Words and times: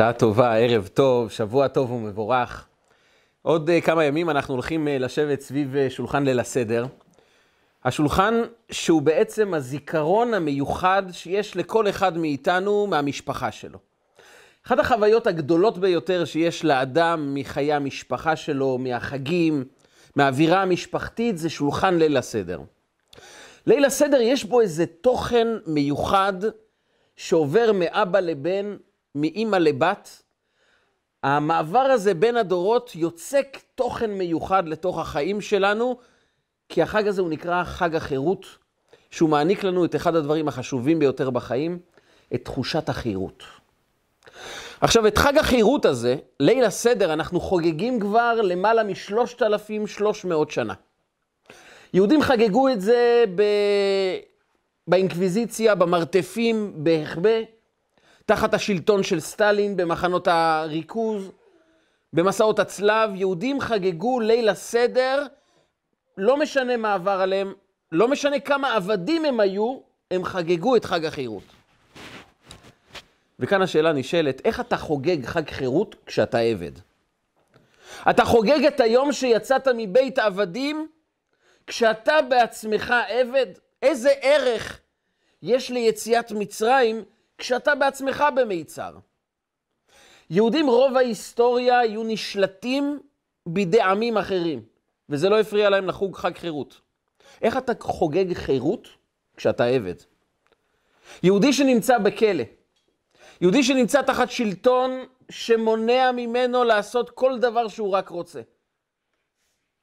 שעה 0.00 0.12
טובה, 0.12 0.56
ערב 0.56 0.88
טוב, 0.94 1.30
שבוע 1.30 1.68
טוב 1.68 1.90
ומבורך. 1.90 2.66
עוד 3.42 3.70
uh, 3.70 3.84
כמה 3.84 4.04
ימים 4.04 4.30
אנחנו 4.30 4.54
הולכים 4.54 4.86
uh, 4.86 4.90
לשבת 4.90 5.40
סביב 5.40 5.74
uh, 5.74 5.90
שולחן 5.90 6.24
ליל 6.24 6.40
הסדר. 6.40 6.86
השולחן 7.84 8.34
שהוא 8.70 9.02
בעצם 9.02 9.54
הזיכרון 9.54 10.34
המיוחד 10.34 11.02
שיש 11.12 11.56
לכל 11.56 11.88
אחד 11.88 12.18
מאיתנו 12.18 12.86
מהמשפחה 12.86 13.52
שלו. 13.52 13.78
אחת 14.66 14.78
החוויות 14.78 15.26
הגדולות 15.26 15.78
ביותר 15.78 16.24
שיש 16.24 16.64
לאדם 16.64 17.34
מחיי 17.34 17.72
המשפחה 17.72 18.36
שלו, 18.36 18.78
מהחגים, 18.78 19.64
מהאווירה 20.16 20.62
המשפחתית, 20.62 21.38
זה 21.38 21.50
שולחן 21.50 21.94
ליל 21.94 22.16
הסדר. 22.16 22.60
ליל 23.66 23.84
הסדר 23.84 24.20
יש 24.20 24.44
בו 24.44 24.60
איזה 24.60 24.86
תוכן 24.86 25.48
מיוחד 25.66 26.34
שעובר 27.16 27.72
מאבא 27.74 28.20
לבן, 28.20 28.76
מאימא 29.14 29.56
לבת. 29.56 30.22
המעבר 31.22 31.78
הזה 31.78 32.14
בין 32.14 32.36
הדורות 32.36 32.96
יוצק 32.96 33.58
תוכן 33.74 34.10
מיוחד 34.10 34.68
לתוך 34.68 34.98
החיים 34.98 35.40
שלנו, 35.40 35.98
כי 36.68 36.82
החג 36.82 37.08
הזה 37.08 37.22
הוא 37.22 37.30
נקרא 37.30 37.64
חג 37.64 37.94
החירות, 37.96 38.46
שהוא 39.10 39.30
מעניק 39.30 39.64
לנו 39.64 39.84
את 39.84 39.96
אחד 39.96 40.14
הדברים 40.14 40.48
החשובים 40.48 40.98
ביותר 40.98 41.30
בחיים, 41.30 41.78
את 42.34 42.44
תחושת 42.44 42.88
החירות. 42.88 43.44
עכשיו, 44.80 45.06
את 45.06 45.18
חג 45.18 45.38
החירות 45.38 45.84
הזה, 45.84 46.16
ליל 46.40 46.64
הסדר, 46.64 47.12
אנחנו 47.12 47.40
חוגגים 47.40 48.00
כבר 48.00 48.34
למעלה 48.42 48.82
מ-3,300 48.82 50.34
שנה. 50.48 50.74
יהודים 51.94 52.22
חגגו 52.22 52.68
את 52.68 52.80
זה 52.80 53.24
ב... 53.34 53.42
באינקוויזיציה, 54.88 55.74
במרתפים, 55.74 56.72
בהחבא, 56.76 57.38
תחת 58.30 58.54
השלטון 58.54 59.02
של 59.02 59.20
סטלין, 59.20 59.76
במחנות 59.76 60.28
הריכוז, 60.28 61.30
במסעות 62.12 62.58
הצלב. 62.58 63.10
יהודים 63.14 63.60
חגגו 63.60 64.20
ליל 64.20 64.48
הסדר, 64.48 65.26
לא 66.16 66.36
משנה 66.36 66.76
מה 66.76 66.94
עבר 66.94 67.20
עליהם, 67.20 67.52
לא 67.92 68.08
משנה 68.08 68.40
כמה 68.40 68.74
עבדים 68.74 69.24
הם 69.24 69.40
היו, 69.40 69.78
הם 70.10 70.24
חגגו 70.24 70.76
את 70.76 70.84
חג 70.84 71.04
החירות. 71.04 71.42
וכאן 73.38 73.62
השאלה 73.62 73.92
נשאלת, 73.92 74.40
איך 74.44 74.60
אתה 74.60 74.76
חוגג 74.76 75.24
חג 75.24 75.50
חירות 75.50 75.96
כשאתה 76.06 76.38
עבד? 76.38 76.72
אתה 78.10 78.24
חוגג 78.24 78.64
את 78.64 78.80
היום 78.80 79.12
שיצאת 79.12 79.68
מבית 79.76 80.18
עבדים 80.18 80.88
כשאתה 81.66 82.22
בעצמך 82.28 82.94
עבד? 83.08 83.46
איזה 83.82 84.10
ערך 84.22 84.80
יש 85.42 85.70
ליציאת 85.70 86.32
מצרים 86.32 87.04
כשאתה 87.40 87.74
בעצמך 87.74 88.24
במיצר? 88.36 88.96
יהודים 90.30 90.66
רוב 90.66 90.96
ההיסטוריה 90.96 91.78
היו 91.78 92.02
נשלטים 92.04 93.00
בידי 93.46 93.80
עמים 93.80 94.18
אחרים, 94.18 94.62
וזה 95.08 95.28
לא 95.28 95.40
הפריע 95.40 95.70
להם 95.70 95.88
לחוג 95.88 96.16
חג 96.16 96.36
חירות. 96.36 96.80
איך 97.42 97.56
אתה 97.56 97.72
חוגג 97.80 98.32
חירות 98.32 98.88
כשאתה 99.36 99.64
עבד? 99.64 99.94
יהודי 101.22 101.52
שנמצא 101.52 101.98
בכלא, 101.98 102.44
יהודי 103.40 103.62
שנמצא 103.62 104.02
תחת 104.02 104.30
שלטון 104.30 104.90
שמונע 105.30 106.12
ממנו 106.12 106.64
לעשות 106.64 107.10
כל 107.10 107.38
דבר 107.38 107.68
שהוא 107.68 107.92
רק 107.92 108.08
רוצה. 108.08 108.40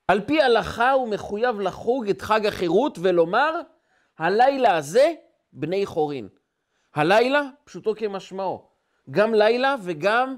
על 0.07 0.21
פי 0.21 0.41
הלכה 0.41 0.91
הוא 0.91 1.09
מחויב 1.09 1.59
לחוג 1.59 2.09
את 2.09 2.21
חג 2.21 2.45
החירות 2.45 2.97
ולומר, 3.01 3.61
הלילה 4.17 4.77
הזה 4.77 5.13
בני 5.53 5.85
חורין. 5.85 6.27
הלילה, 6.97 7.41
פשוטו 7.63 7.95
כמשמעו, 7.95 8.65
גם 9.11 9.33
לילה 9.33 9.75
וגם 9.83 10.37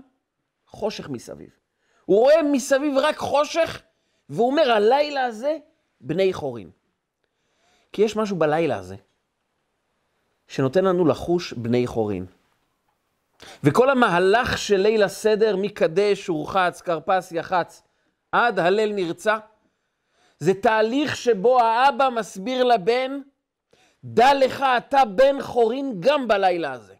חושך 0.67 1.09
מסביב. 1.09 1.49
הוא 2.05 2.19
רואה 2.19 2.43
מסביב 2.43 2.97
רק 2.97 3.17
חושך, 3.17 3.81
והוא 4.29 4.51
אומר, 4.51 4.71
הלילה 4.71 5.25
הזה 5.25 5.57
בני 6.01 6.33
חורין. 6.33 6.69
כי 7.91 8.01
יש 8.01 8.15
משהו 8.15 8.35
בלילה 8.35 8.77
הזה 8.77 8.95
שנותן 10.47 10.85
לנו 10.85 11.05
לחוש 11.05 11.53
בני 11.53 11.87
חורין. 11.87 12.25
וכל 13.63 13.89
המהלך 13.89 14.57
של 14.57 14.77
ליל 14.77 15.03
הסדר, 15.03 15.55
מקדש, 15.55 16.27
הורחץ, 16.27 16.81
כרפס, 16.81 17.31
יחץ, 17.31 17.83
עד 18.31 18.59
הלל 18.59 18.93
נרצע, 18.93 19.37
זה 20.39 20.53
תהליך 20.53 21.15
שבו 21.15 21.61
האבא 21.61 22.09
מסביר 22.09 22.63
לבן, 22.63 23.21
דע 24.03 24.33
לך, 24.33 24.65
אתה 24.77 25.05
בן 25.05 25.41
חורין 25.41 25.95
גם 25.99 26.27
בלילה 26.27 26.71
הזה. 26.71 26.93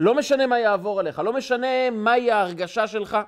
לא 0.00 0.14
משנה 0.14 0.46
מה 0.46 0.58
יעבור 0.58 1.00
עליך, 1.00 1.18
לא 1.18 1.32
משנה 1.32 1.90
מהי 1.90 2.30
ההרגשה 2.30 2.86
שלך, 2.86 3.18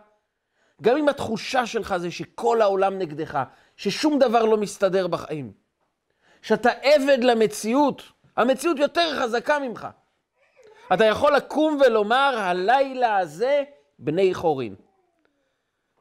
גם 0.83 0.97
אם 0.97 1.09
התחושה 1.09 1.67
שלך 1.67 1.97
זה 1.97 2.11
שכל 2.11 2.63
העולם 2.63 2.99
נגדך, 2.99 3.43
ששום 3.77 4.19
דבר 4.19 4.45
לא 4.45 4.57
מסתדר 4.57 5.07
בחיים, 5.07 5.53
שאתה 6.43 6.71
עבד 6.71 7.25
למציאות, 7.25 8.03
המציאות 8.37 8.79
יותר 8.79 9.21
חזקה 9.23 9.59
ממך. 9.59 9.89
אתה 10.95 11.05
יכול 11.05 11.37
לקום 11.37 11.81
ולומר, 11.87 12.35
הלילה 12.39 13.19
הזה 13.19 13.65
בני 13.99 14.35
חורין. 14.35 14.75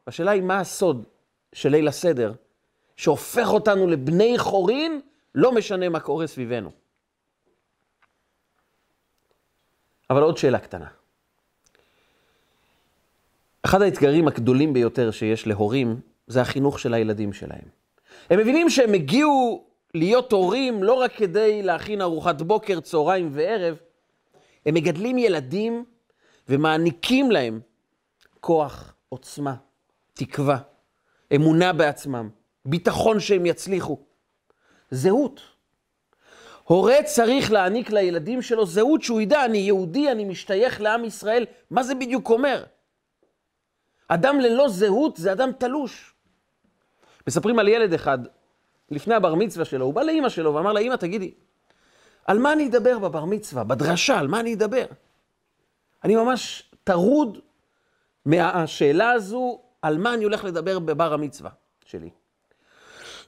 השאלה 0.08 0.32
היא, 0.32 0.42
מה 0.42 0.60
הסוד 0.60 1.06
של 1.54 1.70
ליל 1.70 1.88
הסדר, 1.88 2.34
שהופך 2.98 3.48
אותנו 3.48 3.88
לבני 3.88 4.38
חורין, 4.38 5.02
לא 5.38 5.52
משנה 5.52 5.90
מה 5.90 6.00
קורה 6.00 6.28
סביבנו. 6.28 6.72
אבל 10.10 10.22
עוד 10.22 10.38
שאלה 10.38 10.60
קטנה. 10.60 10.88
אחד 13.64 13.82
האתגרים 13.82 14.28
הגדולים 14.28 14.74
ביותר 14.74 15.12
שיש 15.12 15.48
להורים, 15.48 16.00
זה 16.28 16.42
החינוך 16.42 16.80
של 16.80 16.94
הילדים 16.94 17.34
שלהם. 17.34 17.68
הם 18.30 18.40
מבינים 18.40 18.70
שהם 18.70 18.94
הגיעו 18.94 19.68
להיות 19.94 20.32
הורים 20.32 20.84
לא 20.84 20.94
רק 20.94 21.12
כדי 21.16 21.64
להכין 21.64 22.02
ארוחת 22.02 22.42
בוקר, 22.42 22.80
צהריים 22.80 23.30
וערב, 23.32 23.78
הם 24.66 24.74
מגדלים 24.74 25.18
ילדים 25.18 25.86
ומעניקים 26.50 27.32
להם 27.32 27.60
כוח, 28.40 28.94
עוצמה, 29.10 29.56
תקווה, 30.14 30.58
אמונה 31.36 31.74
בעצמם, 31.74 32.30
ביטחון 32.66 33.20
שהם 33.20 33.46
יצליחו. 33.46 34.07
זהות. 34.92 35.42
הורה 36.64 36.96
צריך 37.06 37.52
להעניק 37.52 37.92
לילדים 37.92 38.42
שלו 38.42 38.66
זהות 38.66 39.02
שהוא 39.02 39.22
ידע, 39.22 39.46
אני 39.46 39.58
יהודי, 39.58 40.12
אני 40.12 40.26
משתייך 40.26 40.82
לעם 40.82 41.06
ישראל. 41.06 41.46
מה 41.72 41.84
זה 41.84 41.96
בדיוק 41.96 42.30
אומר? 42.30 42.64
אדם 44.08 44.40
ללא 44.40 44.70
זהות 44.70 45.18
זה 45.18 45.32
אדם 45.32 45.52
תלוש. 45.58 46.14
מספרים 47.28 47.60
על 47.60 47.68
ילד 47.68 47.94
אחד, 47.94 48.20
לפני 48.92 49.16
הבר 49.16 49.36
מצווה 49.36 49.66
שלו, 49.66 49.86
הוא 49.86 49.94
בא 49.94 50.04
לאימא 50.04 50.30
שלו 50.30 50.54
ואמר 50.54 50.74
לה, 50.74 50.80
אימא, 50.80 50.96
תגידי, 50.96 51.34
על 52.26 52.40
מה 52.40 52.54
אני 52.54 52.68
אדבר 52.68 53.00
בבר 53.00 53.26
מצווה, 53.26 53.64
בדרשה, 53.64 54.20
על 54.20 54.28
מה 54.28 54.40
אני 54.40 54.54
אדבר? 54.54 54.86
אני 56.04 56.16
ממש 56.16 56.72
טרוד 56.84 57.40
מהשאלה 58.26 59.12
הזו, 59.12 59.62
על 59.82 59.98
מה 59.98 60.14
אני 60.14 60.24
הולך 60.24 60.44
לדבר 60.44 60.80
בבר 60.80 61.14
המצווה 61.14 61.50
שלי. 61.86 62.10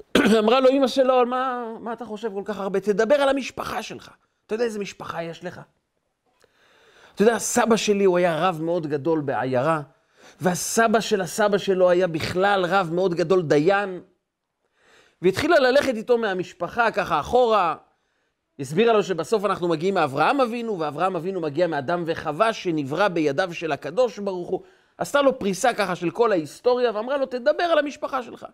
אמרה 0.39 0.59
לו 0.59 0.69
אמא 0.69 0.87
שלו, 0.87 1.25
מה, 1.25 1.65
מה 1.79 1.93
אתה 1.93 2.05
חושב 2.05 2.33
כל 2.33 2.41
כך 2.45 2.59
הרבה? 2.59 2.79
תדבר 2.79 3.15
על 3.15 3.29
המשפחה 3.29 3.83
שלך. 3.83 4.11
אתה 4.45 4.55
יודע 4.55 4.65
איזה 4.65 4.79
משפחה 4.79 5.23
יש 5.23 5.43
לך? 5.43 5.61
אתה 7.15 7.23
יודע, 7.23 7.39
סבא 7.39 7.75
שלי 7.75 8.03
הוא 8.03 8.17
היה 8.17 8.47
רב 8.47 8.61
מאוד 8.61 8.87
גדול 8.87 9.21
בעיירה, 9.21 9.81
והסבא 10.41 10.99
של 10.99 11.21
הסבא 11.21 11.57
שלו 11.57 11.89
היה 11.89 12.07
בכלל 12.07 12.65
רב 12.65 12.89
מאוד 12.93 13.13
גדול, 13.13 13.41
דיין. 13.41 14.01
והתחילה 15.21 15.59
ללכת 15.59 15.95
איתו 15.95 16.17
מהמשפחה 16.17 16.91
ככה 16.91 17.19
אחורה, 17.19 17.75
הסבירה 18.59 18.93
לו 18.93 19.03
שבסוף 19.03 19.45
אנחנו 19.45 19.67
מגיעים 19.67 19.93
מאברהם 19.93 20.41
אבינו, 20.41 20.79
ואברהם 20.79 21.15
אבינו 21.15 21.41
מגיע 21.41 21.67
מאדם 21.67 22.03
וחווה 22.05 22.53
שנברא 22.53 23.07
בידיו 23.07 23.53
של 23.53 23.71
הקדוש 23.71 24.19
ברוך 24.19 24.49
הוא. 24.49 24.61
עשתה 24.97 25.21
לו 25.21 25.39
פריסה 25.39 25.73
ככה 25.73 25.95
של 25.95 26.11
כל 26.11 26.31
ההיסטוריה, 26.31 26.91
ואמרה 26.95 27.17
לו, 27.17 27.25
תדבר 27.25 27.63
על 27.63 27.79
המשפחה 27.79 28.23
שלך. 28.23 28.45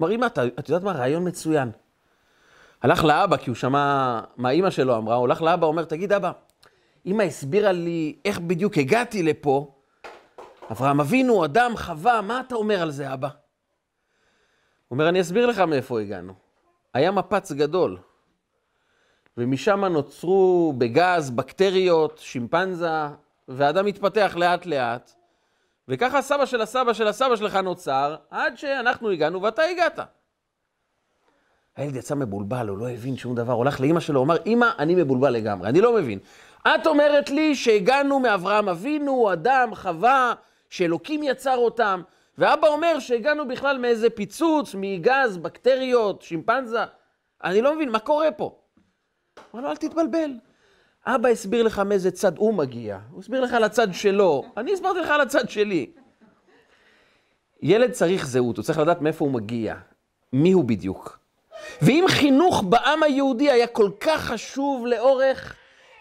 אמר, 0.00 0.10
אמא, 0.12 0.26
את 0.26 0.68
יודעת 0.68 0.82
מה? 0.82 0.92
רעיון 0.92 1.28
מצוין. 1.28 1.70
הלך 2.82 3.04
לאבא, 3.04 3.36
כי 3.36 3.50
הוא 3.50 3.56
שמע 3.56 4.20
מה 4.36 4.50
אימא 4.50 4.70
שלו 4.70 4.96
אמרה, 4.96 5.14
הוא 5.14 5.24
הלך 5.24 5.42
לאבא, 5.42 5.66
אומר, 5.66 5.84
תגיד, 5.84 6.12
אבא, 6.12 6.32
אמא 7.06 7.22
הסבירה 7.22 7.72
לי 7.72 8.16
איך 8.24 8.38
בדיוק 8.38 8.78
הגעתי 8.78 9.22
לפה, 9.22 9.74
אברהם 10.70 11.00
אבינו, 11.00 11.44
אדם, 11.44 11.76
חווה, 11.76 12.20
מה 12.20 12.40
אתה 12.40 12.54
אומר 12.54 12.82
על 12.82 12.90
זה, 12.90 13.12
אבא? 13.12 13.28
הוא 13.28 14.96
אומר, 14.96 15.08
אני 15.08 15.20
אסביר 15.20 15.46
לך 15.46 15.58
מאיפה 15.58 16.00
הגענו. 16.00 16.32
היה 16.94 17.10
מפץ 17.10 17.52
גדול, 17.52 17.98
ומשם 19.36 19.84
נוצרו 19.84 20.74
בגז 20.78 21.30
בקטריות, 21.30 22.18
שימפנזה, 22.18 22.90
והאדם 23.48 23.86
התפתח 23.86 24.32
לאט-לאט, 24.36 25.14
וככה 25.88 26.18
הסבא 26.18 26.46
של 26.46 26.60
הסבא 26.60 26.92
של 26.92 27.06
הסבא 27.06 27.36
שלך 27.36 27.54
נוצר, 27.54 28.16
עד 28.30 28.56
שאנחנו 28.56 29.10
הגענו 29.10 29.42
ואתה 29.42 29.62
הגעת. 29.62 29.98
הילד 31.76 31.96
יצא 31.96 32.14
מבולבל, 32.14 32.68
הוא 32.68 32.78
לא 32.78 32.90
הבין 32.90 33.16
שום 33.16 33.34
דבר, 33.34 33.52
הוא 33.52 33.62
הלך 33.62 33.80
לאימא 33.80 34.00
שלו, 34.00 34.22
אמר, 34.22 34.36
אימא, 34.46 34.70
אני 34.78 34.94
מבולבל 34.94 35.30
לגמרי, 35.30 35.68
אני 35.68 35.80
לא 35.80 35.94
מבין. 35.94 36.18
את 36.74 36.86
אומרת 36.86 37.30
לי 37.30 37.54
שהגענו 37.54 38.20
מאברהם 38.20 38.68
אבינו, 38.68 39.32
אדם, 39.32 39.74
חווה, 39.74 40.34
שאלוקים 40.70 41.22
יצר 41.22 41.56
אותם, 41.56 42.02
ואבא 42.38 42.68
אומר 42.68 42.98
שהגענו 42.98 43.48
בכלל 43.48 43.78
מאיזה 43.78 44.10
פיצוץ, 44.10 44.74
מגז, 44.78 45.36
בקטריות, 45.36 46.22
שימפנזה. 46.22 46.84
אני 47.44 47.62
לא 47.62 47.74
מבין, 47.74 47.88
מה 47.88 47.98
קורה 47.98 48.32
פה? 48.32 48.58
אמר 49.54 49.62
לו, 49.62 49.70
אל 49.70 49.76
תתבלבל. 49.76 50.30
אבא 51.06 51.28
הסביר 51.28 51.62
לך 51.62 51.78
מאיזה 51.78 52.10
צד 52.10 52.38
הוא 52.38 52.54
מגיע, 52.54 52.98
הוא 53.10 53.20
הסביר 53.20 53.40
לך 53.40 53.52
על 53.52 53.64
הצד 53.64 53.94
שלו, 53.94 54.44
אני 54.56 54.72
הסברתי 54.72 55.00
לך 55.00 55.10
על 55.10 55.20
הצד 55.20 55.50
שלי. 55.50 55.90
ילד 57.62 57.90
צריך 57.90 58.26
זהות, 58.26 58.56
הוא 58.56 58.64
צריך 58.64 58.78
לדעת 58.78 59.00
מאיפה 59.00 59.24
הוא 59.24 59.32
מגיע, 59.32 59.74
מי 60.32 60.52
הוא 60.52 60.64
בדיוק. 60.64 61.18
ואם 61.82 62.04
חינוך 62.08 62.64
בעם 62.68 63.02
היהודי 63.02 63.50
היה 63.50 63.66
כל 63.66 63.90
כך 64.00 64.24
חשוב 64.24 64.86
לאורך 64.86 65.56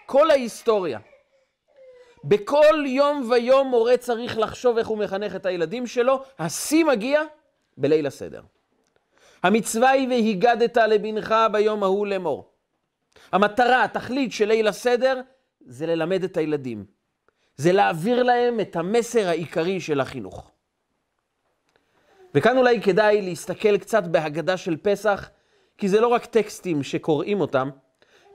כל 0.06 0.32
ההיסטוריה, 0.32 1.00
בכל 2.24 2.84
יום 2.86 3.30
ויום 3.32 3.68
מורה 3.68 3.98
צריך 3.98 4.38
לחשוב 4.38 4.78
איך 4.78 4.88
הוא 4.88 4.98
מחנך 4.98 5.36
את 5.36 5.46
הילדים 5.46 5.88
שלו, 5.88 6.24
השיא 6.40 6.86
מגיע 6.86 7.22
בליל 7.78 8.08
הסדר. 8.08 8.42
המצווה 9.44 9.90
היא 9.90 10.08
והיגדת 10.10 10.78
לבנך 10.78 11.36
ביום 11.52 11.84
ההוא 11.84 12.08
לאמור. 12.08 12.55
המטרה, 13.32 13.84
התכלית 13.84 14.32
של 14.32 14.46
ליל 14.46 14.68
הסדר, 14.68 15.22
זה 15.66 15.86
ללמד 15.86 16.24
את 16.24 16.38
הילדים. 16.38 16.86
זה 17.58 17.72
להעביר 17.72 18.24
להם 18.24 18.60
את 18.60 18.76
המסר 18.76 19.28
העיקרי 19.28 19.80
של 19.80 20.02
החינוך. 20.02 20.52
וכאן 22.36 22.58
אולי 22.58 22.82
כדאי 22.82 23.22
להסתכל 23.22 23.78
קצת 23.78 24.04
בהגדה 24.04 24.58
של 24.58 24.78
פסח, 24.78 25.30
כי 25.78 25.90
זה 25.90 26.02
לא 26.02 26.08
רק 26.08 26.26
טקסטים 26.26 26.84
שקוראים 26.84 27.42
אותם, 27.42 27.70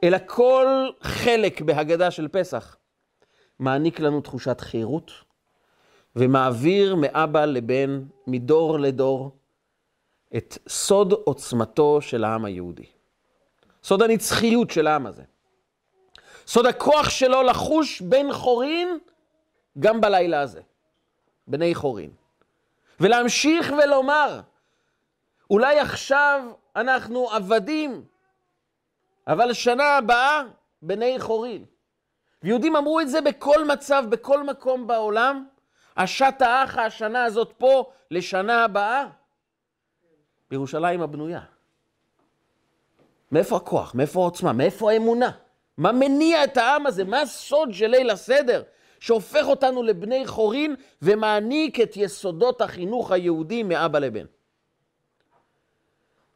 אלא 0.05 0.19
כל 0.27 0.89
חלק 1.01 1.61
בהגדה 1.61 2.11
של 2.11 2.29
פסח 2.29 2.77
מעניק 3.59 4.01
לנו 4.01 4.21
תחושת 4.21 4.61
חירות, 4.61 5.11
ומעביר 6.17 6.95
מאבא 6.95 7.45
לבן, 7.45 8.03
מדור 8.27 8.79
לדור, 8.79 9.37
את 10.37 10.59
סוד 10.69 11.13
עוצמתו 11.13 12.01
של 12.01 12.25
העם 12.25 12.45
היהודי. 12.45 12.87
סוד 13.83 14.03
הנצחיות 14.03 14.71
של 14.71 14.87
העם 14.87 15.07
הזה. 15.07 15.23
סוד 16.47 16.67
הכוח 16.67 17.09
שלו 17.09 17.43
לחוש 17.43 18.01
בן 18.01 18.33
חורין 18.33 18.99
גם 19.79 20.01
בלילה 20.01 20.41
הזה, 20.41 20.61
בני 21.47 21.75
חורין. 21.75 22.11
ולהמשיך 23.01 23.73
ולומר, 23.85 24.41
אולי 25.51 25.81
עכשיו 25.81 26.43
אנחנו 26.77 27.31
עבדים, 27.31 28.05
אבל 29.27 29.53
שנה 29.53 29.97
הבאה 29.97 30.43
בני 30.83 31.21
חורין. 31.21 31.65
ויהודים 32.43 32.77
אמרו 32.77 33.01
את 33.01 33.09
זה 33.09 33.21
בכל 33.21 33.65
מצב, 33.65 34.05
בכל 34.09 34.43
מקום 34.43 34.87
בעולם. 34.87 35.47
השת 35.97 36.35
האחה 36.43 36.85
השנה 36.85 37.25
הזאת 37.25 37.53
פה 37.59 37.91
לשנה 38.11 38.65
הבאה, 38.65 39.07
בירושלים 40.51 41.03
הבנויה. 41.03 41.41
מאיפה 43.33 43.57
הכוח? 43.57 43.95
מאיפה 43.95 44.21
העוצמה? 44.21 44.53
מאיפה 44.53 44.93
האמונה? 44.93 45.31
מה 45.79 45.93
מניע 45.93 46.45
את 46.45 46.57
העם 46.57 46.87
הזה? 46.87 47.05
מה 47.05 47.21
הסוד 47.21 47.75
של 47.75 47.87
ליל 47.87 48.11
הסדר 48.11 48.63
שהופך 49.01 49.45
אותנו 49.47 49.83
לבני 49.83 50.27
חורין 50.27 50.75
ומעניק 51.03 51.81
את 51.81 51.97
יסודות 51.97 52.61
החינוך 52.61 53.13
היהודי 53.13 53.63
מאבא 53.63 53.99
לבן? 53.99 54.25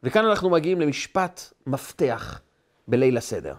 וכאן 0.03 0.25
אנחנו 0.25 0.49
מגיעים 0.49 0.81
למשפט 0.81 1.41
מפתח 1.67 2.41
בליל 2.87 3.17
הסדר. 3.17 3.53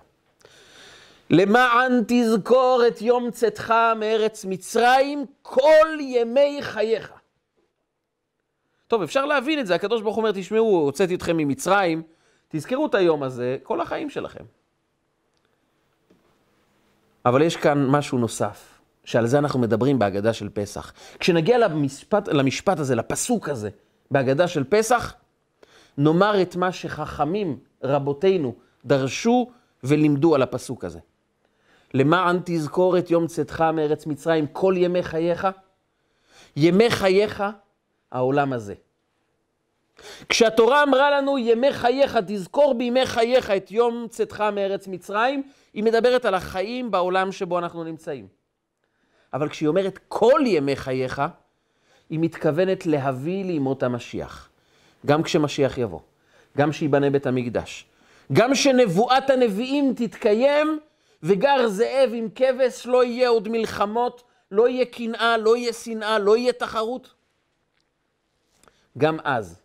למען 1.30 2.02
תזכור 2.08 2.82
את 2.88 3.02
יום 3.02 3.30
צאתך 3.30 3.74
מארץ 3.96 4.44
מצרים 4.44 5.24
כל 5.42 5.88
ימי 6.00 6.58
חייך. 6.60 7.12
טוב, 8.86 9.02
אפשר 9.02 9.26
להבין 9.26 9.60
את 9.60 9.66
זה, 9.66 9.74
הקדוש 9.74 10.02
ברוך 10.02 10.16
הוא 10.16 10.22
אומר, 10.22 10.32
תשמעו, 10.32 10.78
הוצאתי 10.78 11.14
אתכם 11.14 11.36
ממצרים, 11.36 12.02
תזכרו 12.48 12.86
את 12.86 12.94
היום 12.94 13.22
הזה 13.22 13.56
כל 13.62 13.80
החיים 13.80 14.10
שלכם. 14.10 14.44
אבל 17.24 17.42
יש 17.42 17.56
כאן 17.56 17.86
משהו 17.86 18.18
נוסף, 18.18 18.78
שעל 19.04 19.26
זה 19.26 19.38
אנחנו 19.38 19.60
מדברים 19.60 19.98
בהגדה 19.98 20.32
של 20.32 20.48
פסח. 20.48 20.92
כשנגיע 21.18 21.58
למשפט, 21.58 22.28
למשפט 22.28 22.78
הזה, 22.78 22.94
לפסוק 22.94 23.48
הזה, 23.48 23.70
בהגדה 24.10 24.48
של 24.48 24.64
פסח, 24.64 25.14
נאמר 25.98 26.42
את 26.42 26.56
מה 26.56 26.72
שחכמים 26.72 27.58
רבותינו 27.82 28.54
דרשו 28.84 29.50
ולימדו 29.84 30.34
על 30.34 30.42
הפסוק 30.42 30.84
הזה. 30.84 30.98
למען 31.94 32.40
תזכור 32.44 32.98
את 32.98 33.10
יום 33.10 33.26
צאתך 33.26 33.60
מארץ 33.60 34.06
מצרים 34.06 34.46
כל 34.46 34.74
ימי 34.76 35.02
חייך, 35.02 35.46
ימי 36.56 36.90
חייך 36.90 37.44
העולם 38.12 38.52
הזה. 38.52 38.74
כשהתורה 40.28 40.82
אמרה 40.82 41.10
לנו 41.10 41.38
ימי 41.38 41.72
חייך, 41.72 42.18
תזכור 42.26 42.74
בימי 42.74 43.06
חייך 43.06 43.50
את 43.50 43.70
יום 43.70 44.06
צאתך 44.10 44.40
מארץ 44.40 44.88
מצרים, 44.88 45.42
היא 45.74 45.84
מדברת 45.84 46.24
על 46.24 46.34
החיים 46.34 46.90
בעולם 46.90 47.32
שבו 47.32 47.58
אנחנו 47.58 47.84
נמצאים. 47.84 48.26
אבל 49.32 49.48
כשהיא 49.48 49.68
אומרת 49.68 49.98
כל 50.08 50.40
ימי 50.46 50.76
חייך, 50.76 51.22
היא 52.10 52.18
מתכוונת 52.20 52.86
להביא 52.86 53.44
לימות 53.44 53.82
המשיח. 53.82 54.48
גם 55.06 55.22
כשמשיח 55.22 55.78
יבוא, 55.78 56.00
גם 56.56 56.72
שיבנה 56.72 57.10
בית 57.10 57.26
המקדש, 57.26 57.86
גם 58.32 58.54
שנבואת 58.54 59.30
הנביאים 59.30 59.94
תתקיים, 59.96 60.78
וגר 61.22 61.68
זאב 61.68 62.10
עם 62.14 62.28
כבש, 62.34 62.86
לא 62.86 63.04
יהיה 63.04 63.28
עוד 63.28 63.48
מלחמות, 63.48 64.22
לא 64.50 64.68
יהיה 64.68 64.84
קנאה, 64.84 65.36
לא 65.36 65.56
יהיה 65.56 65.72
שנאה, 65.72 66.18
לא 66.18 66.36
יהיה 66.36 66.52
תחרות. 66.52 67.14
גם 68.98 69.18
אז, 69.24 69.60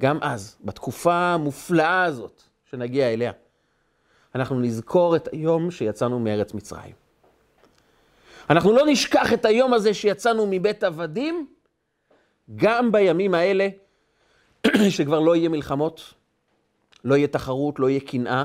גם 0.00 0.18
אז, 0.22 0.56
בתקופה 0.64 1.14
המופלאה 1.14 2.04
הזאת 2.04 2.42
שנגיע 2.70 3.12
אליה, 3.12 3.32
אנחנו 4.34 4.60
נזכור 4.60 5.16
את 5.16 5.28
היום 5.32 5.70
שיצאנו 5.70 6.20
מארץ 6.20 6.54
מצרים. 6.54 6.92
אנחנו 8.50 8.72
לא 8.72 8.82
נשכח 8.86 9.32
את 9.32 9.44
היום 9.44 9.74
הזה 9.74 9.94
שיצאנו 9.94 10.46
מבית 10.50 10.84
עבדים, 10.84 11.46
גם 12.56 12.92
בימים 12.92 13.34
האלה, 13.34 13.68
שכבר 14.96 15.20
לא 15.20 15.36
יהיה 15.36 15.48
מלחמות, 15.48 16.14
לא 17.04 17.14
יהיה 17.14 17.28
תחרות, 17.28 17.78
לא 17.78 17.90
יהיה 17.90 18.00
קנאה, 18.00 18.44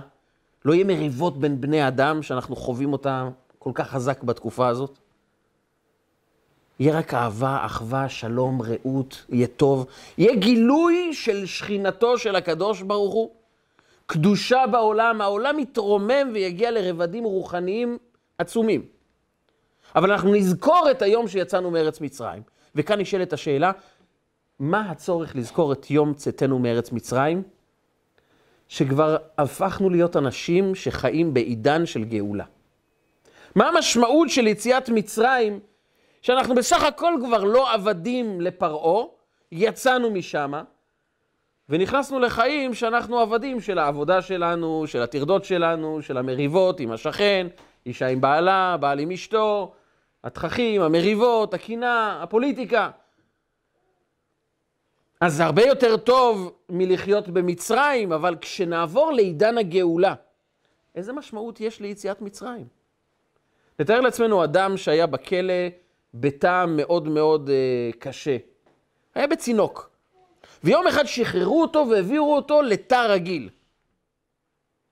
לא 0.65 0.73
יהיה 0.73 0.85
מריבות 0.85 1.39
בין 1.39 1.61
בני 1.61 1.87
אדם 1.87 2.23
שאנחנו 2.23 2.55
חווים 2.55 2.93
אותה 2.93 3.29
כל 3.59 3.71
כך 3.73 3.89
חזק 3.89 4.23
בתקופה 4.23 4.67
הזאת. 4.67 4.99
יהיה 6.81 6.97
רק 6.97 7.13
אהבה, 7.13 7.65
אחווה, 7.65 8.09
שלום, 8.09 8.61
רעות, 8.61 9.25
יהיה 9.29 9.47
טוב. 9.47 9.85
יהיה 10.17 10.35
גילוי 10.35 11.13
של 11.13 11.45
שכינתו 11.45 12.17
של 12.17 12.35
הקדוש 12.35 12.81
ברוך 12.81 13.13
הוא. 13.13 13.31
קדושה 14.05 14.63
בעולם, 14.71 15.21
העולם 15.21 15.59
יתרומם 15.59 16.29
ויגיע 16.33 16.71
לרבדים 16.71 17.23
רוחניים 17.23 17.97
עצומים. 18.37 18.85
אבל 19.95 20.11
אנחנו 20.11 20.33
נזכור 20.33 20.87
את 20.91 21.01
היום 21.01 21.27
שיצאנו 21.27 21.71
מארץ 21.71 22.01
מצרים. 22.01 22.41
וכאן 22.75 22.99
נשאלת 22.99 23.33
השאלה, 23.33 23.71
מה 24.59 24.91
הצורך 24.91 25.35
לזכור 25.35 25.73
את 25.73 25.91
יום 25.91 26.13
צאתנו 26.13 26.59
מארץ 26.59 26.91
מצרים? 26.91 27.43
שכבר 28.67 29.17
הפכנו 29.37 29.89
להיות 29.89 30.17
אנשים 30.17 30.75
שחיים 30.75 31.33
בעידן 31.33 31.85
של 31.85 32.03
גאולה. 32.03 32.45
מה 33.55 33.67
המשמעות 33.67 34.29
של 34.29 34.47
יציאת 34.47 34.89
מצרים, 34.89 35.59
שאנחנו 36.21 36.55
בסך 36.55 36.83
הכל 36.83 37.13
כבר 37.25 37.43
לא 37.43 37.73
עבדים 37.73 38.41
לפרעה, 38.41 39.05
יצאנו 39.51 40.11
משם, 40.11 40.53
ונכנסנו 41.69 42.19
לחיים 42.19 42.73
שאנחנו 42.73 43.19
עבדים 43.19 43.59
של 43.59 43.79
העבודה 43.79 44.21
שלנו, 44.21 44.87
של 44.87 45.01
הטרדות 45.01 45.45
שלנו, 45.45 46.01
של 46.01 46.17
המריבות 46.17 46.79
עם 46.79 46.91
השכן, 46.91 47.47
אישה 47.85 48.07
עם 48.07 48.21
בעלה, 48.21 48.77
בעל 48.79 48.99
עם 48.99 49.11
אשתו, 49.11 49.73
התככים, 50.23 50.81
המריבות, 50.81 51.53
הקנאה, 51.53 52.23
הפוליטיקה. 52.23 52.89
אז 55.21 55.35
זה 55.35 55.45
הרבה 55.45 55.65
יותר 55.65 55.97
טוב 55.97 56.53
מלחיות 56.69 57.29
במצרים, 57.29 58.11
אבל 58.11 58.35
כשנעבור 58.41 59.11
לעידן 59.11 59.57
הגאולה, 59.57 60.13
איזה 60.95 61.13
משמעות 61.13 61.61
יש 61.61 61.79
ליציאת 61.79 62.21
מצרים? 62.21 62.67
נתאר 63.79 64.01
לעצמנו 64.01 64.43
אדם 64.43 64.77
שהיה 64.77 65.07
בכלא 65.07 65.53
בטעם 66.13 66.77
מאוד 66.77 67.07
מאוד 67.07 67.49
uh, 67.49 67.97
קשה. 67.99 68.37
היה 69.15 69.27
בצינוק. 69.27 69.89
ויום 70.63 70.87
אחד 70.87 71.05
שחררו 71.05 71.61
אותו 71.61 71.85
והעבירו 71.89 72.35
אותו 72.35 72.61
לתא 72.61 73.05
רגיל. 73.09 73.49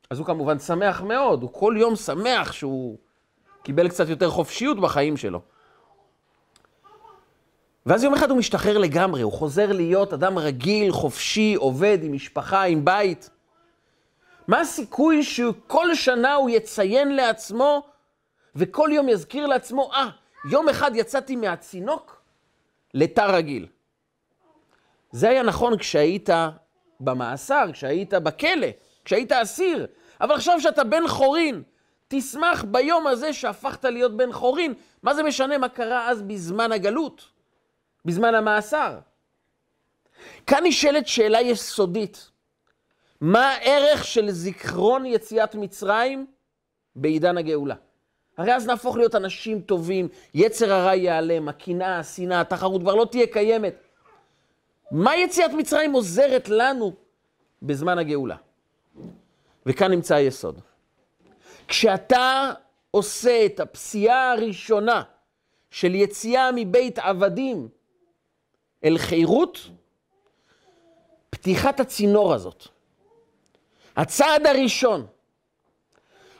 אז 0.09 0.19
הוא 0.19 0.27
כמובן 0.27 0.59
שמח 0.59 1.01
מאוד, 1.01 1.41
הוא 1.41 1.53
כל 1.53 1.75
יום 1.77 1.95
שמח 1.95 2.51
שהוא 2.51 2.97
קיבל 3.63 3.89
קצת 3.89 4.09
יותר 4.09 4.29
חופשיות 4.29 4.79
בחיים 4.79 5.17
שלו. 5.17 5.41
ואז 7.85 8.03
יום 8.03 8.13
אחד 8.13 8.29
הוא 8.29 8.37
משתחרר 8.37 8.77
לגמרי, 8.77 9.21
הוא 9.21 9.31
חוזר 9.31 9.71
להיות 9.71 10.13
אדם 10.13 10.39
רגיל, 10.39 10.91
חופשי, 10.91 11.55
עובד, 11.55 11.97
עם 12.01 12.13
משפחה, 12.13 12.63
עם 12.63 12.85
בית. 12.85 13.29
מה 14.47 14.59
הסיכוי 14.59 15.23
שכל 15.23 15.95
שנה 15.95 16.33
הוא 16.33 16.49
יציין 16.49 17.15
לעצמו 17.15 17.83
וכל 18.55 18.89
יום 18.93 19.09
יזכיר 19.09 19.47
לעצמו, 19.47 19.91
אה, 19.93 20.07
ah, 20.07 20.11
יום 20.45 20.69
אחד 20.69 20.91
יצאתי 20.95 21.35
מהצינוק 21.35 22.21
לתא 22.93 23.21
רגיל. 23.21 23.67
זה 25.11 25.29
היה 25.29 25.43
נכון 25.43 25.77
כשהיית 25.77 26.29
במאסר, 26.99 27.65
כשהיית 27.73 28.13
בכלא, 28.13 28.67
כשהיית 29.05 29.31
אסיר, 29.31 29.87
אבל 30.21 30.35
עכשיו 30.35 30.61
שאתה 30.61 30.83
בן 30.83 31.07
חורין, 31.07 31.63
תשמח 32.07 32.63
ביום 32.63 33.07
הזה 33.07 33.33
שהפכת 33.33 33.85
להיות 33.85 34.17
בן 34.17 34.31
חורין. 34.31 34.73
מה 35.03 35.13
זה 35.13 35.23
משנה 35.23 35.57
מה 35.57 35.69
קרה 35.69 36.09
אז 36.09 36.21
בזמן 36.21 36.71
הגלות, 36.71 37.29
בזמן 38.05 38.35
המאסר? 38.35 38.99
כאן 40.47 40.63
נשאלת 40.63 41.07
שאלה 41.07 41.41
יסודית. 41.41 42.31
מה 43.21 43.49
הערך 43.49 44.05
של 44.05 44.31
זיכרון 44.31 45.05
יציאת 45.05 45.55
מצרים 45.55 46.25
בעידן 46.95 47.37
הגאולה? 47.37 47.75
הרי 48.39 48.55
אז 48.55 48.67
נהפוך 48.67 48.97
להיות 48.97 49.15
אנשים 49.15 49.61
טובים, 49.61 50.07
יצר 50.33 50.73
הרע 50.73 50.95
ייעלם, 50.95 51.49
הקנאה, 51.49 51.99
השנאה, 51.99 52.41
התחרות 52.41 52.81
כבר 52.81 52.95
לא 52.95 53.05
תהיה 53.11 53.27
קיימת. 53.27 53.75
מה 54.91 55.17
יציאת 55.17 55.51
מצרים 55.51 55.93
עוזרת 55.93 56.49
לנו 56.49 56.93
בזמן 57.61 57.97
הגאולה? 57.97 58.35
וכאן 59.65 59.91
נמצא 59.91 60.15
היסוד. 60.15 60.59
כשאתה 61.67 62.51
עושה 62.91 63.45
את 63.45 63.59
הפסיעה 63.59 64.31
הראשונה 64.31 65.03
של 65.71 65.95
יציאה 65.95 66.49
מבית 66.55 66.99
עבדים 66.99 67.67
אל 68.83 68.97
חירות, 68.97 69.69
פתיחת 71.29 71.79
הצינור 71.79 72.33
הזאת, 72.33 72.67
הצעד 73.95 74.47
הראשון, 74.47 75.07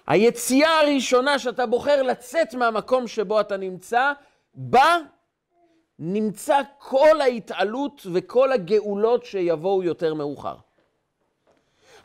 היציאה 0.09 0.79
הראשונה 0.79 1.39
שאתה 1.39 1.65
בוחר 1.65 2.01
לצאת 2.01 2.53
מהמקום 2.53 3.07
שבו 3.07 3.41
אתה 3.41 3.57
נמצא, 3.57 4.11
בה 4.53 4.97
נמצא 5.99 6.59
כל 6.77 7.21
ההתעלות 7.21 8.07
וכל 8.13 8.51
הגאולות 8.51 9.25
שיבואו 9.25 9.83
יותר 9.83 10.13
מאוחר. 10.13 10.55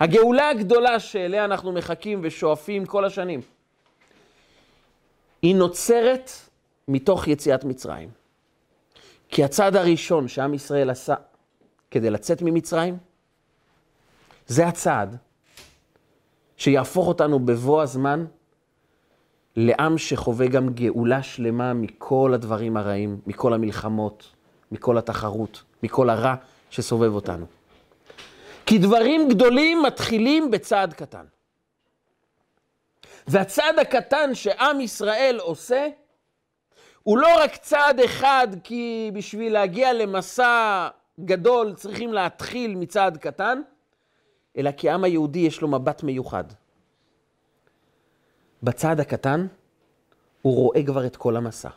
הגאולה 0.01 0.49
הגדולה 0.49 1.01
שאליה 1.01 1.45
אנחנו 1.45 1.73
מחכים 1.73 2.21
ושואפים 2.23 2.87
כל 2.87 3.05
השנים, 3.05 3.41
היא 5.43 5.55
נוצרת 5.55 6.31
מתוך 6.89 7.29
יציאת 7.29 7.65
מצרים. 7.65 8.11
כי 9.29 9.45
הצעד 9.45 9.77
הראשון 9.77 10.29
שעם 10.29 10.55
ישראל 10.55 10.91
עשה 10.91 11.15
כדי 11.91 12.11
לצאת 12.11 12.43
ממצרים, 12.43 12.99
זה 14.47 14.67
הצעד 14.67 15.17
שיהפוך 16.57 17.09
אותנו 17.09 17.39
בבוא 17.39 17.83
הזמן 17.83 18.25
לעם 19.57 19.99
שחווה 19.99 20.47
גם 20.47 20.69
גאולה 20.69 21.23
שלמה 21.23 21.75
מכל 21.75 22.33
הדברים 22.35 22.77
הרעים, 22.77 23.21
מכל 23.27 23.55
המלחמות, 23.55 24.33
מכל 24.73 24.99
התחרות, 24.99 25.63
מכל 25.83 26.11
הרע 26.11 26.35
שסובב 26.71 27.15
אותנו. 27.15 27.47
כי 28.67 28.79
דברים 28.79 29.29
גדולים 29.29 29.83
מתחילים 29.83 30.51
בצעד 30.51 30.93
קטן. 30.95 31.25
והצעד 33.27 33.79
הקטן 33.79 34.35
שעם 34.35 34.81
ישראל 34.81 35.39
עושה, 35.41 35.89
הוא 37.03 37.19
לא 37.19 37.29
רק 37.41 37.57
צעד 37.57 38.01
אחד, 38.01 38.49
כי 38.65 39.11
בשביל 39.15 39.53
להגיע 39.53 39.93
למסע 39.93 40.89
גדול 41.21 41.75
צריכים 41.75 42.13
להתחיל 42.13 42.75
מצעד 42.75 43.17
קטן, 43.17 43.61
אלא 44.57 44.71
כי 44.71 44.91
העם 44.91 45.05
היהודי 45.05 45.39
יש 45.39 45.61
לו 45.61 45.69
מבט 45.69 46.03
מיוחד. 46.03 46.45
בצעד 48.63 49.01
הקטן 49.01 49.47
הוא 50.43 50.57
רואה 50.57 50.83
כבר 50.87 51.07
את 51.07 51.17
כל 51.17 51.37
המסע. 51.37 51.69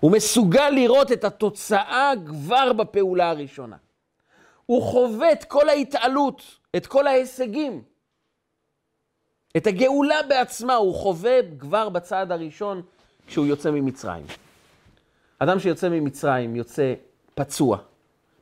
הוא 0.00 0.12
מסוגל 0.12 0.70
לראות 0.70 1.12
את 1.12 1.24
התוצאה 1.24 2.12
כבר 2.26 2.72
בפעולה 2.72 3.30
הראשונה. 3.30 3.76
הוא 4.66 4.82
חווה 4.82 5.32
את 5.32 5.44
כל 5.44 5.68
ההתעלות, 5.68 6.42
את 6.76 6.86
כל 6.86 7.06
ההישגים. 7.06 7.82
את 9.56 9.66
הגאולה 9.66 10.22
בעצמה 10.28 10.74
הוא 10.74 10.94
חווה 10.94 11.38
כבר 11.58 11.88
בצעד 11.88 12.32
הראשון 12.32 12.82
כשהוא 13.26 13.46
יוצא 13.46 13.70
ממצרים. 13.70 14.26
אדם 15.38 15.58
שיוצא 15.58 15.88
ממצרים 15.88 16.56
יוצא 16.56 16.94
פצוע, 17.34 17.78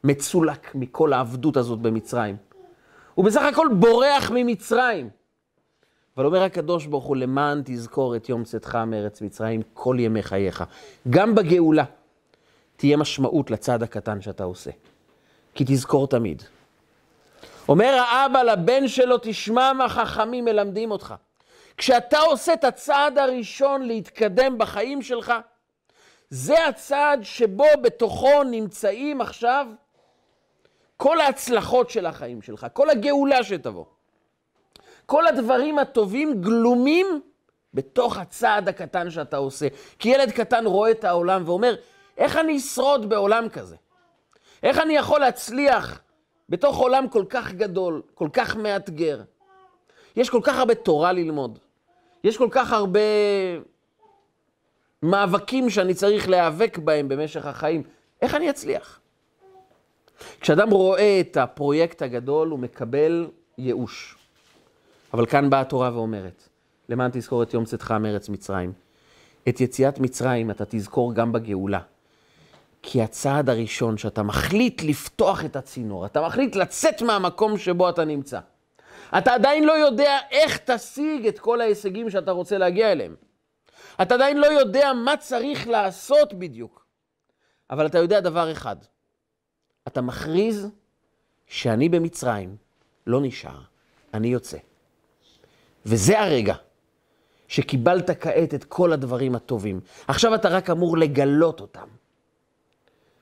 מצולק 0.04 0.74
מכל 0.74 1.12
העבדות 1.12 1.56
הזאת 1.56 1.78
במצרים. 1.78 2.36
הוא 3.14 3.24
בסך 3.24 3.42
הכל 3.42 3.68
בורח 3.78 4.30
ממצרים. 4.34 5.10
אבל 6.16 6.26
אומר 6.26 6.42
הקדוש 6.42 6.86
ברוך 6.86 7.04
הוא, 7.04 7.16
למען 7.16 7.62
תזכור 7.64 8.16
את 8.16 8.28
יום 8.28 8.44
צאתך 8.44 8.74
מארץ 8.74 9.20
מצרים 9.20 9.62
כל 9.72 9.96
ימי 9.98 10.22
חייך. 10.22 10.64
גם 11.10 11.34
בגאולה 11.34 11.84
תהיה 12.76 12.96
משמעות 12.96 13.50
לצעד 13.50 13.82
הקטן 13.82 14.20
שאתה 14.20 14.44
עושה. 14.44 14.70
כי 15.54 15.64
תזכור 15.66 16.08
תמיד. 16.08 16.42
אומר 17.68 17.94
האבא 17.94 18.42
לבן 18.42 18.88
שלו, 18.88 19.16
תשמע 19.22 19.72
מה 19.72 19.88
חכמים 19.88 20.44
מלמדים 20.44 20.90
אותך. 20.90 21.14
כשאתה 21.76 22.18
עושה 22.18 22.52
את 22.52 22.64
הצעד 22.64 23.18
הראשון 23.18 23.82
להתקדם 23.82 24.58
בחיים 24.58 25.02
שלך, 25.02 25.32
זה 26.30 26.66
הצעד 26.66 27.22
שבו 27.22 27.66
בתוכו 27.82 28.44
נמצאים 28.44 29.20
עכשיו 29.20 29.66
כל 30.96 31.20
ההצלחות 31.20 31.90
של 31.90 32.06
החיים 32.06 32.42
שלך, 32.42 32.66
כל 32.72 32.90
הגאולה 32.90 33.44
שתבוא. 33.44 33.84
כל 35.06 35.26
הדברים 35.26 35.78
הטובים 35.78 36.42
גלומים 36.42 37.20
בתוך 37.74 38.18
הצעד 38.18 38.68
הקטן 38.68 39.10
שאתה 39.10 39.36
עושה. 39.36 39.66
כי 39.98 40.08
ילד 40.08 40.30
קטן 40.30 40.66
רואה 40.66 40.90
את 40.90 41.04
העולם 41.04 41.42
ואומר, 41.46 41.74
איך 42.18 42.36
אני 42.36 42.56
אשרוד 42.56 43.08
בעולם 43.08 43.48
כזה? 43.48 43.76
איך 44.62 44.78
אני 44.78 44.96
יכול 44.96 45.20
להצליח 45.20 46.00
בתוך 46.48 46.76
עולם 46.76 47.08
כל 47.08 47.24
כך 47.28 47.52
גדול, 47.52 48.02
כל 48.14 48.28
כך 48.32 48.56
מאתגר? 48.56 49.22
יש 50.16 50.30
כל 50.30 50.40
כך 50.42 50.58
הרבה 50.58 50.74
תורה 50.74 51.12
ללמוד. 51.12 51.58
יש 52.24 52.36
כל 52.36 52.48
כך 52.50 52.72
הרבה 52.72 53.00
מאבקים 55.02 55.70
שאני 55.70 55.94
צריך 55.94 56.28
להיאבק 56.28 56.78
בהם 56.78 57.08
במשך 57.08 57.46
החיים. 57.46 57.82
איך 58.22 58.34
אני 58.34 58.50
אצליח? 58.50 59.00
כשאדם 60.40 60.70
רואה 60.70 61.20
את 61.20 61.36
הפרויקט 61.36 62.02
הגדול, 62.02 62.48
הוא 62.48 62.58
מקבל 62.58 63.28
ייאוש. 63.58 64.16
אבל 65.14 65.26
כאן 65.26 65.50
באה 65.50 65.60
התורה 65.60 65.90
ואומרת, 65.94 66.48
למען 66.88 67.10
תזכור 67.12 67.42
את 67.42 67.54
יום 67.54 67.64
צאתך 67.64 67.90
מארץ 67.90 68.28
מצרים. 68.28 68.72
את 69.48 69.60
יציאת 69.60 69.98
מצרים 69.98 70.50
אתה 70.50 70.64
תזכור 70.68 71.14
גם 71.14 71.32
בגאולה. 71.32 71.80
כי 72.82 73.02
הצעד 73.02 73.50
הראשון 73.50 73.98
שאתה 73.98 74.22
מחליט 74.22 74.82
לפתוח 74.82 75.44
את 75.44 75.56
הצינור, 75.56 76.06
אתה 76.06 76.22
מחליט 76.26 76.56
לצאת 76.56 77.02
מהמקום 77.02 77.58
שבו 77.58 77.88
אתה 77.88 78.04
נמצא. 78.04 78.40
אתה 79.18 79.34
עדיין 79.34 79.64
לא 79.64 79.72
יודע 79.72 80.18
איך 80.30 80.58
תשיג 80.58 81.26
את 81.26 81.38
כל 81.38 81.60
ההישגים 81.60 82.10
שאתה 82.10 82.30
רוצה 82.30 82.58
להגיע 82.58 82.92
אליהם. 82.92 83.14
אתה 84.02 84.14
עדיין 84.14 84.38
לא 84.38 84.46
יודע 84.46 84.92
מה 84.92 85.16
צריך 85.16 85.68
לעשות 85.68 86.34
בדיוק. 86.34 86.86
אבל 87.70 87.86
אתה 87.86 87.98
יודע 87.98 88.20
דבר 88.20 88.52
אחד, 88.52 88.76
אתה 89.88 90.00
מכריז 90.00 90.68
שאני 91.46 91.88
במצרים 91.88 92.56
לא 93.06 93.20
נשאר, 93.22 93.60
אני 94.14 94.28
יוצא. 94.28 94.58
וזה 95.86 96.20
הרגע 96.20 96.54
שקיבלת 97.48 98.10
כעת 98.10 98.54
את 98.54 98.64
כל 98.64 98.92
הדברים 98.92 99.34
הטובים. 99.34 99.80
עכשיו 100.08 100.34
אתה 100.34 100.48
רק 100.48 100.70
אמור 100.70 100.98
לגלות 100.98 101.60
אותם. 101.60 101.88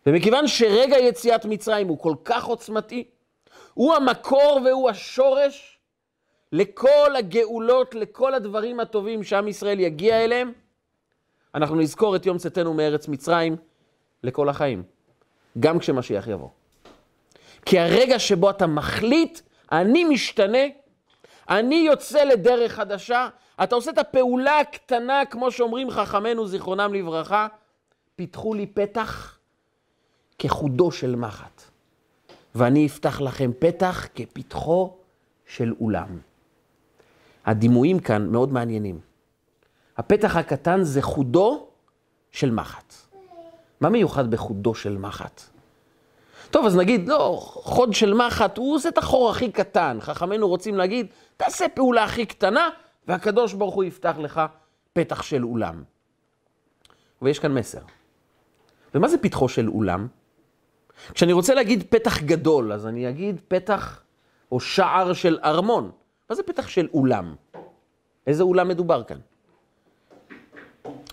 ומכיוון 0.06 0.48
שרגע 0.48 0.98
יציאת 0.98 1.44
מצרים 1.44 1.88
הוא 1.88 1.98
כל 1.98 2.14
כך 2.24 2.44
עוצמתי, 2.44 3.04
הוא 3.74 3.94
המקור 3.94 4.60
והוא 4.64 4.90
השורש 4.90 5.78
לכל 6.52 7.16
הגאולות, 7.18 7.94
לכל 7.94 8.34
הדברים 8.34 8.80
הטובים 8.80 9.22
שעם 9.22 9.48
ישראל 9.48 9.80
יגיע 9.80 10.24
אליהם, 10.24 10.52
אנחנו 11.54 11.76
נזכור 11.76 12.16
את 12.16 12.26
יום 12.26 12.38
צאתנו 12.38 12.74
מארץ 12.74 13.08
מצרים 13.08 13.56
לכל 14.22 14.48
החיים, 14.48 14.82
גם 15.60 15.78
כשמשיח 15.78 16.28
יבוא. 16.28 16.48
כי 17.64 17.78
הרגע 17.78 18.18
שבו 18.18 18.50
אתה 18.50 18.66
מחליט, 18.66 19.40
אני 19.72 20.04
משתנה, 20.04 20.58
אני 21.48 21.74
יוצא 21.74 22.24
לדרך 22.24 22.72
חדשה, 22.72 23.28
אתה 23.62 23.74
עושה 23.74 23.90
את 23.90 23.98
הפעולה 23.98 24.60
הקטנה, 24.60 25.24
כמו 25.30 25.50
שאומרים 25.50 25.90
חכמינו, 25.90 26.46
זיכרונם 26.46 26.94
לברכה, 26.94 27.46
פיתחו 28.16 28.54
לי 28.54 28.66
פתח 28.66 29.38
כחודו 30.38 30.92
של 30.92 31.16
מחט, 31.16 31.62
ואני 32.54 32.86
אפתח 32.86 33.20
לכם 33.20 33.50
פתח 33.58 34.08
כפתחו 34.14 34.96
של 35.46 35.72
אולם. 35.80 36.18
הדימויים 37.44 37.98
כאן 37.98 38.26
מאוד 38.26 38.52
מעניינים. 38.52 39.00
הפתח 39.96 40.36
הקטן 40.36 40.82
זה 40.82 41.02
חודו 41.02 41.66
של 42.30 42.50
מחט. 42.50 42.94
מה 43.82 43.88
מיוחד 43.88 44.30
בחודו 44.30 44.74
של 44.74 44.98
מחט? 44.98 45.42
טוב, 46.50 46.66
אז 46.66 46.76
נגיד, 46.76 47.08
לא, 47.08 47.38
חוד 47.40 47.94
של 47.94 48.14
מחט, 48.14 48.58
הוא 48.58 48.74
עושה 48.74 48.88
את 48.88 48.98
החור 48.98 49.30
הכי 49.30 49.52
קטן. 49.52 49.98
חכמינו 50.00 50.48
רוצים 50.48 50.76
להגיד, 50.76 51.06
תעשה 51.36 51.66
פעולה 51.74 52.04
הכי 52.04 52.26
קטנה, 52.26 52.68
והקדוש 53.08 53.52
ברוך 53.52 53.74
הוא 53.74 53.84
יפתח 53.84 54.16
לך 54.18 54.40
פתח 54.92 55.22
של 55.22 55.44
אולם. 55.44 55.82
ויש 57.22 57.38
כאן 57.38 57.54
מסר. 57.54 57.80
ומה 58.94 59.08
זה 59.08 59.18
פתחו 59.18 59.48
של 59.48 59.68
אולם? 59.68 60.06
כשאני 61.14 61.32
רוצה 61.32 61.54
להגיד 61.54 61.84
פתח 61.88 62.22
גדול, 62.22 62.72
אז 62.72 62.86
אני 62.86 63.08
אגיד 63.08 63.40
פתח 63.48 64.02
או 64.52 64.60
שער 64.60 65.12
של 65.12 65.38
ארמון. 65.44 65.90
מה 66.30 66.36
זה 66.36 66.42
פתח 66.42 66.68
של 66.68 66.88
אולם? 66.94 67.34
איזה 68.26 68.42
אולם 68.42 68.68
מדובר 68.68 69.02
כאן? 69.04 69.18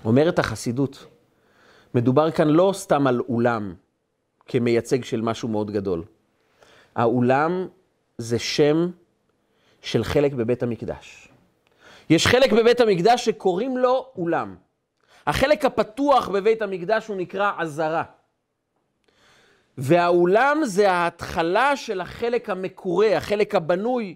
אומרת 0.06 0.40
החסידות, 0.40 1.06
מדובר 1.94 2.32
כאן 2.32 2.48
לא 2.48 2.72
סתם 2.74 3.08
על 3.08 3.20
אולם 3.20 3.74
כמייצג 4.46 5.04
של 5.04 5.22
משהו 5.22 5.48
מאוד 5.48 5.72
גדול. 5.72 6.04
האולם 6.96 7.68
זה 8.18 8.40
שם 8.40 8.90
של 9.82 10.04
חלק 10.04 10.34
בבית 10.34 10.64
המקדש. 10.64 11.28
יש 12.10 12.28
חלק 12.28 12.54
בבית 12.54 12.80
המקדש 12.80 13.26
שקוראים 13.26 13.78
לו 13.78 14.12
אולם. 14.18 14.56
החלק 15.28 15.66
הפתוח 15.66 16.30
בבית 16.30 16.62
המקדש 16.62 17.08
הוא 17.08 17.16
נקרא 17.16 17.52
עזרה. 17.58 18.04
והאולם 19.78 20.62
זה 20.64 20.92
ההתחלה 20.92 21.76
של 21.76 22.02
החלק 22.02 22.50
המקורה, 22.50 23.18
החלק 23.18 23.56
הבנוי 23.56 24.16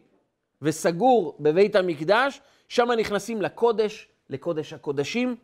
וסגור 0.61 1.37
בבית 1.39 1.75
המקדש, 1.75 2.41
שם 2.67 2.91
נכנסים 2.91 3.41
לקודש, 3.41 4.07
לקודש 4.29 4.73
הקודשים. 4.73 5.35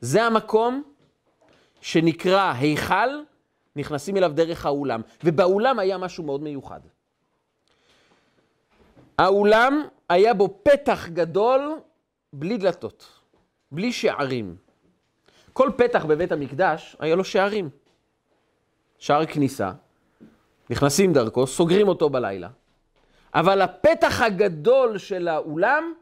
זה 0.00 0.24
המקום 0.24 0.82
שנקרא 1.82 2.52
היכל, 2.56 3.08
נכנסים 3.76 4.16
אליו 4.16 4.32
דרך 4.34 4.66
האולם. 4.66 5.00
ובאולם 5.24 5.78
היה 5.78 5.98
משהו 5.98 6.24
מאוד 6.24 6.42
מיוחד. 6.42 6.80
האולם 9.18 9.82
היה 10.08 10.34
בו 10.34 10.58
פתח 10.62 11.08
גדול 11.08 11.80
בלי 12.32 12.58
דלתות, 12.58 13.08
בלי 13.72 13.92
שערים. 13.92 14.56
כל 15.52 15.70
פתח 15.76 16.04
בבית 16.04 16.32
המקדש 16.32 16.96
היה 17.00 17.16
לו 17.16 17.24
שערים. 17.24 17.70
שער 18.98 19.26
כניסה, 19.26 19.72
נכנסים 20.70 21.12
דרכו, 21.12 21.46
סוגרים 21.46 21.88
אותו 21.88 22.10
בלילה. 22.10 22.48
אבל 23.34 23.62
הפתח 23.62 24.20
הגדול 24.20 24.98
של 24.98 25.28
האולם, 25.28 25.94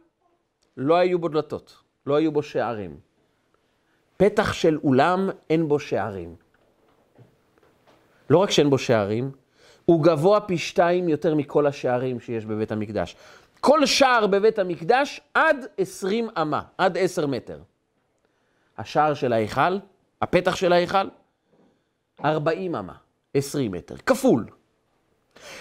לא 0.76 0.94
היו 0.96 1.18
בו 1.18 1.28
דלתות, 1.28 1.76
לא 2.06 2.14
היו 2.14 2.32
בו 2.32 2.42
שערים. 2.42 3.09
פתח 4.20 4.52
של 4.52 4.78
אולם, 4.84 5.30
אין 5.50 5.68
בו 5.68 5.78
שערים. 5.78 6.34
לא 8.30 8.38
רק 8.38 8.50
שאין 8.50 8.70
בו 8.70 8.78
שערים, 8.78 9.30
הוא 9.84 10.04
גבוה 10.04 10.40
פי 10.40 10.58
שתיים 10.58 11.08
יותר 11.08 11.34
מכל 11.34 11.66
השערים 11.66 12.20
שיש 12.20 12.46
בבית 12.46 12.72
המקדש. 12.72 13.16
כל 13.60 13.86
שער 13.86 14.26
בבית 14.26 14.58
המקדש 14.58 15.20
עד 15.34 15.66
עשרים 15.78 16.28
אמה, 16.40 16.62
עד 16.78 16.98
עשר 16.98 17.26
מטר. 17.26 17.58
השער 18.78 19.14
של 19.14 19.32
ההיכל, 19.32 19.78
הפתח 20.22 20.56
של 20.56 20.72
ההיכל, 20.72 21.08
ארבעים 22.24 22.74
אמה, 22.74 22.94
עשרים 23.34 23.72
מטר, 23.72 23.96
כפול. 23.96 24.46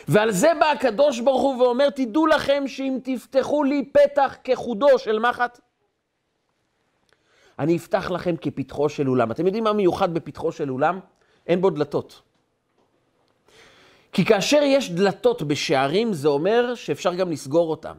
ועל 0.07 0.31
זה 0.31 0.51
בא 0.59 0.65
הקדוש 0.65 1.19
ברוך 1.19 1.41
הוא 1.41 1.63
ואומר, 1.63 1.89
תדעו 1.89 2.27
לכם 2.27 2.63
שאם 2.67 2.97
תפתחו 3.03 3.63
לי 3.63 3.89
פתח 3.93 4.37
כחודו 4.43 4.99
של 4.99 5.19
מחט, 5.19 5.59
אני 7.59 7.77
אפתח 7.77 8.11
לכם 8.11 8.35
כפתחו 8.41 8.89
של 8.89 9.09
אולם. 9.09 9.31
אתם 9.31 9.45
יודעים 9.45 9.63
מה 9.63 9.73
מיוחד 9.73 10.13
בפתחו 10.13 10.51
של 10.51 10.71
אולם? 10.71 10.99
אין 11.47 11.61
בו 11.61 11.69
דלתות. 11.69 12.21
כי 14.11 14.25
כאשר 14.25 14.59
יש 14.63 14.91
דלתות 14.91 15.41
בשערים, 15.41 16.13
זה 16.13 16.27
אומר 16.27 16.75
שאפשר 16.75 17.13
גם 17.13 17.31
לסגור 17.31 17.69
אותם. 17.69 17.95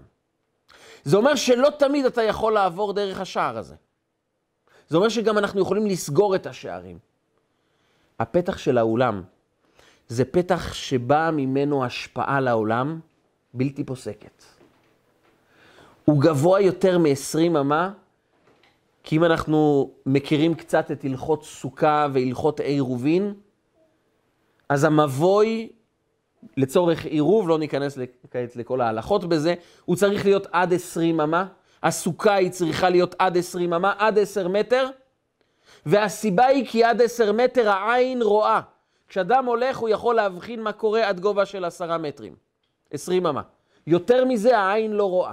זה 1.04 1.16
אומר 1.16 1.34
שלא 1.34 1.68
תמיד 1.78 2.04
אתה 2.04 2.22
יכול 2.22 2.52
לעבור 2.52 2.92
דרך 2.92 3.20
השער 3.20 3.58
הזה. 3.58 3.74
זה 4.88 4.96
אומר 4.96 5.08
שגם 5.08 5.38
אנחנו 5.38 5.60
יכולים 5.60 5.86
לסגור 5.86 6.34
את 6.34 6.46
השערים. 6.46 6.98
הפתח 8.18 8.58
של 8.58 8.78
האולם 8.78 9.22
זה 10.08 10.24
פתח 10.24 10.74
שבאה 10.74 11.30
ממנו 11.30 11.84
השפעה 11.84 12.40
לעולם 12.40 13.00
בלתי 13.54 13.84
פוסקת. 13.84 14.44
הוא 16.04 16.20
גבוה 16.20 16.60
יותר 16.60 16.98
מ-20 16.98 17.60
אמה, 17.60 17.92
כי 19.02 19.16
אם 19.16 19.24
אנחנו 19.24 19.90
מכירים 20.06 20.54
קצת 20.54 20.90
את 20.90 21.04
הלכות 21.04 21.44
סוכה 21.44 22.06
והלכות 22.12 22.60
עירובין, 22.60 23.34
אז 24.68 24.84
המבוי 24.84 25.68
לצורך 26.56 27.04
עירוב, 27.04 27.48
לא 27.48 27.58
ניכנס 27.58 27.98
כעת 28.30 28.56
לכל 28.56 28.80
ההלכות 28.80 29.24
בזה, 29.24 29.54
הוא 29.84 29.96
צריך 29.96 30.24
להיות 30.24 30.46
עד 30.52 30.72
20 30.72 31.20
אמה, 31.20 31.46
הסוכה 31.82 32.34
היא 32.34 32.50
צריכה 32.50 32.90
להיות 32.90 33.14
עד 33.18 33.36
20 33.36 33.72
אמה, 33.72 33.94
עד 33.98 34.18
10 34.18 34.48
מטר, 34.48 34.86
והסיבה 35.86 36.46
היא 36.46 36.66
כי 36.66 36.84
עד 36.84 37.02
10 37.02 37.32
מטר 37.32 37.68
העין 37.68 38.22
רואה. 38.22 38.60
כשאדם 39.08 39.44
הולך 39.44 39.78
הוא 39.78 39.88
יכול 39.88 40.14
להבחין 40.14 40.62
מה 40.62 40.72
קורה 40.72 41.08
עד 41.08 41.20
גובה 41.20 41.46
של 41.46 41.64
10 41.64 41.98
מטרים, 41.98 42.34
20 42.90 43.26
אמה. 43.26 43.42
יותר 43.86 44.24
מזה 44.24 44.58
העין 44.58 44.92
לא 44.92 45.10
רואה. 45.10 45.32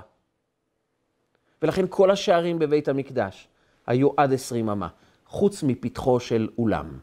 ולכן 1.62 1.86
כל 1.90 2.12
השערים 2.12 2.60
בבית 2.60 2.88
המקדש 2.88 3.48
היו 3.88 4.10
עד 4.18 4.34
20 4.34 4.70
אמה, 4.70 4.88
חוץ 5.28 5.64
מפתחו 5.64 6.20
של 6.20 6.48
אולם. 6.58 7.00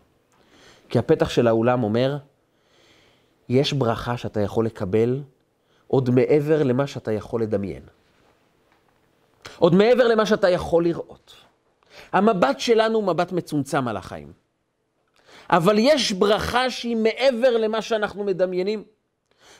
כי 0.89 0.99
הפתח 0.99 1.29
של 1.29 1.47
האולם 1.47 1.83
אומר, 1.83 2.17
יש 3.49 3.73
ברכה 3.73 4.17
שאתה 4.17 4.41
יכול 4.41 4.67
לקבל 4.67 5.23
עוד 5.87 6.11
מעבר 6.11 6.63
למה 6.63 6.87
שאתה 6.87 7.13
יכול 7.13 7.43
לדמיין. 7.43 7.83
עוד 9.59 9.75
מעבר 9.75 10.09
למה 10.09 10.27
שאתה 10.27 10.51
יכול 10.51 10.85
לראות. 10.85 11.35
המבט 12.13 12.61
שלנו 12.61 12.99
הוא 12.99 13.05
מבט 13.05 13.33
מצומצם 13.33 13.89
על 13.89 13.97
החיים. 13.97 14.33
אבל 15.51 15.77
יש 15.79 16.13
ברכה 16.13 16.71
שהיא 16.71 16.97
מעבר 16.97 17.57
למה 17.57 17.83
שאנחנו 17.83 18.25
מדמיינים. 18.25 18.85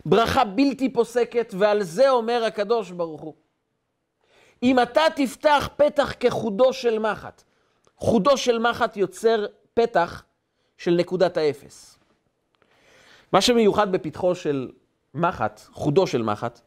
ברכה 0.07 0.45
בלתי 0.45 0.93
פוסקת, 0.93 1.55
ועל 1.59 1.83
זה 1.83 2.11
אומר 2.11 2.45
הקדוש 2.45 2.91
ברוך 2.91 3.21
הוא. 3.21 3.35
אם 4.63 4.81
אתה 4.81 5.03
תפתח 5.17 5.69
פתח 5.77 6.13
כחודו 6.21 6.73
של 6.73 6.99
מחט, 6.99 7.43
חודו 7.97 8.37
של 8.37 8.59
מחט 8.59 8.97
יוצר 8.97 9.47
פתח 9.75 10.23
של 10.79 10.91
נקודת 10.91 11.37
האפס. 11.37 11.99
מה 13.33 13.41
שמיוחד 13.41 13.93
בפתחו 13.93 14.35
של 14.35 14.71
מחט, 15.15 15.61
חודו 15.73 16.07
של 16.07 16.23
מחט, 16.23 16.61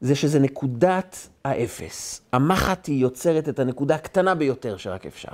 זה 0.00 0.14
שזה 0.14 0.38
נקודת 0.38 1.28
האפס. 1.44 2.20
המחט 2.32 2.86
היא 2.86 3.02
יוצרת 3.02 3.48
את 3.48 3.58
הנקודה 3.58 3.94
הקטנה 3.94 4.34
ביותר 4.34 4.76
שרק 4.76 5.06
אפשר. 5.06 5.32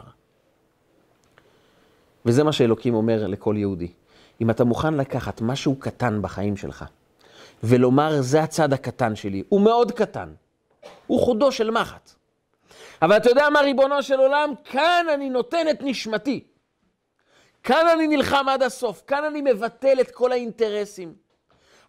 וזה 2.27 2.45
מה 2.45 2.53
שאלוקים 2.53 2.95
אומר 2.95 3.27
לכל 3.27 3.55
יהודי. 3.59 3.93
אם 4.41 4.51
אתה 4.51 4.65
מוכן 4.65 4.95
לקחת 4.95 5.41
משהו 5.41 5.77
קטן 5.77 6.23
בחיים 6.23 6.57
שלך, 6.57 6.85
ולומר, 7.63 8.23
זה 8.23 8.43
הצד 8.43 8.73
הקטן 8.73 9.17
שלי, 9.17 9.43
הוא 9.49 9.61
מאוד 9.61 9.93
קטן, 9.93 10.33
הוא 11.07 11.21
חודו 11.21 11.53
של 11.53 11.71
מחט. 11.71 12.11
אבל 13.03 13.17
אתה 13.17 13.31
יודע 13.31 13.49
מה, 13.51 13.61
ריבונו 13.61 14.03
של 14.03 14.19
עולם? 14.19 14.53
כאן 14.65 15.07
אני 15.15 15.31
נותן 15.31 15.69
את 15.71 15.79
נשמתי. 15.81 16.45
כאן 17.63 17.87
אני 17.95 18.07
נלחם 18.07 18.49
עד 18.49 18.63
הסוף, 18.63 19.03
כאן 19.07 19.25
אני 19.25 19.41
מבטל 19.41 20.01
את 20.01 20.11
כל 20.11 20.33
האינטרסים. 20.33 21.15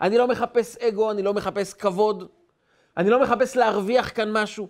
אני 0.01 0.17
לא 0.17 0.27
מחפש 0.27 0.77
אגו, 0.77 1.12
אני 1.12 1.21
לא 1.21 1.34
מחפש 1.34 1.73
כבוד, 1.73 2.27
אני 2.97 3.10
לא 3.10 3.21
מחפש 3.21 3.56
להרוויח 3.56 4.12
כאן 4.15 4.32
משהו. 4.32 4.67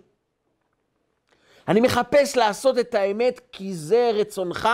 אני 1.68 1.82
מחפש 1.82 2.38
לעשות 2.38 2.80
את 2.80 2.96
האמת 2.96 3.42
כי 3.52 3.74
זה 3.74 4.12
רצונך, 4.14 4.70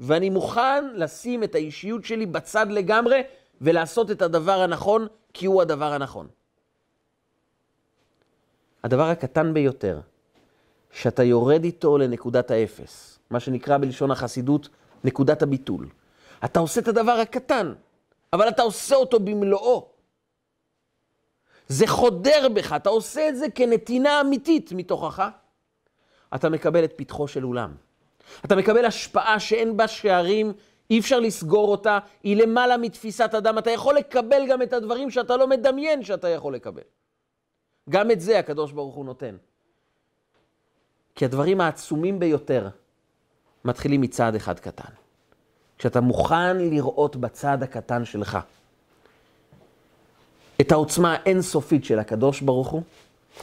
ואני 0.00 0.30
מוכן 0.30 0.84
לשים 0.94 1.42
את 1.42 1.54
האישיות 1.54 2.04
שלי 2.04 2.26
בצד 2.26 2.66
לגמרי 2.70 3.22
ולעשות 3.60 4.10
את 4.10 4.22
הדבר 4.22 4.60
הנכון, 4.60 5.06
כי 5.34 5.46
הוא 5.46 5.62
הדבר 5.62 5.92
הנכון. 5.92 6.28
הדבר 8.84 9.08
הקטן 9.08 9.54
ביותר, 9.54 10.00
שאתה 10.90 11.22
יורד 11.22 11.64
איתו 11.64 11.98
לנקודת 11.98 12.50
האפס, 12.50 13.18
מה 13.30 13.40
שנקרא 13.40 13.78
בלשון 13.78 14.10
החסידות 14.10 14.68
נקודת 15.04 15.42
הביטול. 15.42 15.88
אתה 16.44 16.60
עושה 16.60 16.80
את 16.80 16.88
הדבר 16.88 17.12
הקטן, 17.12 17.72
אבל 18.32 18.48
אתה 18.48 18.62
עושה 18.62 18.96
אותו 18.96 19.20
במלואו. 19.20 19.88
זה 21.68 21.86
חודר 21.86 22.48
בך, 22.54 22.72
אתה 22.72 22.88
עושה 22.88 23.28
את 23.28 23.36
זה 23.36 23.46
כנתינה 23.54 24.20
אמיתית 24.20 24.72
מתוכך. 24.72 25.28
אתה 26.34 26.48
מקבל 26.48 26.84
את 26.84 26.92
פתחו 26.96 27.28
של 27.28 27.44
אולם. 27.44 27.74
אתה 28.44 28.56
מקבל 28.56 28.84
השפעה 28.84 29.40
שאין 29.40 29.76
בה 29.76 29.88
שערים, 29.88 30.52
אי 30.90 30.98
אפשר 30.98 31.20
לסגור 31.20 31.70
אותה, 31.70 31.98
היא 32.22 32.36
למעלה 32.36 32.76
מתפיסת 32.76 33.34
אדם. 33.34 33.58
אתה 33.58 33.70
יכול 33.70 33.94
לקבל 33.94 34.46
גם 34.50 34.62
את 34.62 34.72
הדברים 34.72 35.10
שאתה 35.10 35.36
לא 35.36 35.46
מדמיין 35.46 36.04
שאתה 36.04 36.28
יכול 36.28 36.54
לקבל. 36.54 36.82
גם 37.90 38.10
את 38.10 38.20
זה 38.20 38.38
הקדוש 38.38 38.72
ברוך 38.72 38.94
הוא 38.94 39.04
נותן. 39.04 39.36
כי 41.14 41.24
הדברים 41.24 41.60
העצומים 41.60 42.18
ביותר 42.18 42.68
מתחילים 43.64 44.00
מצעד 44.00 44.34
אחד 44.34 44.60
קטן. 44.60 44.92
כשאתה 45.78 46.00
מוכן 46.00 46.56
לראות 46.56 47.16
בצעד 47.16 47.62
הקטן 47.62 48.04
שלך 48.04 48.38
את 50.60 50.72
העוצמה 50.72 51.14
האינסופית 51.14 51.84
של 51.84 51.98
הקדוש 51.98 52.40
ברוך 52.40 52.68
הוא, 52.68 52.82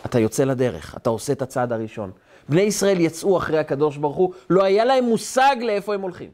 אתה 0.06 0.20
יוצא 0.20 0.44
לדרך, 0.44 0.98
אתה 0.98 1.10
עושה 1.10 1.34
את 1.34 1.42
הצעד 1.42 1.72
הראשון. 1.72 2.12
בני 2.50 2.62
ישראל 2.62 3.00
יצאו 3.00 3.38
אחרי 3.38 3.58
הקדוש 3.58 3.98
ברוך 3.98 4.16
הוא, 4.16 4.34
לא 4.50 4.64
היה 4.64 4.86
להם 4.86 5.04
מושג 5.04 5.56
לאיפה 5.62 5.94
הם 5.94 6.02
הולכים. 6.02 6.32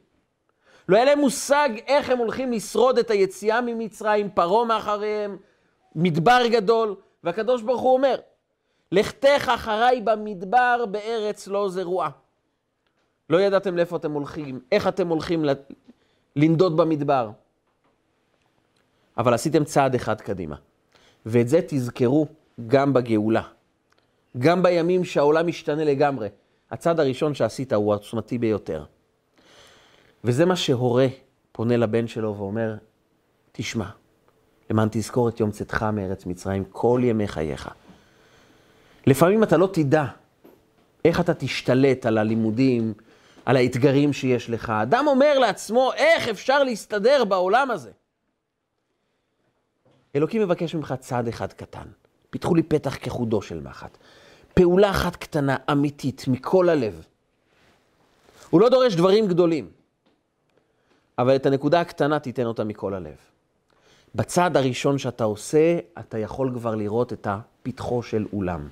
לא 0.90 0.96
היה 0.96 1.06
להם 1.06 1.20
מושג 1.20 1.70
איך 1.88 2.10
הם 2.10 2.18
הולכים 2.18 2.52
לשרוד 2.52 2.98
את 2.98 3.12
היציאה 3.12 3.62
ממצרים, 3.62 4.30
פרעה 4.30 4.66
מאחריהם, 4.66 5.38
מדבר 5.96 6.42
גדול, 6.52 6.96
והקדוש 7.24 7.62
ברוך 7.62 7.82
הוא 7.82 7.94
אומר, 7.94 8.16
לכתך 8.92 9.52
אחריי 9.56 10.02
במדבר 10.02 10.86
בארץ 10.92 11.48
לא 11.48 11.70
זרועה. 11.70 12.10
לא 13.30 13.42
ידעתם 13.42 13.78
לאיפה 13.78 13.96
אתם 13.96 14.12
הולכים, 14.12 14.60
איך 14.72 14.88
אתם 14.88 15.08
הולכים 15.08 15.46
לנדוד 16.36 16.78
במדבר. 16.78 17.30
אבל 19.18 19.34
עשיתם 19.34 19.64
צעד 19.64 19.96
אחד 19.96 20.22
קדימה. 20.22 20.56
ואת 21.26 21.48
זה 21.48 21.60
תזכרו 21.68 22.28
גם 22.68 22.94
בגאולה. 22.94 23.44
גם 24.38 24.64
בימים 24.64 25.06
שהעולם 25.06 25.48
משתנה 25.48 25.84
לגמרי. 25.84 26.28
הצעד 26.72 27.00
הראשון 27.00 27.34
שעשית 27.34 27.74
הוא 27.74 27.94
העצמתי 27.94 28.38
ביותר. 28.38 28.86
וזה 30.24 30.46
מה 30.46 30.56
שהורה 30.56 31.08
פונה 31.52 31.78
לבן 31.78 32.08
שלו 32.08 32.36
ואומר, 32.38 32.76
תשמע, 33.52 33.90
למען 34.70 34.88
תזכור 34.92 35.30
את 35.30 35.40
יום 35.40 35.52
צאתך 35.52 35.84
מארץ 35.84 36.26
מצרים 36.26 36.64
כל 36.66 37.02
ימי 37.04 37.28
חייך. 37.28 37.70
לפעמים 39.08 39.44
אתה 39.44 39.58
לא 39.58 39.70
תדע 39.74 40.06
איך 41.06 41.20
אתה 41.20 41.34
תשתלט 41.34 42.06
על 42.06 42.18
הלימודים, 42.18 42.94
על 43.46 43.56
האתגרים 43.56 44.14
שיש 44.14 44.50
לך. 44.50 44.70
אדם 44.70 45.08
אומר 45.08 45.40
לעצמו, 45.40 45.92
איך 45.94 46.28
אפשר 46.28 46.64
להסתדר 46.64 47.26
בעולם 47.26 47.72
הזה? 47.72 47.92
אלוקים 50.16 50.42
מבקש 50.42 50.76
ממך 50.76 50.94
צעד 51.00 51.28
אחד 51.28 51.54
קטן. 51.54 51.88
פיתחו 52.30 52.56
לי 52.56 52.64
פתח 52.64 52.98
כחודו 53.02 53.42
של 53.42 53.60
מחט. 53.62 53.98
פעולה 54.54 54.90
אחת 54.90 55.16
קטנה, 55.16 55.58
אמיתית, 55.72 56.26
מכל 56.28 56.70
הלב. 56.70 57.06
הוא 58.50 58.62
לא 58.62 58.70
דורש 58.70 58.96
דברים 58.96 59.28
גדולים, 59.28 59.70
אבל 61.18 61.36
את 61.36 61.46
הנקודה 61.46 61.82
הקטנה 61.82 62.20
תיתן 62.20 62.46
אותה 62.46 62.64
מכל 62.64 62.94
הלב. 62.94 63.29
בצעד 64.16 64.58
הראשון 64.58 64.98
שאתה 64.98 65.24
עושה, 65.24 65.80
אתה 66.00 66.18
יכול 66.18 66.52
כבר 66.54 66.76
לראות 66.76 67.14
את 67.14 67.28
הפתחו 67.30 68.04
של 68.04 68.26
אולם. 68.34 68.68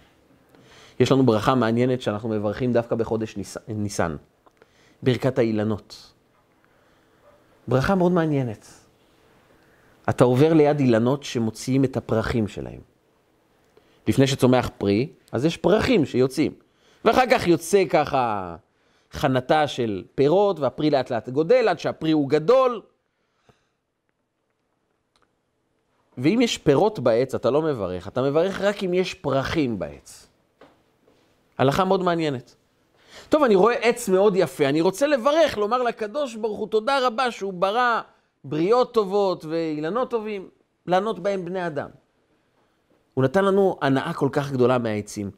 יש 0.99 1.11
לנו 1.11 1.25
ברכה 1.25 1.55
מעניינת 1.55 2.01
שאנחנו 2.01 2.29
מברכים 2.29 2.73
דווקא 2.73 2.95
בחודש 2.95 3.37
ניס... 3.37 3.57
ניסן, 3.67 4.15
ברכת 5.03 5.37
האילנות. 5.39 6.13
ברכה 7.67 7.95
מאוד 7.95 8.11
מעניינת. 8.11 8.67
אתה 10.09 10.23
עובר 10.23 10.53
ליד 10.53 10.79
אילנות 10.79 11.23
שמוציאים 11.23 11.83
את 11.83 11.97
הפרחים 11.97 12.47
שלהם. 12.47 12.79
לפני 14.07 14.27
שצומח 14.27 14.69
פרי, 14.77 15.09
אז 15.31 15.45
יש 15.45 15.57
פרחים 15.57 16.05
שיוצאים. 16.05 16.51
ואחר 17.05 17.23
כך 17.31 17.47
יוצא 17.47 17.83
ככה 17.89 18.55
חנתה 19.11 19.67
של 19.67 20.03
פירות, 20.15 20.59
והפרי 20.59 20.89
לאט 20.89 21.11
לאט 21.11 21.29
גודל 21.29 21.67
עד 21.67 21.79
שהפרי 21.79 22.11
הוא 22.11 22.29
גדול. 22.29 22.81
ואם 26.17 26.41
יש 26.41 26.57
פירות 26.57 26.99
בעץ, 26.99 27.35
אתה 27.35 27.49
לא 27.49 27.61
מברך, 27.61 28.07
אתה 28.07 28.21
מברך 28.21 28.61
רק 28.61 28.83
אם 28.83 28.93
יש 28.93 29.13
פרחים 29.13 29.79
בעץ. 29.79 30.27
הלכה 31.57 31.85
מאוד 31.85 32.03
מעניינת. 32.03 32.55
טוב, 33.29 33.43
אני 33.43 33.55
רואה 33.55 33.73
עץ 33.75 34.09
מאוד 34.09 34.35
יפה, 34.35 34.69
אני 34.69 34.81
רוצה 34.81 35.07
לברך, 35.07 35.57
לומר 35.57 35.83
לקדוש 35.83 36.35
ברוך 36.35 36.59
הוא 36.59 36.67
תודה 36.67 37.07
רבה 37.07 37.31
שהוא 37.31 37.53
ברא 37.53 38.01
בריאות 38.43 38.93
טובות 38.93 39.45
ואילנות 39.45 40.09
טובים, 40.09 40.49
לענות 40.85 41.19
בהם 41.19 41.45
בני 41.45 41.67
אדם. 41.67 41.89
הוא 43.13 43.23
נתן 43.23 43.45
לנו 43.45 43.77
הנאה 43.81 44.13
כל 44.13 44.29
כך 44.31 44.51
גדולה 44.51 44.77
מהעצים, 44.77 45.31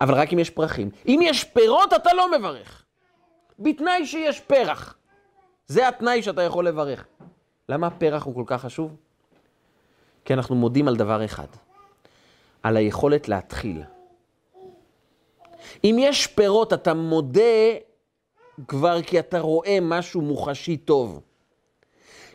אבל 0.00 0.14
רק 0.14 0.32
אם 0.32 0.38
יש 0.38 0.50
פרחים. 0.50 0.90
אם 1.06 1.20
יש 1.22 1.44
פירות, 1.44 1.92
אתה 1.92 2.14
לא 2.14 2.38
מברך. 2.38 2.84
בתנאי 3.58 4.06
שיש 4.06 4.40
פרח. 4.40 4.96
זה 5.66 5.88
התנאי 5.88 6.22
שאתה 6.22 6.42
יכול 6.42 6.66
לברך. 6.66 7.06
למה 7.68 7.86
הפרח 7.86 8.22
הוא 8.22 8.34
כל 8.34 8.44
כך 8.46 8.62
חשוב? 8.62 8.96
כי 10.28 10.34
אנחנו 10.34 10.54
מודים 10.54 10.88
על 10.88 10.96
דבר 10.96 11.24
אחד, 11.24 11.46
על 12.62 12.76
היכולת 12.76 13.28
להתחיל. 13.28 13.82
אם 15.84 15.96
יש 15.98 16.26
פירות, 16.26 16.72
אתה 16.72 16.94
מודה 16.94 17.40
כבר 18.68 19.02
כי 19.02 19.18
אתה 19.18 19.40
רואה 19.40 19.78
משהו 19.82 20.20
מוחשי 20.20 20.76
טוב. 20.76 21.20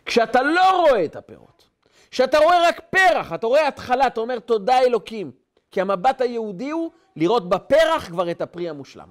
כשאתה 0.06 0.42
לא 0.42 0.80
רואה 0.80 1.04
את 1.04 1.16
הפירות, 1.16 1.64
כשאתה 2.10 2.38
רואה 2.38 2.68
רק 2.68 2.80
פרח, 2.90 3.32
אתה 3.32 3.46
רואה 3.46 3.68
התחלה, 3.68 4.06
אתה 4.06 4.20
אומר 4.20 4.38
תודה 4.38 4.78
אלוקים. 4.78 5.30
כי 5.70 5.80
המבט 5.80 6.20
היהודי 6.20 6.70
הוא 6.70 6.90
לראות 7.16 7.48
בפרח 7.48 8.08
כבר 8.08 8.30
את 8.30 8.40
הפרי 8.40 8.68
המושלם. 8.68 9.08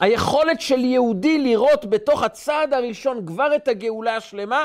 היכולת 0.00 0.60
של 0.60 0.84
יהודי 0.84 1.38
לראות 1.38 1.84
בתוך 1.84 2.22
הצעד 2.22 2.74
הראשון 2.74 3.26
כבר 3.26 3.56
את 3.56 3.68
הגאולה 3.68 4.16
השלמה, 4.16 4.64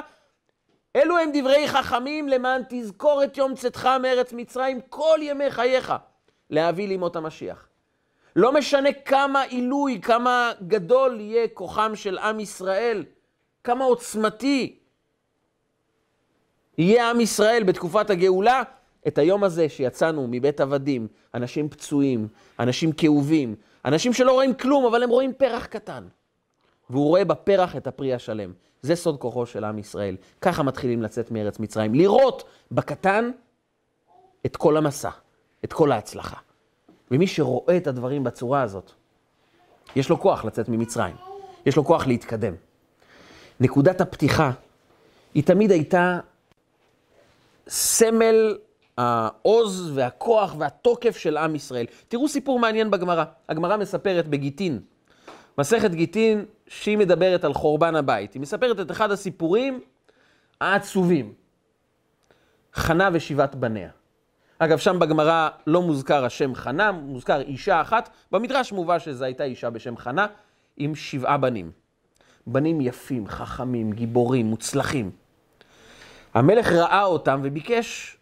אלו 0.96 1.18
הם 1.18 1.30
דברי 1.34 1.68
חכמים 1.68 2.30
למען 2.30 2.62
תזכור 2.70 3.24
את 3.24 3.38
יום 3.38 3.56
צאתך 3.56 3.90
מארץ 4.02 4.34
מצרים 4.34 4.82
כל 4.90 5.20
ימי 5.22 5.52
חייך, 5.52 5.94
להביא 6.50 6.88
לימות 6.88 7.16
המשיח. 7.16 7.68
לא 8.36 8.54
משנה 8.54 8.94
כמה 8.94 9.42
עילוי, 9.42 10.00
כמה 10.02 10.52
גדול 10.68 11.20
יהיה 11.20 11.48
כוחם 11.48 11.92
של 11.96 12.18
עם 12.18 12.40
ישראל, 12.40 13.06
כמה 13.64 13.86
עוצמתי 13.86 14.80
יהיה 16.78 17.10
עם 17.10 17.22
ישראל 17.22 17.64
בתקופת 17.64 18.10
הגאולה, 18.10 18.64
את 19.08 19.18
היום 19.18 19.44
הזה 19.44 19.70
שיצאנו 19.70 20.28
מבית 20.30 20.62
עבדים, 20.62 21.08
אנשים 21.34 21.70
פצועים, 21.70 22.28
אנשים 22.60 22.92
כאובים, 22.92 23.56
אנשים 23.86 24.14
שלא 24.14 24.32
רואים 24.32 24.54
כלום, 24.54 24.86
אבל 24.86 25.04
הם 25.04 25.10
רואים 25.10 25.34
פרח 25.34 25.66
קטן. 25.66 26.08
והוא 26.90 27.08
רואה 27.08 27.26
בפרח 27.26 27.76
את 27.76 27.88
הפרי 27.88 28.14
השלם. 28.14 28.54
זה 28.86 28.96
סוד 28.96 29.18
כוחו 29.18 29.46
של 29.46 29.64
עם 29.64 29.80
ישראל. 29.80 30.16
ככה 30.42 30.64
מתחילים 30.64 31.02
לצאת 31.02 31.32
מארץ 31.32 31.60
מצרים. 31.60 31.96
לראות 31.96 32.44
בקטן 32.72 33.32
את 34.46 34.58
כל 34.58 34.78
המסע, 34.78 35.10
את 35.66 35.74
כל 35.74 35.92
ההצלחה. 35.92 36.38
ומי 37.12 37.28
שרואה 37.28 37.78
את 37.78 37.88
הדברים 37.88 38.24
בצורה 38.24 38.62
הזאת, 38.62 38.92
יש 39.96 40.10
לו 40.10 40.20
כוח 40.20 40.46
לצאת 40.46 40.70
ממצרים. 40.70 41.16
יש 41.66 41.76
לו 41.76 41.86
כוח 41.86 42.08
להתקדם. 42.08 42.54
נקודת 43.60 44.02
הפתיחה 44.02 44.52
היא 45.34 45.44
תמיד 45.44 45.72
הייתה 45.72 46.20
סמל 47.68 48.58
העוז 48.98 49.92
והכוח 49.94 50.56
והתוקף 50.58 51.18
של 51.18 51.38
עם 51.38 51.56
ישראל. 51.56 51.86
תראו 52.08 52.28
סיפור 52.28 52.60
מעניין 52.60 52.92
בגמרא. 52.92 53.24
הגמרא 53.50 53.78
מספרת 53.78 54.28
בגיטין, 54.28 54.80
מסכת 55.58 55.92
גיטין, 55.92 56.46
שהיא 56.68 56.98
מדברת 56.98 57.44
על 57.44 57.54
חורבן 57.54 57.96
הבית. 57.96 58.34
היא 58.34 58.42
מספרת 58.42 58.80
את 58.80 58.92
אחד 58.92 59.12
הסיפורים 59.12 59.80
העצובים. 60.62 61.34
חנה 62.74 63.10
ושבעת 63.14 63.56
בניה. 63.56 63.90
אגב, 64.60 64.78
שם 64.78 65.00
בגמרא 65.00 65.50
לא 65.68 65.82
מוזכר 65.82 66.26
השם 66.26 66.56
חנה, 66.56 66.92
מוזכר 66.92 67.42
אישה 67.42 67.82
אחת. 67.82 68.10
במדרש 68.32 68.72
מובא 68.72 69.00
שזו 69.00 69.26
הייתה 69.26 69.44
אישה 69.44 69.70
בשם 69.70 69.98
חנה, 69.98 70.28
עם 70.78 70.96
שבעה 70.96 71.38
בנים. 71.38 71.72
בנים 72.48 72.82
יפים, 72.82 73.28
חכמים, 73.28 73.92
גיבורים, 73.92 74.46
מוצלחים. 74.46 75.12
המלך 76.34 76.72
ראה 76.72 77.04
אותם 77.04 77.42
וביקש 77.44 78.18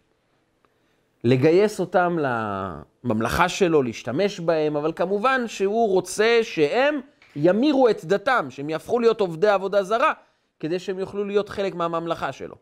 לגייס 1.24 1.80
אותם 1.80 2.18
לממלכה 2.20 3.48
שלו, 3.48 3.82
להשתמש 3.82 4.40
בהם, 4.40 4.76
אבל 4.76 4.92
כמובן 4.96 5.44
שהוא 5.46 5.88
רוצה 5.88 6.38
שהם 6.42 7.00
ימירו 7.36 7.88
את 7.88 8.04
דתם, 8.04 8.46
שהם 8.50 8.70
יהפכו 8.70 9.00
להיות 9.00 9.20
עובדי 9.20 9.48
עבודה 9.48 9.82
זרה, 9.82 10.12
כדי 10.60 10.78
שהם 10.78 10.98
יוכלו 10.98 11.24
להיות 11.24 11.48
חלק 11.48 11.74
מהממלכה 11.74 12.32
שלו. 12.32 12.54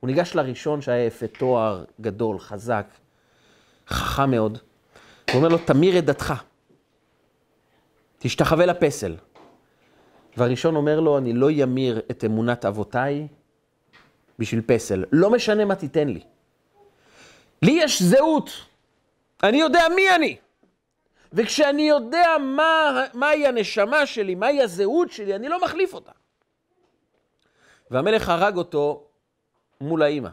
הוא 0.00 0.08
ניגש 0.08 0.34
לראשון 0.34 0.80
שהיה 0.80 1.06
יפה 1.06 1.26
תואר, 1.26 1.84
גדול, 2.00 2.38
חזק, 2.38 2.86
חכם 3.88 4.30
מאוד. 4.30 4.58
הוא 5.30 5.36
אומר 5.36 5.48
לו, 5.48 5.58
תמיר 5.58 5.98
את 5.98 6.04
דתך, 6.04 6.34
תשתחווה 8.18 8.66
לפסל. 8.66 9.16
והראשון 10.36 10.76
אומר 10.76 11.00
לו, 11.00 11.18
אני 11.18 11.32
לא 11.32 11.50
ימיר 11.50 12.00
את 12.10 12.24
אמונת 12.24 12.64
אבותיי 12.64 13.26
בשביל 14.38 14.62
פסל. 14.66 15.04
לא 15.12 15.30
משנה 15.30 15.64
מה 15.64 15.74
תיתן 15.74 16.08
לי. 16.08 16.20
לי 17.62 17.72
יש 17.72 18.02
זהות. 18.02 18.50
אני 19.42 19.56
יודע 19.56 19.82
מי 19.96 20.14
אני. 20.16 20.36
וכשאני 21.32 21.88
יודע 21.88 22.28
מה, 22.40 23.04
מהי 23.14 23.46
הנשמה 23.46 24.06
שלי, 24.06 24.34
מהי 24.34 24.62
הזהות 24.62 25.10
שלי, 25.10 25.34
אני 25.34 25.48
לא 25.48 25.64
מחליף 25.64 25.94
אותה. 25.94 26.12
והמלך 27.90 28.28
הרג 28.28 28.56
אותו 28.56 29.04
מול 29.80 30.02
האימא. 30.02 30.28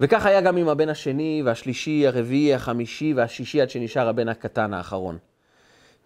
וכך 0.00 0.26
היה 0.26 0.40
גם 0.40 0.56
עם 0.56 0.68
הבן 0.68 0.88
השני, 0.88 1.42
והשלישי, 1.44 2.06
הרביעי, 2.06 2.54
החמישי, 2.54 3.12
והשישי, 3.14 3.60
עד 3.60 3.70
שנשאר 3.70 4.08
הבן 4.08 4.28
הקטן 4.28 4.74
האחרון. 4.74 5.18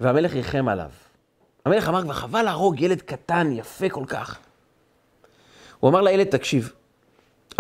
והמלך 0.01 0.33
ריחם 0.33 0.69
עליו. 0.69 0.91
המלך 1.65 1.89
אמר 1.89 2.03
כבר, 2.03 2.13
חבל 2.13 2.43
להרוג 2.43 2.81
ילד 2.81 3.01
קטן, 3.01 3.53
יפה 3.53 3.89
כל 3.89 4.05
כך. 4.07 4.39
הוא 5.81 5.91
אמר 5.91 6.01
לילד, 6.01 6.27
תקשיב, 6.27 6.73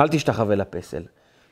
אל 0.00 0.08
תשתחווה 0.08 0.56
לפסל, 0.56 1.02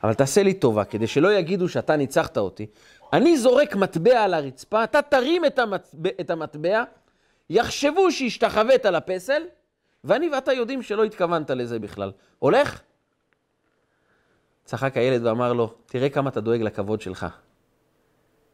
אבל 0.03 0.13
תעשה 0.13 0.43
לי 0.43 0.53
טובה, 0.53 0.83
כדי 0.83 1.07
שלא 1.07 1.33
יגידו 1.33 1.69
שאתה 1.69 1.95
ניצחת 1.95 2.37
אותי, 2.37 2.65
אני 3.15 3.37
זורק 3.37 3.75
מטבע 3.75 4.23
על 4.23 4.33
הרצפה, 4.33 4.83
אתה 4.83 5.01
תרים 5.01 5.45
את, 5.45 5.59
המטבע, 5.59 6.09
את 6.21 6.29
המטבע, 6.29 6.83
יחשבו 7.49 8.11
שהשתחווית 8.11 8.85
לפסל, 8.85 9.41
ואני 10.03 10.29
ואתה 10.29 10.53
יודעים 10.53 10.81
שלא 10.81 11.03
התכוונת 11.03 11.49
לזה 11.49 11.79
בכלל. 11.79 12.11
הולך? 12.39 12.81
צחק 14.63 14.97
הילד 14.97 15.25
ואמר 15.25 15.53
לו, 15.53 15.73
תראה 15.85 16.09
כמה 16.09 16.29
אתה 16.29 16.41
דואג 16.41 16.61
לכבוד 16.61 17.01
שלך, 17.01 17.25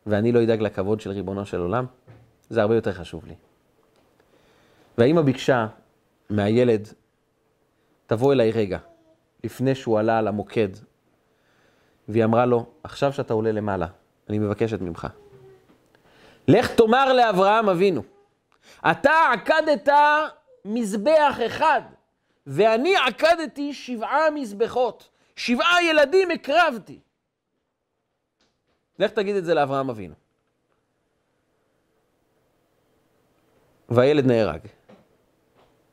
ואני 0.05 0.31
לא 0.31 0.43
אדאג 0.43 0.61
לכבוד 0.61 1.01
של 1.01 1.11
ריבונו 1.11 1.45
של 1.45 1.59
עולם, 1.59 1.85
זה 2.49 2.61
הרבה 2.61 2.75
יותר 2.75 2.93
חשוב 2.93 3.25
לי. 3.25 3.35
והאימא 4.97 5.21
ביקשה 5.21 5.67
מהילד, 6.29 6.87
תבוא 8.05 8.33
אליי 8.33 8.51
רגע, 8.51 8.77
לפני 9.43 9.75
שהוא 9.75 9.99
עלה 9.99 10.17
על 10.17 10.27
המוקד, 10.27 10.69
והיא 12.07 12.23
אמרה 12.23 12.45
לו, 12.45 12.65
עכשיו 12.83 13.13
שאתה 13.13 13.33
עולה 13.33 13.51
למעלה, 13.51 13.87
אני 14.31 14.39
מבקשת 14.39 14.81
ממך, 14.81 15.07
לך 16.47 16.75
תאמר 16.75 17.13
לאברהם 17.13 17.69
אבינו, 17.69 18.01
אתה 18.91 19.13
עקדת 19.33 19.89
מזבח 20.65 21.39
אחד, 21.45 21.81
ואני 22.47 22.95
עקדתי 22.95 23.73
שבעה 23.73 24.29
מזבחות, 24.29 25.09
שבעה 25.35 25.83
ילדים 25.83 26.31
הקרבתי. 26.31 26.99
לך 28.99 29.11
תגיד 29.11 29.35
את 29.35 29.45
זה 29.45 29.53
לאברהם 29.53 29.89
אבינו. 29.89 30.13
והילד 33.89 34.25
נהרג. 34.25 34.59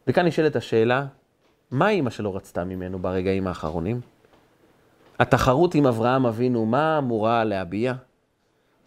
וכאן 0.06 0.26
נשאלת 0.26 0.56
השאלה, 0.56 1.06
מה 1.70 1.88
אימא 1.88 2.10
שלו 2.10 2.34
רצתה 2.34 2.64
ממנו 2.64 2.98
ברגעים 2.98 3.46
האחרונים? 3.46 4.00
התחרות 5.18 5.74
עם 5.74 5.86
אברהם 5.86 6.26
אבינו, 6.26 6.66
מה 6.66 6.98
אמורה 6.98 7.44
להביע? 7.44 7.94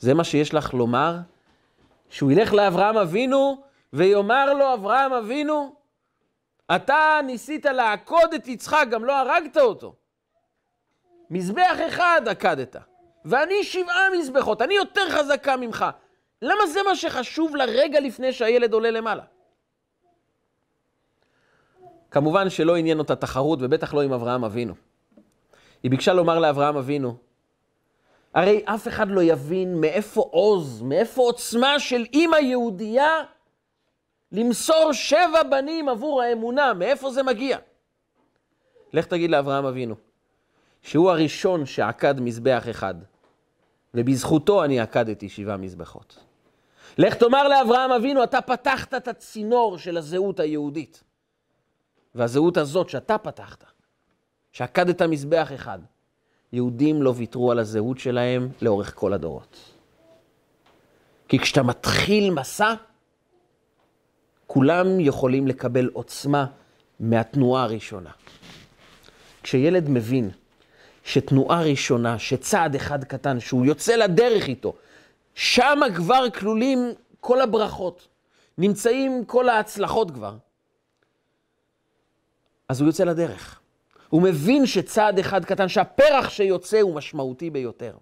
זה 0.01 0.13
מה 0.13 0.23
שיש 0.23 0.53
לך 0.53 0.73
לומר? 0.73 1.17
שהוא 2.09 2.31
ילך 2.31 2.53
לאברהם 2.53 2.97
אבינו 2.97 3.63
ויאמר 3.93 4.53
לו, 4.53 4.73
אברהם 4.73 5.13
אבינו, 5.13 5.75
אתה 6.75 7.19
ניסית 7.25 7.65
לעקוד 7.65 8.33
את 8.33 8.47
יצחק, 8.47 8.85
גם 8.91 9.05
לא 9.05 9.19
הרגת 9.19 9.57
אותו. 9.57 9.95
מזבח 11.29 11.77
אחד 11.87 12.21
עקדת, 12.27 12.75
ואני 13.25 13.63
שבעה 13.63 14.09
מזבחות, 14.19 14.61
אני 14.61 14.73
יותר 14.73 15.09
חזקה 15.09 15.57
ממך. 15.57 15.85
למה 16.41 16.67
זה 16.67 16.79
מה 16.89 16.95
שחשוב 16.95 17.55
לרגע 17.55 17.99
לפני 17.99 18.33
שהילד 18.33 18.73
עולה 18.73 18.91
למעלה? 18.91 19.23
כמובן 22.11 22.49
שלא 22.49 22.75
עניין 22.75 22.99
אותה 22.99 23.15
תחרות, 23.15 23.59
ובטח 23.61 23.93
לא 23.93 24.01
עם 24.01 24.13
אברהם 24.13 24.43
אבינו. 24.43 24.73
היא 25.83 25.91
ביקשה 25.91 26.13
לומר 26.13 26.39
לאברהם 26.39 26.77
אבינו, 26.77 27.17
הרי 28.33 28.61
אף 28.65 28.87
אחד 28.87 29.07
לא 29.09 29.23
יבין 29.23 29.81
מאיפה 29.81 30.21
עוז, 30.31 30.81
מאיפה 30.81 31.21
עוצמה 31.21 31.79
של 31.79 32.05
אימא 32.13 32.35
יהודייה 32.35 33.23
למסור 34.31 34.93
שבע 34.93 35.43
בנים 35.51 35.89
עבור 35.89 36.21
האמונה, 36.21 36.73
מאיפה 36.73 37.11
זה 37.11 37.23
מגיע? 37.23 37.57
לך 38.93 39.05
תגיד 39.05 39.31
לאברהם 39.31 39.65
אבינו, 39.65 39.95
שהוא 40.81 41.11
הראשון 41.11 41.65
שעקד 41.65 42.19
מזבח 42.19 42.63
אחד, 42.69 42.95
ובזכותו 43.93 44.63
אני 44.63 44.79
עקדתי 44.79 45.29
שבעה 45.29 45.57
מזבחות. 45.57 46.19
לך 46.97 47.15
תאמר 47.15 47.47
לאברהם 47.47 47.91
אבינו, 47.91 48.23
אתה 48.23 48.41
פתחת 48.41 48.93
את 48.93 49.07
הצינור 49.07 49.77
של 49.77 49.97
הזהות 49.97 50.39
היהודית. 50.39 51.03
והזהות 52.15 52.57
הזאת 52.57 52.89
שאתה 52.89 53.17
פתחת, 53.17 53.63
שעקדת 54.51 55.01
מזבח 55.01 55.51
אחד, 55.55 55.79
יהודים 56.53 57.01
לא 57.01 57.13
ויתרו 57.15 57.51
על 57.51 57.59
הזהות 57.59 57.99
שלהם 57.99 58.49
לאורך 58.61 58.93
כל 58.95 59.13
הדורות. 59.13 59.57
כי 61.27 61.39
כשאתה 61.39 61.63
מתחיל 61.63 62.29
מסע, 62.29 62.73
כולם 64.47 64.99
יכולים 64.99 65.47
לקבל 65.47 65.89
עוצמה 65.93 66.45
מהתנועה 66.99 67.63
הראשונה. 67.63 68.09
כשילד 69.43 69.89
מבין 69.89 70.29
שתנועה 71.03 71.61
ראשונה, 71.61 72.19
שצעד 72.19 72.75
אחד 72.75 73.03
קטן, 73.03 73.39
שהוא 73.39 73.65
יוצא 73.65 73.95
לדרך 73.95 74.47
איתו, 74.47 74.73
שם 75.35 75.79
כבר 75.95 76.29
כלולים 76.29 76.79
כל 77.19 77.41
הברכות, 77.41 78.07
נמצאים 78.57 79.25
כל 79.25 79.49
ההצלחות 79.49 80.11
כבר. 80.11 80.35
אז 82.69 82.81
הוא 82.81 82.89
יוצא 82.89 83.03
לדרך. 83.03 83.60
הוא 84.11 84.21
מבין 84.21 84.65
שצעד 84.65 85.19
אחד 85.19 85.45
קטן, 85.45 85.67
שהפרח 85.67 86.29
שיוצא 86.29 86.81
הוא 86.81 86.95
משמעותי 86.95 87.49
ביותר. 87.49 87.97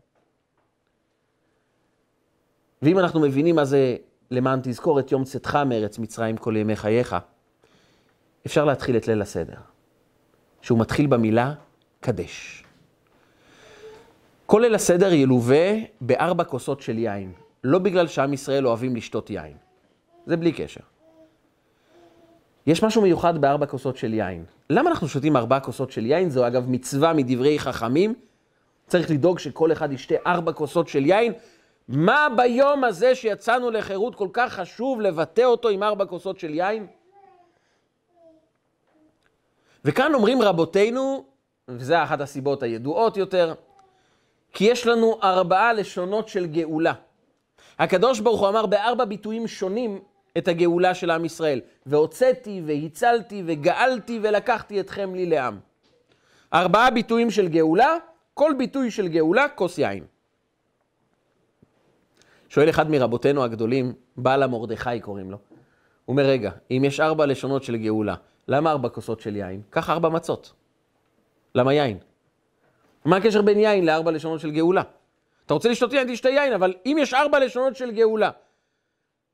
ואם 2.82 3.00
אנחנו 3.00 3.20
מבינים 3.20 3.56
מה 3.56 3.66
זה 3.66 3.96
למען 4.32 4.60
תזכור 4.64 5.00
את 5.00 5.12
יום 5.12 5.24
צאתך 5.24 5.56
מארץ 5.56 6.00
מצרים 6.00 6.38
כל 6.38 6.56
ימי 6.58 6.76
חייך, 6.76 7.16
אפשר 8.46 8.66
להתחיל 8.66 8.98
את 8.98 9.08
ליל 9.08 9.22
הסדר, 9.22 9.58
שהוא 10.62 10.80
מתחיל 10.80 11.08
במילה 11.08 11.54
קדש. 12.00 12.64
כל 14.46 14.60
ליל 14.62 14.76
הסדר 14.76 15.14
ילווה 15.14 15.74
בארבע 16.02 16.44
כוסות 16.44 16.82
של 16.82 16.98
יין, 16.98 17.34
לא 17.64 17.80
בגלל 17.80 18.08
שעם 18.08 18.34
ישראל 18.34 18.68
אוהבים 18.68 18.96
לשתות 18.96 19.30
יין, 19.30 19.58
זה 20.26 20.38
בלי 20.38 20.52
קשר. 20.52 20.82
יש 22.68 22.84
משהו 22.84 23.02
מיוחד 23.02 23.42
בארבע 23.42 23.66
כוסות 23.66 23.98
של 23.98 24.14
יין. 24.14 24.46
למה 24.72 24.90
אנחנו 24.90 25.08
שותים 25.08 25.38
ארבע 25.38 25.60
כוסות 25.60 25.92
של 25.92 26.06
יין? 26.06 26.30
זו 26.30 26.48
אגב 26.48 26.70
מצווה 26.70 27.14
מדברי 27.14 27.60
חכמים. 27.60 28.16
צריך 28.88 29.12
לדאוג 29.12 29.40
שכל 29.40 29.72
אחד 29.72 29.92
ישתה 29.92 30.16
ארבע 30.28 30.52
כוסות 30.52 30.88
של 30.88 31.06
יין. 31.06 31.34
מה 31.88 32.28
ביום 32.38 32.84
הזה 32.84 33.16
שיצאנו 33.16 33.72
לחירות 33.72 34.16
כל 34.16 34.28
כך 34.34 34.54
חשוב 34.54 35.02
לבטא 35.02 35.42
אותו 35.42 35.70
עם 35.70 35.84
ארבע 35.84 36.06
כוסות 36.06 36.40
של 36.40 36.54
יין? 36.54 36.88
וכאן 39.86 40.14
אומרים 40.14 40.42
רבותינו, 40.42 41.26
וזו 41.68 41.96
אחת 42.04 42.22
הסיבות 42.22 42.64
הידועות 42.64 43.18
יותר, 43.18 43.54
כי 44.54 44.64
יש 44.64 44.88
לנו 44.88 45.20
ארבעה 45.24 45.74
לשונות 45.74 46.28
של 46.28 46.46
גאולה. 46.46 46.94
הקדוש 47.80 48.20
ברוך 48.20 48.40
הוא 48.40 48.50
אמר 48.50 48.66
בארבע 48.66 49.06
ביטויים 49.06 49.48
שונים 49.48 50.02
את 50.40 50.48
הגאולה 50.48 50.94
של 50.94 51.12
עם 51.12 51.26
ישראל. 51.26 51.62
והוצאתי 51.86 52.62
והצלתי 52.66 53.44
וגאלתי 53.46 54.20
ולקחתי 54.24 54.80
אתכם 54.80 55.16
לי 55.16 55.26
לעם. 55.26 55.60
ארבעה 56.54 56.92
ביטויים 56.92 57.32
של 57.32 57.48
גאולה, 57.48 57.96
כל 58.34 58.52
ביטוי 58.58 58.92
של 58.92 59.08
גאולה, 59.08 59.48
כוס 59.56 59.78
יין. 59.78 60.04
שואל 62.50 62.70
אחד 62.70 62.90
מרבותינו 62.90 63.44
הגדולים, 63.44 63.94
בעל 64.18 64.44
המרדכי 64.44 65.00
קוראים 65.00 65.32
לו. 65.32 65.38
הוא 66.06 66.14
אומר, 66.14 66.24
רגע, 66.24 66.52
אם 66.72 66.82
יש 66.86 67.00
ארבע 67.00 67.26
לשונות 67.26 67.64
של 67.64 67.78
גאולה, 67.78 68.16
למה 68.48 68.72
ארבע 68.72 68.90
כוסות 68.90 69.20
של 69.20 69.36
יין? 69.36 69.62
קח 69.70 69.90
ארבע 69.90 70.10
מצות. 70.10 70.54
למה 71.56 71.74
יין? 71.74 71.98
מה 73.06 73.18
הקשר 73.18 73.42
בין 73.42 73.60
יין 73.60 73.86
לארבע 73.86 74.12
לשונות 74.12 74.40
של 74.40 74.52
גאולה? 74.52 74.82
אתה 75.46 75.54
רוצה 75.54 75.70
לשתות 75.70 75.94
יין, 75.94 76.14
תשתה 76.14 76.30
יין, 76.30 76.54
אבל 76.54 76.74
אם 76.86 76.98
יש 77.00 77.14
ארבע 77.14 77.40
לשונות 77.40 77.76
של 77.76 77.92
גאולה, 77.92 78.30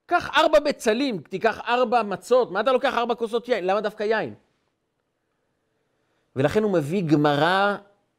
קח 0.05 0.29
ארבע 0.37 0.59
בצלים, 0.59 1.19
תיקח 1.19 1.59
ארבע 1.67 2.03
מצות, 2.03 2.51
מה 2.51 2.59
אתה 2.59 2.71
לוקח 2.71 2.93
ארבע 2.93 3.15
כוסות 3.15 3.49
יין? 3.49 3.65
למה 3.65 3.81
דווקא 3.81 4.03
יין? 4.03 4.33
ולכן 6.35 6.63
הוא 6.63 6.71
מביא 6.71 7.03
גמרא 7.03 7.75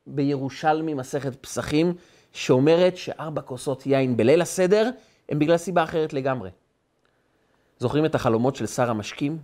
בירושלמי, 0.06 0.94
מסכת 0.94 1.36
פסחים, 1.42 1.94
שאומרת 2.32 2.96
שארבע 2.96 3.42
כוסות 3.42 3.86
יין 3.86 4.16
בליל 4.16 4.42
הסדר 4.42 4.90
הם 5.28 5.38
בגלל 5.38 5.56
סיבה 5.56 5.84
אחרת 5.84 6.12
לגמרי. 6.12 6.50
זוכרים 7.78 8.04
את 8.04 8.14
החלומות 8.14 8.56
של 8.56 8.66
שר 8.66 8.90
המשקים? 8.90 9.38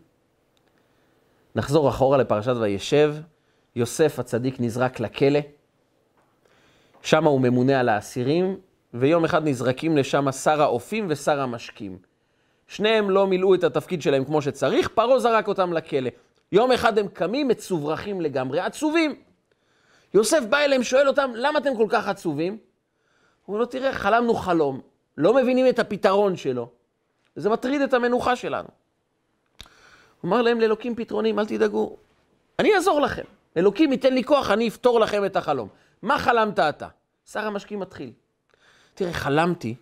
נחזור 1.54 1.88
אחורה 1.88 2.18
לפרשת 2.18 2.54
וישב, 2.60 3.14
יוסף 3.76 4.18
הצדיק 4.18 4.60
נזרק 4.60 5.00
לכלא, 5.00 5.40
שם 7.02 7.24
הוא 7.24 7.40
ממונה 7.40 7.80
על 7.80 7.88
האסירים, 7.88 8.56
ויום 8.94 9.24
אחד 9.24 9.48
נזרקים 9.48 9.96
לשם 9.96 10.32
שר 10.32 10.62
האופים 10.62 11.06
ושר 11.08 11.40
המשקים. 11.40 12.11
שניהם 12.72 13.10
לא 13.10 13.26
מילאו 13.26 13.54
את 13.54 13.64
התפקיד 13.64 14.02
שלהם 14.02 14.24
כמו 14.24 14.42
שצריך, 14.42 14.88
פרעה 14.88 15.18
זרק 15.18 15.48
אותם 15.48 15.72
לכלא. 15.72 16.10
יום 16.52 16.72
אחד 16.72 16.98
הם 16.98 17.08
קמים 17.08 17.48
מצוברחים 17.48 18.20
לגמרי, 18.20 18.60
עצובים. 18.60 19.14
יוסף 20.14 20.42
בא 20.50 20.58
אליהם, 20.58 20.82
שואל 20.82 21.08
אותם, 21.08 21.30
למה 21.34 21.58
אתם 21.58 21.76
כל 21.76 21.86
כך 21.88 22.08
עצובים? 22.08 22.52
הוא 22.52 22.58
אומר 23.48 23.60
לו, 23.60 23.66
תראה, 23.66 23.92
חלמנו 23.92 24.34
חלום, 24.34 24.80
לא 25.18 25.34
מבינים 25.34 25.68
את 25.68 25.78
הפתרון 25.78 26.36
שלו, 26.36 26.70
וזה 27.36 27.50
מטריד 27.50 27.80
את 27.80 27.94
המנוחה 27.94 28.36
שלנו. 28.36 28.68
הוא 30.20 30.28
אמר 30.28 30.42
להם, 30.42 30.60
לאלוקים 30.60 30.94
פתרונים, 30.94 31.38
אל 31.38 31.46
תדאגו, 31.46 31.96
אני 32.58 32.74
אעזור 32.74 33.00
לכם. 33.00 33.24
אלוקים 33.56 33.92
ייתן 33.92 34.14
לי 34.14 34.24
כוח, 34.24 34.50
אני 34.50 34.68
אפתור 34.68 35.00
לכם 35.00 35.24
את 35.24 35.36
החלום. 35.36 35.68
מה 36.02 36.18
חלמת 36.18 36.58
אתה? 36.58 36.88
שר 37.32 37.46
המשקים 37.46 37.80
מתחיל. 37.80 38.12
תראה, 38.94 39.12
חלמתי 39.12 39.74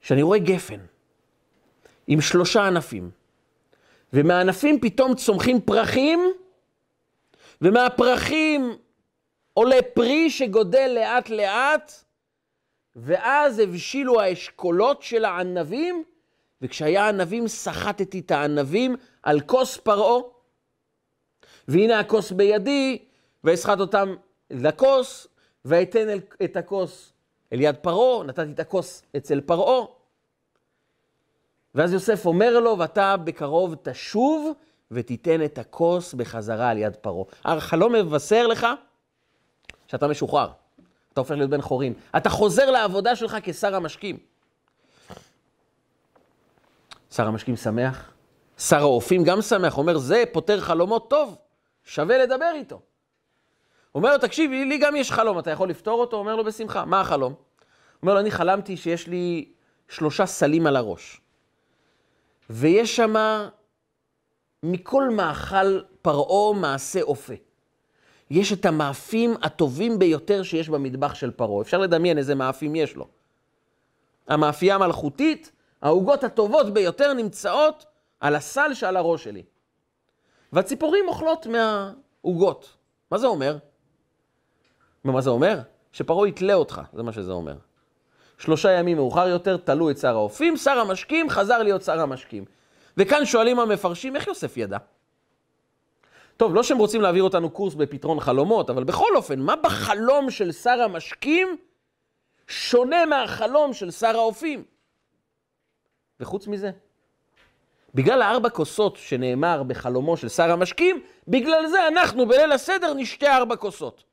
שאני 0.00 0.22
רואה 0.22 0.38
גפן. 0.38 0.78
עם 2.06 2.20
שלושה 2.20 2.66
ענפים. 2.66 3.10
ומהענפים 4.12 4.80
פתאום 4.80 5.14
צומחים 5.14 5.60
פרחים, 5.60 6.20
ומהפרחים 7.60 8.76
עולה 9.54 9.76
פרי 9.94 10.30
שגודל 10.30 10.92
לאט 10.94 11.28
לאט, 11.28 11.92
ואז 12.96 13.58
הבשילו 13.58 14.20
האשכולות 14.20 15.02
של 15.02 15.24
הענבים, 15.24 16.04
וכשהיה 16.62 17.08
ענבים 17.08 17.48
סחטתי 17.48 18.18
את 18.18 18.30
הענבים 18.30 18.96
על 19.22 19.40
כוס 19.40 19.76
פרעה. 19.76 20.22
והנה 21.68 22.00
הכוס 22.00 22.32
בידי, 22.32 22.98
ואסחט 23.44 23.80
אותם 23.80 24.14
לכוס, 24.50 25.26
ואתן 25.64 26.08
את 26.44 26.56
הכוס 26.56 27.12
אל 27.52 27.60
יד 27.60 27.76
פרעה, 27.76 28.24
נתתי 28.24 28.52
את 28.52 28.60
הכוס 28.60 29.02
אצל 29.16 29.40
פרעה. 29.40 29.95
ואז 31.76 31.92
יוסף 31.92 32.26
אומר 32.26 32.60
לו, 32.60 32.78
ואתה 32.78 33.16
בקרוב 33.16 33.74
תשוב 33.82 34.52
ותיתן 34.90 35.44
את 35.44 35.58
הכוס 35.58 36.14
בחזרה 36.14 36.70
על 36.70 36.78
יד 36.78 36.96
פרעה. 36.96 37.24
החלום 37.44 37.92
מבשר 37.92 38.46
לך 38.46 38.66
שאתה 39.86 40.08
משוחרר, 40.08 40.48
אתה 41.12 41.20
הופך 41.20 41.30
להיות 41.34 41.50
בן 41.50 41.60
חורין. 41.60 41.94
אתה 42.16 42.30
חוזר 42.30 42.70
לעבודה 42.70 43.16
שלך 43.16 43.36
כשר 43.42 43.74
המשקים. 43.74 44.18
שר 47.10 47.26
המשקים 47.26 47.56
שמח, 47.56 48.12
שר 48.58 48.80
האופים 48.80 49.24
גם 49.24 49.42
שמח, 49.42 49.78
אומר, 49.78 49.98
זה 49.98 50.24
פותר 50.32 50.60
חלומות 50.60 51.10
טוב, 51.10 51.36
שווה 51.84 52.18
לדבר 52.18 52.50
איתו. 52.54 52.80
אומר 53.94 54.12
לו, 54.12 54.18
תקשיב, 54.18 54.50
לי 54.50 54.78
גם 54.78 54.96
יש 54.96 55.12
חלום, 55.12 55.38
אתה 55.38 55.50
יכול 55.50 55.68
לפתור 55.68 56.00
אותו? 56.00 56.16
אומר 56.16 56.36
לו, 56.36 56.44
בשמחה. 56.44 56.84
מה 56.84 57.00
החלום? 57.00 57.34
אומר 58.02 58.14
לו, 58.14 58.20
אני 58.20 58.30
חלמתי 58.30 58.76
שיש 58.76 59.06
לי 59.06 59.52
שלושה 59.88 60.26
סלים 60.26 60.66
על 60.66 60.76
הראש. 60.76 61.20
ויש 62.50 62.96
שם 62.96 63.14
מכל 64.62 65.08
מאכל 65.10 65.80
פרעה 66.02 66.54
מעשה 66.54 67.02
אופה. 67.02 67.34
יש 68.30 68.52
את 68.52 68.64
המאפים 68.64 69.34
הטובים 69.42 69.98
ביותר 69.98 70.42
שיש 70.42 70.68
במטבח 70.68 71.14
של 71.14 71.30
פרעה. 71.30 71.62
אפשר 71.62 71.78
לדמיין 71.78 72.18
איזה 72.18 72.34
מאפים 72.34 72.76
יש 72.76 72.96
לו. 72.96 73.08
המאפייה 74.28 74.74
המלכותית, 74.74 75.52
העוגות 75.82 76.24
הטובות 76.24 76.74
ביותר 76.74 77.12
נמצאות 77.12 77.86
על 78.20 78.34
הסל 78.34 78.74
שעל 78.74 78.96
הראש 78.96 79.24
שלי. 79.24 79.42
והציפורים 80.52 81.04
אוכלות 81.08 81.46
מהעוגות. 81.46 82.76
מה 83.10 83.18
זה 83.18 83.26
אומר? 83.26 83.58
מה 85.04 85.20
זה 85.20 85.30
אומר? 85.30 85.60
שפרעה 85.92 86.28
יתלה 86.28 86.54
אותך, 86.54 86.80
זה 86.92 87.02
מה 87.02 87.12
שזה 87.12 87.32
אומר. 87.32 87.56
שלושה 88.38 88.70
ימים 88.70 88.96
מאוחר 88.96 89.28
יותר 89.28 89.56
תלו 89.56 89.90
את 89.90 89.98
שר 89.98 90.14
האופים, 90.16 90.56
שר 90.56 90.78
המשקים 90.78 91.30
חזר 91.30 91.62
להיות 91.62 91.82
שר 91.82 92.00
המשקים. 92.00 92.44
וכאן 92.96 93.24
שואלים 93.24 93.58
המפרשים, 93.58 94.16
איך 94.16 94.26
יוסף 94.26 94.56
ידע? 94.56 94.78
טוב, 96.36 96.54
לא 96.54 96.62
שהם 96.62 96.78
רוצים 96.78 97.00
להעביר 97.00 97.22
אותנו 97.22 97.50
קורס 97.50 97.74
בפתרון 97.74 98.20
חלומות, 98.20 98.70
אבל 98.70 98.84
בכל 98.84 99.16
אופן, 99.16 99.40
מה 99.40 99.56
בחלום 99.56 100.30
של 100.30 100.52
שר 100.52 100.82
המשקים 100.82 101.56
שונה 102.48 103.06
מהחלום 103.06 103.72
של 103.72 103.90
שר 103.90 104.16
האופים? 104.16 104.64
וחוץ 106.20 106.46
מזה, 106.46 106.70
בגלל 107.94 108.22
הארבע 108.22 108.48
כוסות 108.48 108.96
שנאמר 108.96 109.62
בחלומו 109.62 110.16
של 110.16 110.28
שר 110.28 110.50
המשקים, 110.52 111.02
בגלל 111.28 111.66
זה 111.66 111.88
אנחנו 111.88 112.28
בליל 112.28 112.52
הסדר 112.52 112.94
נשתה 112.94 113.36
ארבע 113.36 113.56
כוסות. 113.56 114.04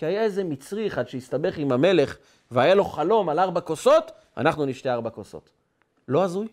כי 0.00 0.06
היה 0.06 0.22
איזה 0.22 0.44
מצרי 0.44 0.86
אחד 0.86 1.08
שהסתבך 1.08 1.58
עם 1.58 1.72
המלך 1.72 2.16
והיה 2.50 2.74
לו 2.74 2.84
חלום 2.84 3.28
על 3.28 3.38
ארבע 3.38 3.60
כוסות, 3.60 4.12
אנחנו 4.36 4.66
נשתה 4.66 4.92
ארבע 4.92 5.10
כוסות. 5.10 5.50
לא 6.08 6.24
הזוי? 6.24 6.48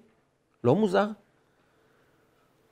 לא 0.63 0.75
מוזר? 0.75 1.05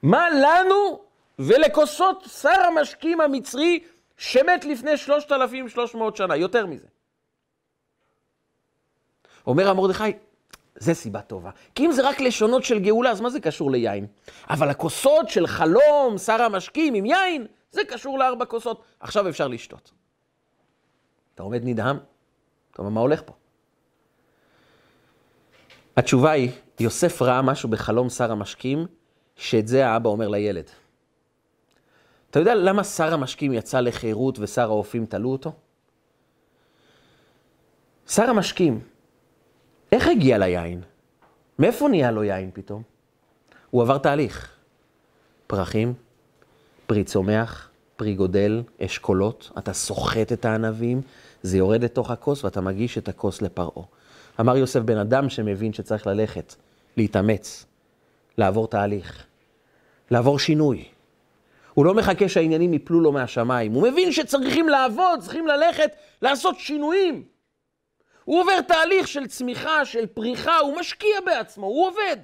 מה 0.04 0.30
לנו 0.30 1.02
ולכוסות 1.40 2.26
שר 2.42 2.62
המשקים 2.68 3.22
המצרי 3.22 3.84
שמת 4.18 4.66
לפני 4.66 4.98
3,300 4.98 6.16
שנה, 6.16 6.36
יותר 6.36 6.66
מזה. 6.66 6.88
אומר 9.48 9.70
המרדכי, 9.70 10.12
זה 10.76 10.94
סיבה 10.94 11.22
טובה. 11.22 11.50
כי 11.76 11.86
אם 11.86 11.92
זה 11.92 12.10
רק 12.10 12.22
לשונות 12.22 12.64
של 12.64 12.80
גאולה, 12.80 13.12
אז 13.12 13.22
מה 13.22 13.30
זה 13.30 13.40
קשור 13.40 13.72
ליין? 13.72 14.08
אבל 14.50 14.70
הכוסות 14.70 15.30
של 15.30 15.48
חלום, 15.48 16.18
שר 16.18 16.42
המשקים 16.42 16.94
עם 16.94 17.06
יין, 17.06 17.48
זה 17.72 17.82
קשור 17.84 18.20
לארבע 18.20 18.46
כוסות. 18.46 18.84
עכשיו 19.00 19.30
אפשר 19.30 19.48
לשתות. 19.48 20.05
אתה 21.36 21.44
עומד 21.44 21.62
נדהם? 21.64 21.98
אתה 22.72 22.82
אומר, 22.82 22.90
מה 22.90 23.02
הולך 23.02 23.22
פה? 23.26 23.34
התשובה 25.98 26.32
היא, 26.32 26.52
יוסף 26.80 27.22
ראה 27.22 27.42
משהו 27.42 27.70
בחלום 27.70 28.10
שר 28.10 28.32
המשקים, 28.32 28.88
שאת 29.36 29.68
זה 29.68 29.88
האבא 29.88 30.10
אומר 30.10 30.28
לילד. 30.28 30.70
אתה 32.30 32.40
יודע 32.40 32.56
למה 32.56 32.84
שר 32.84 33.14
המשקים 33.14 33.54
יצא 33.54 33.80
לחירות 33.80 34.40
ושר 34.40 34.70
האופים 34.70 35.06
תלו 35.06 35.32
אותו? 35.32 35.54
שר 38.08 38.30
המשקים, 38.30 38.80
איך 39.92 40.08
הגיע 40.08 40.38
ליין? 40.38 40.82
מאיפה 41.60 41.88
נהיה 41.88 42.12
לו 42.12 42.24
יין 42.24 42.52
פתאום? 42.54 42.84
הוא 43.70 43.82
עבר 43.82 43.98
תהליך. 43.98 44.52
פרחים, 45.48 45.94
פרי 46.88 47.04
צומח, 47.04 47.70
פרי 47.96 48.16
גודל, 48.16 48.64
אשכולות, 48.82 49.52
אתה 49.58 49.74
סוחט 49.74 50.32
את 50.34 50.46
הענבים, 50.46 51.02
זה 51.46 51.58
יורד 51.58 51.84
לתוך 51.84 52.12
הכוס 52.12 52.44
ואתה 52.44 52.62
מגיש 52.62 52.98
את 52.98 53.08
הכוס 53.08 53.42
לפרעה. 53.42 53.86
אמר 54.40 54.58
יוסף 54.58 54.80
בן 54.80 54.98
אדם 54.98 55.30
שמבין 55.30 55.74
שצריך 55.74 56.08
ללכת, 56.08 56.56
להתאמץ, 56.98 57.66
לעבור 58.38 58.68
תהליך, 58.68 59.26
לעבור 60.12 60.40
שינוי. 60.40 60.86
הוא 61.74 61.86
לא 61.86 61.94
מחכה 61.94 62.30
שהעניינים 62.30 62.74
יפלו 62.74 63.02
לו 63.02 63.12
מהשמיים, 63.12 63.72
הוא 63.72 63.84
מבין 63.84 64.12
שצריכים 64.12 64.70
לעבוד, 64.70 65.20
צריכים 65.20 65.48
ללכת, 65.48 65.92
לעשות 66.22 66.60
שינויים. 66.60 67.24
הוא 68.24 68.42
עובר 68.42 68.62
תהליך 68.62 69.08
של 69.08 69.28
צמיחה, 69.28 69.86
של 69.86 70.06
פריחה, 70.06 70.58
הוא 70.58 70.78
משקיע 70.80 71.22
בעצמו, 71.26 71.68
הוא 71.68 71.88
עובד. 71.88 72.18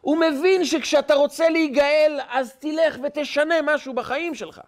הוא 0.00 0.18
מבין 0.18 0.64
שכשאתה 0.64 1.14
רוצה 1.14 1.48
להיגאל, 1.48 2.20
אז 2.28 2.52
תלך 2.58 2.98
ותשנה 3.04 3.54
משהו 3.64 3.94
בחיים 3.94 4.34
שלך. 4.34 4.60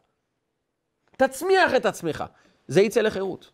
תצמיח 1.17 1.75
את 1.77 1.87
עצמך. 1.87 2.25
זה 2.71 2.81
יצא 2.81 3.01
לחירות. 3.01 3.51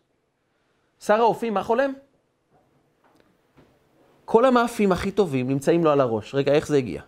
שר 0.99 1.13
האופים, 1.13 1.53
מה 1.53 1.63
חולם? 1.63 1.93
כל 4.25 4.45
המאפים 4.45 4.91
הכי 4.91 5.11
טובים 5.11 5.47
נמצאים 5.47 5.83
לו 5.83 5.91
על 5.91 6.01
הראש. 6.01 6.35
רגע, 6.35 6.53
איך 6.53 6.67
זה 6.67 6.77
הגיע? 6.77 7.01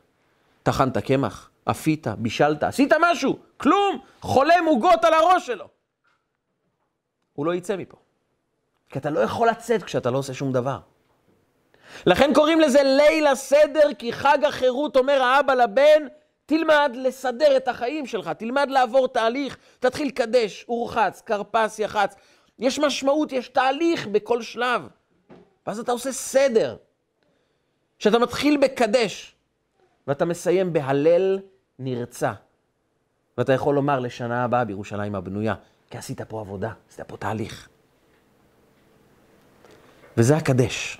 טחנת 0.63 0.98
קמח, 0.98 1.50
אפית, 1.65 2.08
בישלת, 2.08 2.63
עשית 2.63 2.93
משהו? 3.00 3.39
כלום! 3.58 4.00
חולם 4.22 4.65
עוגות 4.67 5.06
על 5.06 5.13
הראש 5.13 5.45
שלו. 5.45 5.67
הוא 7.34 7.45
לא 7.45 7.54
יצא 7.56 7.78
מפה. 7.78 7.98
כי 8.89 9.00
אתה 9.00 9.10
לא 9.10 9.19
יכול 9.19 9.50
לצאת 9.50 9.84
כשאתה 9.84 10.12
לא 10.12 10.17
עושה 10.17 10.34
שום 10.34 10.54
דבר. 10.54 10.80
לכן 12.06 12.34
קוראים 12.34 12.60
לזה 12.60 12.84
ליל 12.84 13.28
הסדר, 13.28 13.93
כי 13.98 14.13
חג 14.13 14.38
החירות, 14.48 14.95
אומר 14.95 15.24
האבא 15.24 15.54
לבן, 15.54 16.08
תלמד 16.49 16.91
לסדר 16.95 17.57
את 17.57 17.67
החיים 17.67 18.05
שלך, 18.05 18.29
תלמד 18.29 18.69
לעבור 18.69 19.07
תהליך, 19.07 19.57
תתחיל 19.79 20.07
לקדש, 20.07 20.65
אורחץ, 20.69 21.21
כרפס, 21.25 21.79
יחץ. 21.79 22.15
יש 22.59 22.79
משמעות, 22.79 23.31
יש 23.31 23.47
תהליך 23.49 24.07
בכל 24.07 24.41
שלב. 24.41 24.88
ואז 25.67 25.79
אתה 25.79 25.91
עושה 25.91 26.12
סדר. 26.12 26.75
כשאתה 27.99 28.19
מתחיל 28.19 28.57
בקדש, 28.57 29.35
ואתה 30.07 30.25
מסיים 30.25 30.73
בהלל 30.73 31.39
נרצע. 31.79 32.31
ואתה 33.38 33.53
יכול 33.53 33.75
לומר 33.75 33.99
לשנה 33.99 34.43
הבאה 34.43 34.65
בירושלים 34.65 35.15
הבנויה, 35.15 35.55
כי 35.89 35.97
עשית 35.97 36.21
פה 36.21 36.39
עבודה, 36.39 36.71
עשית 36.89 37.01
פה 37.07 37.17
תהליך. 37.17 37.69
וזה 40.17 40.38
הקדש. 40.38 40.97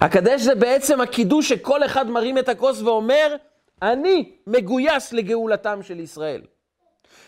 הקדש 0.00 0.40
זה 0.40 0.54
בעצם 0.54 1.00
הקידוש 1.00 1.48
שכל 1.48 1.84
אחד 1.84 2.06
מרים 2.10 2.38
את 2.38 2.48
הכוס 2.48 2.82
ואומר, 2.82 3.36
אני 3.82 4.32
מגויס 4.46 5.12
לגאולתם 5.12 5.82
של 5.82 6.00
ישראל. 6.00 6.42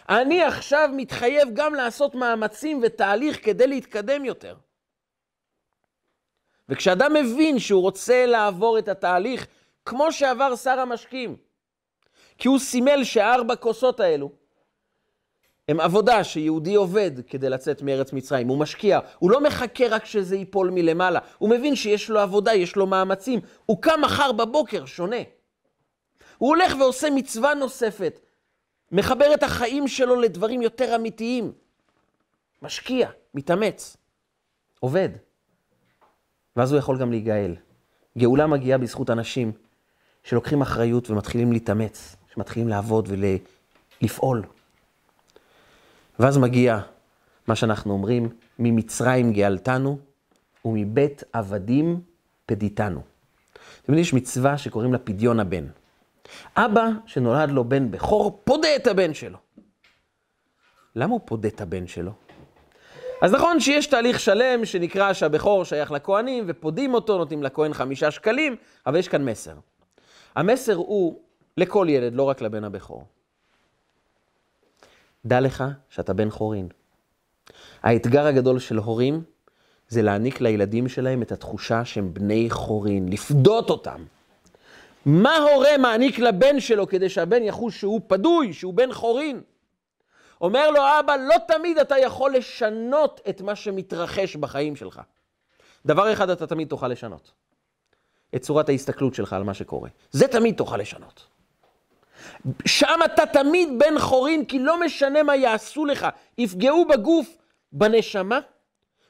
אני 0.09 0.43
עכשיו 0.43 0.89
מתחייב 0.97 1.49
גם 1.53 1.75
לעשות 1.75 2.15
מאמצים 2.15 2.81
ותהליך 2.83 3.45
כדי 3.45 3.67
להתקדם 3.67 4.25
יותר. 4.25 4.57
וכשאדם 6.69 7.15
מבין 7.15 7.59
שהוא 7.59 7.83
רוצה 7.83 8.27
לעבור 8.27 8.79
את 8.79 8.89
התהליך 8.89 9.47
כמו 9.85 10.13
שעבר 10.13 10.57
שר 10.57 10.81
המשקים, 10.81 11.37
כי 12.39 12.49
הוא 12.49 12.59
סימל 12.59 13.05
שארבע 13.05 13.57
כוסות 13.57 14.01
האלו 14.01 14.31
הם 15.69 15.81
עבודה 15.81 16.25
שיהודי 16.25 16.75
עובד 16.75 17.11
כדי 17.27 17.49
לצאת 17.49 17.83
מארץ 17.83 18.13
מצרים, 18.13 18.49
הוא 18.49 18.59
משקיע, 18.59 18.99
הוא 19.19 19.31
לא 19.31 19.41
מחכה 19.41 19.89
רק 19.89 20.05
שזה 20.05 20.37
ייפול 20.37 20.71
מלמעלה, 20.71 21.21
הוא 21.39 21.51
מבין 21.51 21.77
שיש 21.77 22.11
לו 22.11 22.21
עבודה, 22.21 22.55
יש 22.55 22.77
לו 22.77 22.87
מאמצים, 22.87 23.41
הוא 23.67 23.83
קם 23.83 24.01
מחר 24.03 24.33
בבוקר 24.33 24.87
שונה. 24.87 25.17
הוא 26.39 26.49
הולך 26.49 26.75
ועושה 26.79 27.11
מצווה 27.11 27.55
נוספת, 27.55 28.21
מחבר 28.93 29.35
את 29.35 29.43
החיים 29.43 29.89
שלו 29.89 30.21
לדברים 30.21 30.63
יותר 30.63 30.97
אמיתיים, 30.97 31.53
משקיע, 32.63 33.09
מתאמץ, 33.35 33.97
עובד. 34.81 35.09
ואז 36.57 36.73
הוא 36.73 36.79
יכול 36.79 36.99
גם 36.99 37.11
להיגאל. 37.11 37.57
גאולה 38.19 38.47
מגיעה 38.47 38.79
בזכות 38.79 39.11
אנשים 39.11 39.53
שלוקחים 40.25 40.63
אחריות 40.63 41.11
ומתחילים 41.11 41.53
להתאמץ, 41.53 42.17
שמתחילים 42.35 42.69
לעבוד 42.69 43.09
ולפעול. 44.01 44.43
ואז 46.19 46.39
מגיע 46.39 46.81
מה 47.47 47.57
שאנחנו 47.57 47.93
אומרים, 47.93 48.29
ממצרים 48.59 49.33
גאלתנו, 49.33 49.99
ומבית 50.65 51.23
עבדים 51.33 52.01
פדיתנו. 52.47 53.01
אתם 53.53 53.93
יודעים, 53.93 54.03
יש 54.03 54.15
מצווה 54.15 54.59
שקוראים 54.59 54.93
לה 54.93 54.99
פדיון 54.99 55.41
הבן. 55.41 55.67
אבא 56.57 56.89
שנולד 57.07 57.51
לו 57.51 57.65
בן 57.65 57.91
בכור, 57.91 58.41
פודה 58.45 58.77
את 58.77 58.87
הבן 58.87 59.15
שלו. 59.15 59.39
למה 60.97 61.13
הוא 61.13 61.21
פודה 61.25 61.49
את 61.49 61.61
הבן 61.61 61.87
שלו? 61.87 62.13
אז 63.23 63.33
נכון 63.33 63.61
שיש 63.61 63.87
תהליך 63.87 64.21
שלם 64.21 64.65
שנקרא 64.65 65.13
שהבכור 65.13 65.65
שייך 65.65 65.93
לכהנים, 65.93 66.45
ופודים 66.47 66.95
אותו, 66.95 67.19
נותנים 67.19 67.43
לכהן 67.43 67.73
חמישה 67.73 68.11
שקלים, 68.11 68.57
אבל 68.87 68.99
יש 68.99 69.09
כאן 69.09 69.25
מסר. 69.25 69.55
המסר 70.35 70.75
הוא 70.75 71.21
לכל 71.57 71.87
ילד, 71.91 72.15
לא 72.15 72.23
רק 72.23 72.43
לבן 72.43 72.65
הבכור. 72.65 73.05
דע 75.25 75.41
לך 75.41 75.65
שאתה 75.89 76.13
בן 76.13 76.31
חורין. 76.31 76.69
האתגר 77.83 78.27
הגדול 78.27 78.59
של 78.59 78.77
הורים 78.77 79.23
זה 79.89 80.03
להעניק 80.03 80.41
לילדים 80.41 80.89
שלהם 80.89 81.23
את 81.23 81.33
התחושה 81.33 81.85
שהם 81.85 82.15
בני 82.15 82.47
חורין, 82.51 83.09
לפדות 83.09 83.71
אותם. 83.71 84.05
מה 85.07 85.37
הורה 85.37 85.77
מעניק 85.79 86.19
לבן 86.19 86.61
שלו 86.61 86.87
כדי 86.87 87.09
שהבן 87.09 87.43
יחוש 87.43 87.81
שהוא 87.81 88.01
פדוי, 88.07 88.53
שהוא 88.53 88.75
בן 88.75 88.93
חורין? 88.93 89.41
אומר 90.41 90.71
לו 90.71 90.81
אבא, 91.01 91.17
לא 91.17 91.35
תמיד 91.49 91.79
אתה 91.79 91.99
יכול 91.99 92.35
לשנות 92.37 93.21
את 93.29 93.41
מה 93.41 93.57
שמתרחש 93.57 94.37
בחיים 94.37 94.77
שלך. 94.77 95.01
דבר 95.87 96.13
אחד 96.13 96.31
אתה 96.31 96.47
תמיד 96.47 96.69
תוכל 96.69 96.89
לשנות. 96.89 97.33
את 98.35 98.43
צורת 98.43 98.69
ההסתכלות 98.69 99.15
שלך 99.15 99.33
על 99.33 99.43
מה 99.43 99.55
שקורה. 99.55 99.91
זה 100.11 100.29
תמיד 100.29 100.55
תוכל 100.57 100.77
לשנות. 100.77 101.27
שם 102.67 103.01
אתה 103.05 103.27
תמיד 103.27 103.69
בן 103.79 103.99
חורין, 103.99 104.45
כי 104.45 104.59
לא 104.59 104.81
משנה 104.81 105.23
מה 105.23 105.37
יעשו 105.37 105.85
לך, 105.85 106.07
יפגעו 106.39 106.85
בגוף, 106.89 107.37
בנשמה, 107.73 108.41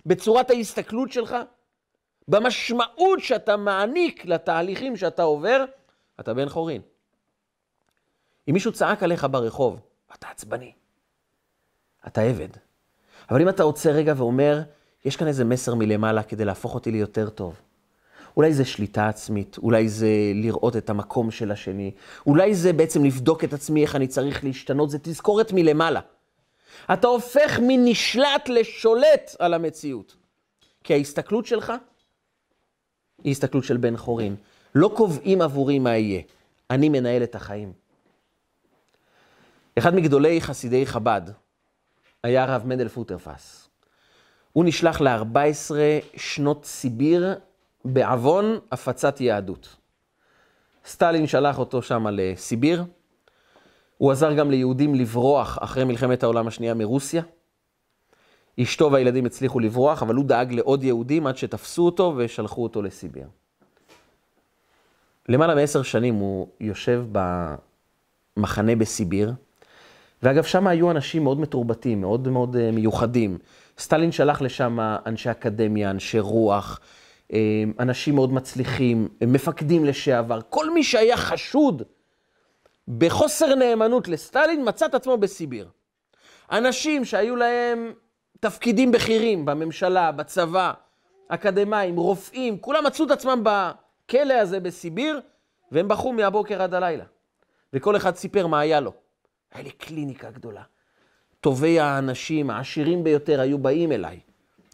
בצורת 0.06 0.50
ההסתכלות 0.50 1.12
שלך, 1.12 1.36
במשמעות 2.28 3.20
שאתה 3.20 3.56
מעניק 3.56 4.24
לתהליכים 4.24 4.96
שאתה 4.96 5.22
עובר, 5.22 5.64
אתה 6.20 6.34
בן 6.34 6.48
חורין. 6.48 6.82
אם 8.48 8.54
מישהו 8.54 8.72
צעק 8.72 9.02
עליך 9.02 9.26
ברחוב, 9.30 9.80
אתה 10.14 10.28
עצבני, 10.28 10.72
אתה 12.06 12.22
עבד. 12.22 12.48
אבל 13.30 13.40
אם 13.40 13.48
אתה 13.48 13.62
עוצר 13.62 13.90
רגע 13.90 14.14
ואומר, 14.16 14.62
יש 15.04 15.16
כאן 15.16 15.26
איזה 15.26 15.44
מסר 15.44 15.74
מלמעלה 15.74 16.22
כדי 16.22 16.44
להפוך 16.44 16.74
אותי 16.74 16.90
ליותר 16.90 17.28
טוב. 17.30 17.60
אולי 18.36 18.54
זה 18.54 18.64
שליטה 18.64 19.08
עצמית, 19.08 19.58
אולי 19.58 19.88
זה 19.88 20.08
לראות 20.34 20.76
את 20.76 20.90
המקום 20.90 21.30
של 21.30 21.50
השני, 21.50 21.90
אולי 22.26 22.54
זה 22.54 22.72
בעצם 22.72 23.04
לבדוק 23.04 23.44
את 23.44 23.52
עצמי 23.52 23.82
איך 23.82 23.96
אני 23.96 24.06
צריך 24.06 24.44
להשתנות, 24.44 24.90
זה 24.90 24.98
תזכורת 24.98 25.52
מלמעלה. 25.52 26.00
אתה 26.92 27.06
הופך 27.06 27.58
מנשלט 27.62 28.48
לשולט 28.48 29.36
על 29.38 29.54
המציאות. 29.54 30.16
כי 30.84 30.94
ההסתכלות 30.94 31.46
שלך 31.46 31.72
היא 33.24 33.30
הסתכלות 33.30 33.64
של 33.64 33.76
בן 33.76 33.96
חורין. 33.96 34.36
לא 34.74 34.90
קובעים 34.96 35.42
עבורי 35.42 35.78
מה 35.78 35.96
יהיה, 35.96 36.22
אני 36.70 36.88
מנהל 36.88 37.22
את 37.22 37.34
החיים. 37.34 37.72
אחד 39.78 39.94
מגדולי 39.94 40.40
חסידי 40.40 40.86
חב"ד 40.86 41.22
היה 42.22 42.42
הרב 42.42 42.62
מנדל 42.66 42.88
פוטרפס. 42.88 43.68
הוא 44.52 44.64
נשלח 44.64 45.00
ל-14 45.00 45.70
שנות 46.16 46.64
סיביר 46.64 47.38
בעוון 47.84 48.58
הפצת 48.72 49.20
יהדות. 49.20 49.76
סטלין 50.86 51.26
שלח 51.26 51.58
אותו 51.58 51.82
שם 51.82 52.06
לסיביר. 52.12 52.84
הוא 53.98 54.12
עזר 54.12 54.32
גם 54.32 54.50
ליהודים 54.50 54.94
לברוח 54.94 55.58
אחרי 55.60 55.84
מלחמת 55.84 56.22
העולם 56.22 56.48
השנייה 56.48 56.74
מרוסיה. 56.74 57.22
אשתו 58.62 58.92
והילדים 58.92 59.26
הצליחו 59.26 59.60
לברוח, 59.60 60.02
אבל 60.02 60.14
הוא 60.14 60.24
דאג 60.24 60.52
לעוד 60.52 60.84
יהודים 60.84 61.26
עד 61.26 61.36
שתפסו 61.36 61.86
אותו 61.86 62.14
ושלחו 62.16 62.62
אותו 62.62 62.82
לסיביר. 62.82 63.26
למעלה 65.28 65.54
מעשר 65.54 65.82
שנים 65.82 66.14
הוא 66.14 66.48
יושב 66.60 67.04
במחנה 68.36 68.76
בסיביר, 68.76 69.32
ואגב, 70.22 70.44
שם 70.44 70.66
היו 70.66 70.90
אנשים 70.90 71.24
מאוד 71.24 71.40
מתורבתים, 71.40 72.00
מאוד 72.00 72.28
מאוד 72.28 72.56
אה, 72.56 72.70
מיוחדים. 72.70 73.38
סטלין 73.78 74.12
שלח 74.12 74.42
לשם 74.42 74.78
אנשי 75.06 75.30
אקדמיה, 75.30 75.90
אנשי 75.90 76.18
רוח, 76.18 76.80
אה, 77.32 77.38
אנשים 77.80 78.14
מאוד 78.14 78.32
מצליחים, 78.32 79.08
מפקדים 79.26 79.84
לשעבר. 79.84 80.40
כל 80.48 80.70
מי 80.70 80.84
שהיה 80.84 81.16
חשוד 81.16 81.82
בחוסר 82.88 83.54
נאמנות 83.54 84.08
לסטלין, 84.08 84.68
מצא 84.68 84.86
את 84.86 84.94
עצמו 84.94 85.16
בסיביר. 85.16 85.68
אנשים 86.52 87.04
שהיו 87.04 87.36
להם 87.36 87.92
תפקידים 88.40 88.92
בכירים 88.92 89.44
בממשלה, 89.44 90.12
בצבא, 90.12 90.72
אקדמאים, 91.28 91.96
רופאים, 91.96 92.58
כולם 92.58 92.86
מצאו 92.86 93.06
את 93.06 93.10
עצמם 93.10 93.42
בכלא 93.42 94.34
הזה 94.34 94.60
בסיביר, 94.60 95.20
והם 95.72 95.88
בכו 95.88 96.12
מהבוקר 96.12 96.62
עד 96.62 96.74
הלילה. 96.74 97.04
וכל 97.72 97.96
אחד 97.96 98.16
סיפר 98.16 98.46
מה 98.46 98.60
היה 98.60 98.80
לו. 98.80 98.92
היה 99.52 99.62
לי 99.62 99.70
קליניקה 99.70 100.30
גדולה. 100.30 100.62
טובי 101.40 101.80
האנשים, 101.80 102.50
העשירים 102.50 103.04
ביותר, 103.04 103.40
היו 103.40 103.58
באים 103.58 103.92
אליי. 103.92 104.20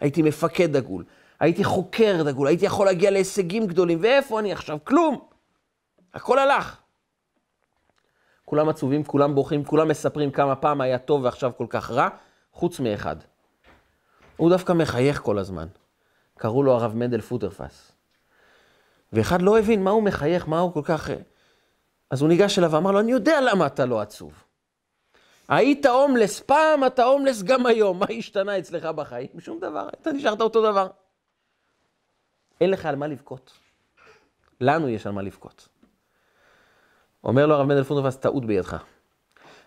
הייתי 0.01 0.23
מפקד 0.23 0.77
דגול, 0.77 1.05
הייתי 1.41 1.65
חוקר 1.65 2.23
דגול, 2.23 2.49
הייתי 2.49 2.67
יכול 2.67 2.87
להגיע 2.87 3.11
להישגים 3.11 3.67
גדולים, 3.67 3.99
ואיפה 4.03 4.41
אני 4.41 4.53
עכשיו? 4.53 4.79
כלום. 4.85 5.29
הכל 6.15 6.39
הלך. 6.39 6.81
כולם 8.45 8.69
עצובים, 8.69 9.05
כולם 9.05 9.35
בוכים, 9.35 9.65
כולם 9.65 9.89
מספרים 9.89 10.31
כמה 10.31 10.57
פעם 10.57 10.81
היה 10.81 10.99
טוב 10.99 11.25
ועכשיו 11.25 11.53
כל 11.57 11.67
כך 11.69 11.91
רע, 11.91 12.09
חוץ 12.53 12.81
מאחד. 12.81 13.17
הוא 14.37 14.51
דווקא 14.51 14.73
מחייך 14.73 15.21
כל 15.21 15.39
הזמן. 15.39 15.67
קראו 16.39 16.63
לו 16.63 16.73
הרב 16.73 16.95
מנדל 16.95 17.21
פוטרפס. 17.21 17.93
ואחד 19.13 19.43
לא 19.43 19.59
הבין 19.59 19.85
מה 19.85 19.91
הוא 19.91 20.03
מחייך, 20.03 20.49
מה 20.49 20.61
הוא 20.61 20.73
כל 20.73 20.83
כך... 20.85 21.11
אז 22.11 22.21
הוא 22.21 22.29
ניגש 22.29 22.59
אליו 22.59 22.73
ואמר 22.73 22.91
לו, 22.91 23.01
אני 23.01 23.13
יודע 23.13 23.41
למה 23.41 23.67
אתה 23.67 23.85
לא 23.85 24.01
עצוב. 24.01 24.45
היית 25.49 25.87
הומלס 25.87 26.41
פעם, 26.41 26.87
אתה 26.87 27.05
הומלס 27.05 27.43
גם 27.43 27.67
היום. 27.67 27.99
מה 27.99 28.07
השתנה 28.19 28.59
אצלך 28.59 28.85
בחיים? 28.85 29.29
שום 29.39 29.61
דבר, 29.61 29.89
אתה 29.89 30.13
נשארת 30.13 30.41
אותו 30.41 30.63
דבר. 30.63 30.89
אין 32.61 32.71
לך 32.71 32.87
על 32.87 32.97
מה 32.97 33.07
לבכות. 33.07 33.53
לנו 34.61 34.89
יש 34.89 35.07
על 35.07 35.13
מה 35.13 35.23
לבכות. 35.23 35.69
אומר 37.25 37.47
לו 37.47 37.55
הרב 37.55 37.67
מנדל 37.67 37.83
פונדרפס, 37.83 38.17
טעות 38.17 38.45
בידך. 38.45 38.85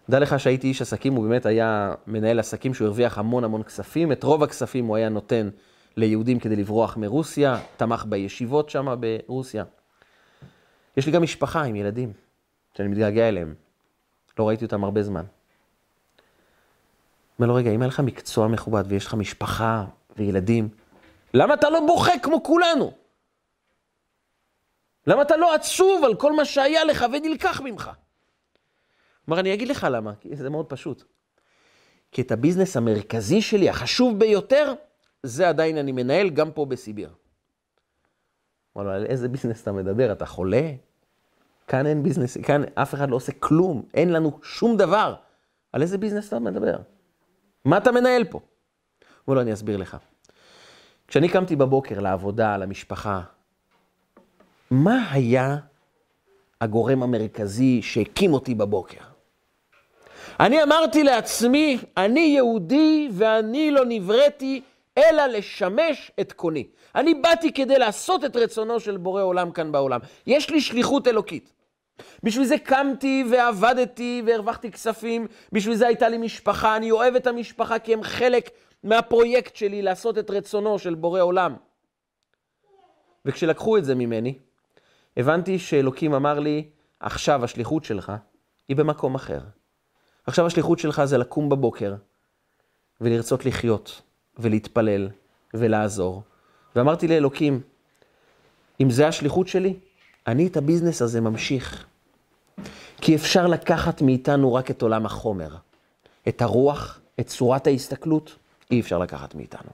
דע 0.09 0.19
לך 0.19 0.39
שהייתי 0.39 0.67
איש 0.67 0.81
עסקים, 0.81 1.13
הוא 1.13 1.27
באמת 1.27 1.45
היה 1.45 1.93
מנהל 2.07 2.39
עסקים 2.39 2.73
שהוא 2.73 2.85
הרוויח 2.85 3.17
המון 3.17 3.43
המון 3.43 3.63
כספים. 3.63 4.11
את 4.11 4.23
רוב 4.23 4.43
הכספים 4.43 4.85
הוא 4.85 4.95
היה 4.95 5.09
נותן 5.09 5.49
ליהודים 5.97 6.39
כדי 6.39 6.55
לברוח 6.55 6.97
מרוסיה, 6.97 7.59
תמך 7.77 8.05
בישיבות 8.09 8.69
שם 8.69 8.95
ברוסיה. 8.99 9.63
יש 10.97 11.05
לי 11.05 11.11
גם 11.11 11.23
משפחה 11.23 11.63
עם 11.63 11.75
ילדים, 11.75 12.13
שאני 12.77 12.87
מתגעגע 12.87 13.29
אליהם. 13.29 13.55
לא 14.39 14.47
ראיתי 14.47 14.65
אותם 14.65 14.83
הרבה 14.83 15.03
זמן. 15.03 15.23
אומר 17.39 17.47
לו, 17.47 17.55
רגע, 17.55 17.71
אם 17.71 17.81
היה 17.81 17.87
לך 17.87 17.99
מקצוע 17.99 18.47
מכובד 18.47 18.83
ויש 18.87 19.05
לך 19.05 19.13
משפחה 19.13 19.85
וילדים, 20.17 20.69
למה 21.33 21.53
אתה 21.53 21.69
לא 21.69 21.87
בוכה 21.87 22.19
כמו 22.23 22.43
כולנו? 22.43 22.91
למה 25.07 25.21
אתה 25.21 25.37
לא 25.37 25.55
עצוב 25.55 26.03
על 26.03 26.15
כל 26.15 26.33
מה 26.33 26.45
שהיה 26.45 26.83
לך 26.83 27.05
ונלקח 27.13 27.61
ממך? 27.63 27.91
כלומר, 29.27 29.39
אני 29.39 29.53
אגיד 29.53 29.67
לך 29.67 29.87
למה, 29.91 30.13
כי 30.19 30.35
זה 30.35 30.49
מאוד 30.49 30.65
פשוט. 30.65 31.03
כי 32.11 32.21
את 32.21 32.31
הביזנס 32.31 32.77
המרכזי 32.77 33.41
שלי, 33.41 33.69
החשוב 33.69 34.19
ביותר, 34.19 34.73
זה 35.23 35.49
עדיין 35.49 35.77
אני 35.77 35.91
מנהל 35.91 36.29
גם 36.29 36.51
פה 36.51 36.65
בסיביר. 36.65 37.09
אמר 38.77 38.85
לו, 38.85 38.91
על 38.91 39.05
איזה 39.05 39.27
ביזנס 39.27 39.61
אתה 39.61 39.71
מדבר? 39.71 40.11
אתה 40.11 40.25
חולה? 40.25 40.71
כאן 41.67 41.85
אין 41.85 42.03
ביזנס, 42.03 42.37
כאן 42.37 42.61
אף 42.73 42.93
אחד 42.93 43.09
לא 43.09 43.15
עושה 43.15 43.31
כלום, 43.39 43.83
אין 43.93 44.13
לנו 44.13 44.39
שום 44.43 44.77
דבר. 44.77 45.15
על 45.73 45.81
איזה 45.81 45.97
ביזנס 45.97 46.27
אתה 46.27 46.39
מדבר? 46.39 46.77
מה 47.65 47.77
אתה 47.77 47.91
מנהל 47.91 48.23
פה? 48.23 48.39
אמר 49.27 49.35
לו, 49.35 49.41
אני 49.41 49.53
אסביר 49.53 49.77
לך. 49.77 49.97
כשאני 51.07 51.29
קמתי 51.29 51.55
בבוקר 51.55 51.99
לעבודה, 51.99 52.57
למשפחה, 52.57 53.21
מה 54.71 55.11
היה 55.11 55.57
הגורם 56.61 57.03
המרכזי 57.03 57.81
שהקים 57.81 58.33
אותי 58.33 58.55
בבוקר? 58.55 59.06
אני 60.39 60.63
אמרתי 60.63 61.03
לעצמי, 61.03 61.77
אני 61.97 62.19
יהודי 62.19 63.09
ואני 63.11 63.71
לא 63.71 63.81
נבראתי 63.85 64.61
אלא 64.97 65.25
לשמש 65.25 66.11
את 66.19 66.33
קוני. 66.33 66.67
אני 66.95 67.13
באתי 67.13 67.53
כדי 67.53 67.79
לעשות 67.79 68.25
את 68.25 68.35
רצונו 68.35 68.79
של 68.79 68.97
בורא 68.97 69.21
עולם 69.21 69.51
כאן 69.51 69.71
בעולם. 69.71 69.99
יש 70.27 70.49
לי 70.49 70.61
שליחות 70.61 71.07
אלוקית. 71.07 71.53
בשביל 72.23 72.45
זה 72.45 72.57
קמתי 72.57 73.23
ועבדתי 73.31 74.23
והרווחתי 74.25 74.71
כספים, 74.71 75.27
בשביל 75.51 75.75
זה 75.75 75.87
הייתה 75.87 76.09
לי 76.09 76.17
משפחה, 76.17 76.77
אני 76.77 76.91
אוהב 76.91 77.15
את 77.15 77.27
המשפחה 77.27 77.79
כי 77.79 77.93
הם 77.93 78.03
חלק 78.03 78.49
מהפרויקט 78.83 79.55
שלי 79.55 79.81
לעשות 79.81 80.17
את 80.17 80.29
רצונו 80.29 80.79
של 80.79 80.95
בורא 80.95 81.21
עולם. 81.21 81.55
וכשלקחו 83.25 83.77
את 83.77 83.85
זה 83.85 83.95
ממני, 83.95 84.33
הבנתי 85.17 85.59
שאלוקים 85.59 86.13
אמר 86.13 86.39
לי, 86.39 86.69
עכשיו 86.99 87.43
השליחות 87.43 87.83
שלך 87.83 88.11
היא 88.67 88.77
במקום 88.77 89.15
אחר. 89.15 89.39
עכשיו 90.27 90.45
השליחות 90.45 90.79
שלך 90.79 91.03
זה 91.03 91.17
לקום 91.17 91.49
בבוקר 91.49 91.95
ולרצות 93.01 93.45
לחיות, 93.45 94.01
ולהתפלל 94.37 95.09
ולעזור. 95.53 96.23
ואמרתי 96.75 97.07
לאלוקים, 97.07 97.61
אם 98.81 98.89
זה 98.89 99.07
השליחות 99.07 99.47
שלי, 99.47 99.73
אני 100.27 100.47
את 100.47 100.57
הביזנס 100.57 101.01
הזה 101.01 101.21
ממשיך. 101.21 101.85
כי 103.01 103.15
אפשר 103.15 103.47
לקחת 103.47 104.01
מאיתנו 104.01 104.53
רק 104.53 104.71
את 104.71 104.81
עולם 104.81 105.05
החומר. 105.05 105.55
את 106.27 106.41
הרוח, 106.41 106.99
את 107.19 107.27
צורת 107.27 107.67
ההסתכלות, 107.67 108.35
אי 108.71 108.79
אפשר 108.79 108.97
לקחת 108.97 109.35
מאיתנו. 109.35 109.69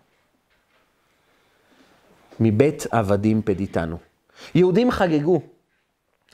מבית 2.40 2.86
עבדים 2.92 3.42
פדיתנו. 3.42 3.98
יהודים 4.56 4.92
חגגו 4.92 5.42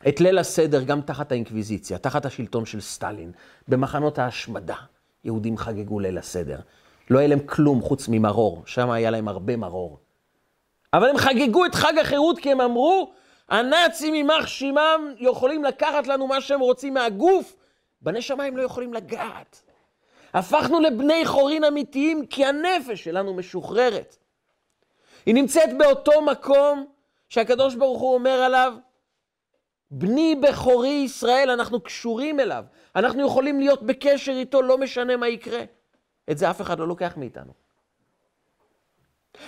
את 0.08 0.22
ליל 0.22 0.38
הסדר 0.38 0.84
גם 0.84 1.02
תחת 1.02 1.32
האינקוויזיציה, 1.32 1.98
תחת 1.98 2.26
השלטון 2.26 2.66
של 2.66 2.82
סטלין, 2.82 3.32
במחנות 3.68 4.20
ההשמדה. 4.20 4.76
יהודים 5.24 5.58
חגגו 5.58 6.00
ליל 6.00 6.18
הסדר. 6.18 6.60
לא 7.10 7.20
היה 7.20 7.28
להם 7.28 7.40
כלום 7.40 7.82
חוץ 7.82 8.08
ממרור, 8.08 8.64
שם 8.66 8.90
היה 8.90 9.12
להם 9.12 9.28
הרבה 9.28 9.56
מרור. 9.56 10.00
אבל 10.94 11.10
הם 11.10 11.18
חגגו 11.18 11.66
את 11.66 11.76
חג 11.76 11.94
החירות 12.02 12.40
כי 12.40 12.52
הם 12.52 12.62
אמרו, 12.62 13.12
הנאצים 13.50 14.16
יימח 14.16 14.48
שמם 14.48 15.14
יכולים 15.18 15.64
לקחת 15.64 16.08
לנו 16.08 16.28
מה 16.28 16.42
שהם 16.42 16.60
רוצים 16.60 16.94
מהגוף, 16.94 17.56
בנשמה 18.02 18.44
הם 18.44 18.58
לא 18.58 18.64
יכולים 18.64 18.94
לגעת. 18.94 19.62
הפכנו 20.34 20.80
לבני 20.80 21.26
חורין 21.26 21.64
אמיתיים 21.64 22.26
כי 22.26 22.46
הנפש 22.46 23.04
שלנו 23.04 23.34
משוחררת. 23.34 24.18
היא 25.26 25.36
נמצאת 25.36 25.78
באותו 25.78 26.22
מקום 26.22 26.86
שהקדוש 27.30 27.76
ברוך 27.76 28.02
הוא 28.02 28.14
אומר 28.14 28.30
עליו, 28.30 28.74
בני 29.92 30.36
בכורי 30.36 30.90
ישראל, 31.06 31.50
אנחנו 31.50 31.82
קשורים 31.82 32.40
אליו. 32.40 32.64
אנחנו 32.96 33.26
יכולים 33.28 33.60
להיות 33.60 33.84
בקשר 33.84 34.32
איתו, 34.32 34.62
לא 34.62 34.78
משנה 34.78 35.18
מה 35.18 35.28
יקרה. 35.28 35.62
את 36.32 36.38
זה 36.38 36.50
אף 36.50 36.62
אחד 36.62 36.80
לא 36.80 36.88
לוקח 36.88 37.14
מאיתנו. 37.18 37.54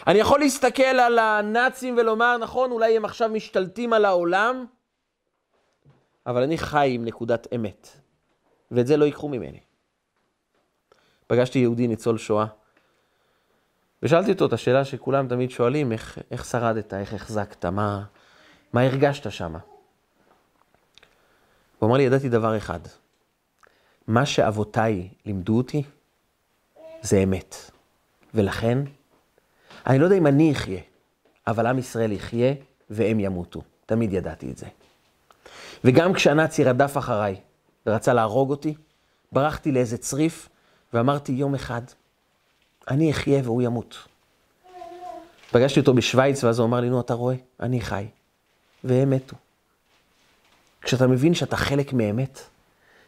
אני 0.07 0.19
יכול 0.19 0.39
להסתכל 0.39 0.83
על 0.83 1.19
הנאצים 1.19 1.97
ולומר, 1.97 2.37
נכון, 2.37 2.71
אולי 2.71 2.97
הם 2.97 3.05
עכשיו 3.05 3.29
משתלטים 3.29 3.93
על 3.93 4.05
העולם, 4.05 4.65
אבל 6.25 6.43
אני 6.43 6.57
חי 6.57 6.91
עם 6.93 7.05
נקודת 7.05 7.47
אמת, 7.55 7.87
ואת 8.71 8.87
זה 8.87 8.97
לא 8.97 9.05
ייקחו 9.05 9.29
ממני. 9.29 9.59
פגשתי 11.27 11.59
יהודי 11.59 11.87
ניצול 11.87 12.17
שואה, 12.17 12.45
ושאלתי 14.03 14.31
אותו 14.31 14.45
את 14.45 14.53
השאלה 14.53 14.85
שכולם 14.85 15.27
תמיד 15.27 15.51
שואלים, 15.51 15.91
איך, 15.91 16.19
איך 16.31 16.45
שרדת, 16.45 16.93
איך 16.93 17.13
החזקת, 17.13 17.65
מה, 17.65 18.03
מה 18.73 18.81
הרגשת 18.81 19.31
שם? 19.31 19.55
הוא 21.81 21.87
אמר 21.87 21.97
לי, 21.97 22.03
ידעתי 22.03 22.29
דבר 22.29 22.57
אחד, 22.57 22.79
מה 24.07 24.25
שאבותיי 24.25 25.09
לימדו 25.25 25.57
אותי 25.57 25.83
זה 27.01 27.17
אמת, 27.17 27.55
ולכן 28.33 28.77
אני 29.87 29.99
לא 29.99 30.03
יודע 30.03 30.17
אם 30.17 30.27
אני 30.27 30.51
אחיה, 30.51 30.81
אבל 31.47 31.65
עם 31.65 31.79
ישראל 31.79 32.11
יחיה 32.11 32.53
והם 32.89 33.19
ימותו. 33.19 33.61
תמיד 33.85 34.13
ידעתי 34.13 34.51
את 34.51 34.57
זה. 34.57 34.65
וגם 35.83 36.13
כשהנאצי 36.13 36.63
רדף 36.63 36.97
אחריי 36.97 37.35
ורצה 37.85 38.13
להרוג 38.13 38.49
אותי, 38.49 38.73
ברחתי 39.31 39.71
לאיזה 39.71 39.97
צריף 39.97 40.49
ואמרתי 40.93 41.31
יום 41.31 41.55
אחד, 41.55 41.81
אני 42.87 43.11
אחיה 43.11 43.41
והוא 43.43 43.61
ימות. 43.61 43.97
פגשתי 45.51 45.79
אותו 45.79 45.93
בשוויץ, 45.93 46.43
ואז 46.43 46.59
הוא 46.59 46.67
אמר 46.67 46.79
לי, 46.79 46.89
נו, 46.89 47.01
אתה 47.01 47.13
רואה, 47.13 47.35
אני 47.59 47.81
חי, 47.81 48.07
והם 48.83 49.09
מתו. 49.09 49.35
כשאתה 50.81 51.07
מבין 51.07 51.33
שאתה 51.33 51.57
חלק 51.57 51.93
מאמת, 51.93 52.39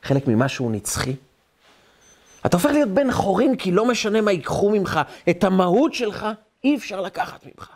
חלק 0.04 0.28
ממשהו 0.28 0.70
נצחי, 0.70 1.16
אתה 2.46 2.58
הופך 2.58 2.70
להיות 2.70 2.90
בן 2.90 3.12
חורין, 3.12 3.56
כי 3.56 3.72
לא 3.72 3.88
משנה 3.88 4.22
מה 4.22 4.32
ייקחו 4.32 4.70
ממך, 4.70 5.00
את 5.30 5.44
המהות 5.44 5.94
שלך 5.94 6.28
אי 6.64 6.76
אפשר 6.76 7.02
לקחת 7.02 7.46
ממך. 7.46 7.72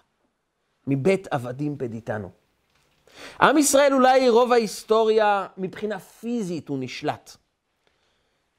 מבית 0.87 1.27
עבדים 1.31 1.77
פדיתנו. 1.77 2.29
עם 3.41 3.57
ישראל 3.57 3.93
אולי 3.93 4.29
רוב 4.29 4.51
ההיסטוריה, 4.51 5.47
מבחינה 5.57 5.99
פיזית 5.99 6.67
הוא 6.67 6.77
נשלט. 6.81 7.37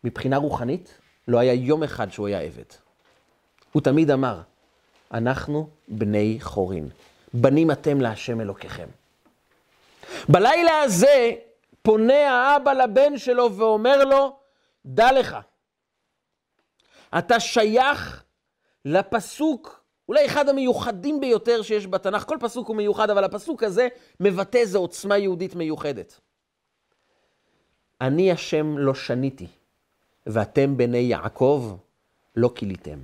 מבחינה 0.04 0.36
רוחנית, 0.36 0.94
לא 1.28 1.38
היה 1.38 1.52
יום 1.52 1.82
אחד 1.82 2.12
שהוא 2.12 2.26
היה 2.26 2.40
עבד. 2.40 2.62
הוא 3.72 3.82
תמיד 3.82 4.10
אמר, 4.10 4.40
אנחנו 5.12 5.68
בני 5.88 6.38
חורין, 6.40 6.88
בנים 7.34 7.70
אתם 7.70 8.00
להשם 8.00 8.40
אלוקיכם. 8.40 8.86
בלילה 10.28 10.80
הזה 10.80 11.32
פונה 11.82 12.30
האבא 12.30 12.72
לבן 12.72 13.18
שלו 13.18 13.56
ואומר 13.56 14.04
לו, 14.04 14.36
דע 14.86 15.12
לך, 15.12 15.36
אתה 17.18 17.40
שייך 17.40 18.24
לפסוק, 18.84 19.84
אולי 20.08 20.26
אחד 20.26 20.48
המיוחדים 20.48 21.20
ביותר 21.20 21.62
שיש 21.62 21.86
בתנ"ך, 21.86 22.24
כל 22.24 22.36
פסוק 22.40 22.68
הוא 22.68 22.76
מיוחד, 22.76 23.10
אבל 23.10 23.24
הפסוק 23.24 23.62
הזה 23.62 23.88
מבטא 24.20 24.58
איזו 24.58 24.78
עוצמה 24.78 25.18
יהודית 25.18 25.54
מיוחדת. 25.54 26.20
אני 28.00 28.32
השם 28.32 28.78
לא 28.78 28.94
שניתי, 28.94 29.46
ואתם 30.26 30.76
בני 30.76 30.98
יעקב 30.98 31.76
לא 32.36 32.50
כיליתם. 32.54 32.98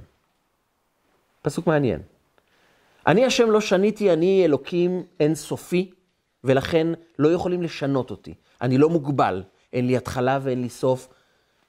פסוק 1.42 1.66
מעניין. 1.66 2.02
אני 3.06 3.24
השם 3.24 3.50
לא 3.50 3.60
שניתי, 3.60 4.12
אני 4.12 4.44
אלוקים 4.44 5.06
אינסופי, 5.20 5.90
ולכן 6.44 6.86
לא 7.18 7.28
יכולים 7.28 7.62
לשנות 7.62 8.10
אותי. 8.10 8.34
אני 8.60 8.78
לא 8.78 8.88
מוגבל, 8.88 9.42
אין 9.72 9.86
לי 9.86 9.96
התחלה 9.96 10.38
ואין 10.42 10.62
לי 10.62 10.68
סוף, 10.68 11.08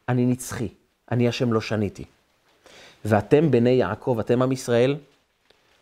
אני 0.09 0.25
נצחי. 0.25 0.67
אני 1.11 1.27
השם 1.27 1.53
לא 1.53 1.61
שניתי. 1.61 2.05
ואתם 3.05 3.51
בני 3.51 3.69
יעקב, 3.69 4.17
אתם 4.19 4.41
עם 4.41 4.51
ישראל, 4.51 4.95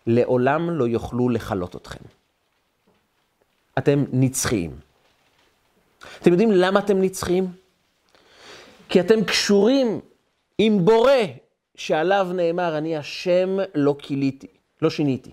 לעולם 0.07 0.69
לא 0.69 0.87
יוכלו 0.87 1.29
לכלות 1.29 1.75
אתכם. 1.75 2.05
אתם 3.77 4.05
נצחיים. 4.11 4.79
אתם 6.21 6.31
יודעים 6.31 6.51
למה 6.51 6.79
אתם 6.79 7.01
נצחיים? 7.01 7.47
כי 8.89 8.99
אתם 8.99 9.23
קשורים 9.23 9.99
עם 10.57 10.85
בורא 10.85 11.11
שעליו 11.75 12.27
נאמר, 12.33 12.77
אני 12.77 12.97
השם 12.97 13.57
לא 13.75 13.95
כיליתי, 13.99 14.47
לא 14.81 14.89
שיניתי. 14.89 15.31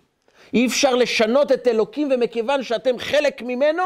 אי 0.53 0.66
אפשר 0.66 0.94
לשנות 0.94 1.53
את 1.53 1.66
אלוקים, 1.66 2.11
ומכיוון 2.14 2.62
שאתם 2.62 2.98
חלק 2.98 3.42
ממנו, 3.42 3.82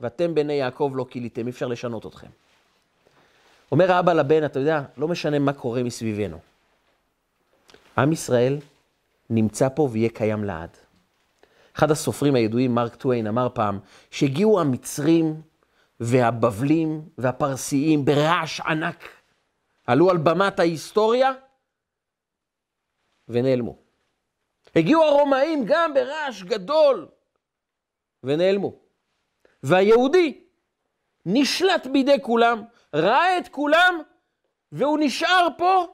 ואתם 0.00 0.34
בני 0.34 0.52
יעקב 0.52 0.92
לא 0.94 1.06
כיליתם, 1.10 1.46
אי 1.46 1.50
אפשר 1.50 1.66
לשנות 1.66 2.06
אתכם. 2.06 2.26
אומר 3.72 3.92
האבא 3.92 4.12
לבן, 4.12 4.44
אתה 4.44 4.58
יודע, 4.58 4.82
לא 4.96 5.08
משנה 5.08 5.38
מה 5.38 5.52
קורה 5.52 5.82
מסביבנו. 5.82 6.38
עם 7.98 8.12
ישראל 8.12 8.58
נמצא 9.30 9.68
פה 9.74 9.88
ויהיה 9.92 10.08
קיים 10.08 10.44
לעד. 10.44 10.76
אחד 11.76 11.90
הסופרים 11.90 12.34
הידועים, 12.34 12.74
מרק 12.74 12.94
טוויין, 12.94 13.26
אמר 13.26 13.48
פעם, 13.54 13.78
שהגיעו 14.10 14.60
המצרים 14.60 15.42
והבבלים 16.00 17.08
והפרסיים 17.18 18.04
ברעש 18.04 18.60
ענק, 18.60 19.08
עלו 19.86 20.10
על 20.10 20.16
במת 20.16 20.58
ההיסטוריה 20.58 21.30
ונעלמו. 23.28 23.83
הגיעו 24.76 25.02
הרומאים 25.02 25.64
גם 25.66 25.94
ברעש 25.94 26.42
גדול 26.42 27.08
ונעלמו. 28.22 28.72
והיהודי 29.62 30.40
נשלט 31.26 31.86
בידי 31.86 32.16
כולם, 32.22 32.62
ראה 32.94 33.38
את 33.38 33.48
כולם, 33.48 34.00
והוא 34.72 34.98
נשאר 35.00 35.48
פה 35.58 35.86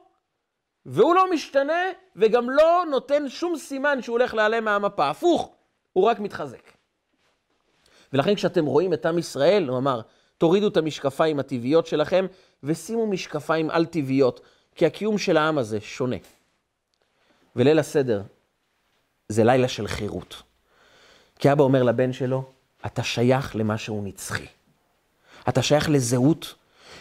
והוא 0.85 1.15
לא 1.15 1.31
משתנה, 1.31 1.83
וגם 2.15 2.49
לא 2.49 2.83
נותן 2.89 3.29
שום 3.29 3.57
סימן 3.57 4.01
שהוא 4.01 4.13
הולך 4.13 4.33
להיעלם 4.33 4.65
מהמפה. 4.65 5.09
הפוך, 5.09 5.55
הוא 5.93 6.05
רק 6.05 6.19
מתחזק. 6.19 6.71
ולכן 8.13 8.35
כשאתם 8.35 8.65
רואים 8.65 8.93
את 8.93 9.05
עם 9.05 9.17
ישראל, 9.17 9.67
הוא 9.67 9.77
אמר, 9.77 10.01
תורידו 10.37 10.67
את 10.67 10.77
המשקפיים 10.77 11.39
הטבעיות 11.39 11.87
שלכם, 11.87 12.25
ושימו 12.63 13.07
משקפיים 13.07 13.69
על-טבעיות, 13.69 14.41
כי 14.75 14.85
הקיום 14.85 15.17
של 15.17 15.37
העם 15.37 15.57
הזה 15.57 15.81
שונה. 15.81 16.15
וליל 17.55 17.79
הסדר 17.79 18.21
זה 19.31 19.43
לילה 19.43 19.67
של 19.67 19.87
חירות. 19.87 20.43
כי 21.39 21.51
אבא 21.51 21.63
אומר 21.63 21.83
לבן 21.83 22.13
שלו, 22.13 22.43
אתה 22.85 23.03
שייך 23.03 23.55
למשהו 23.55 24.01
נצחי. 24.03 24.45
אתה 25.49 25.61
שייך 25.61 25.89
לזהות 25.89 26.55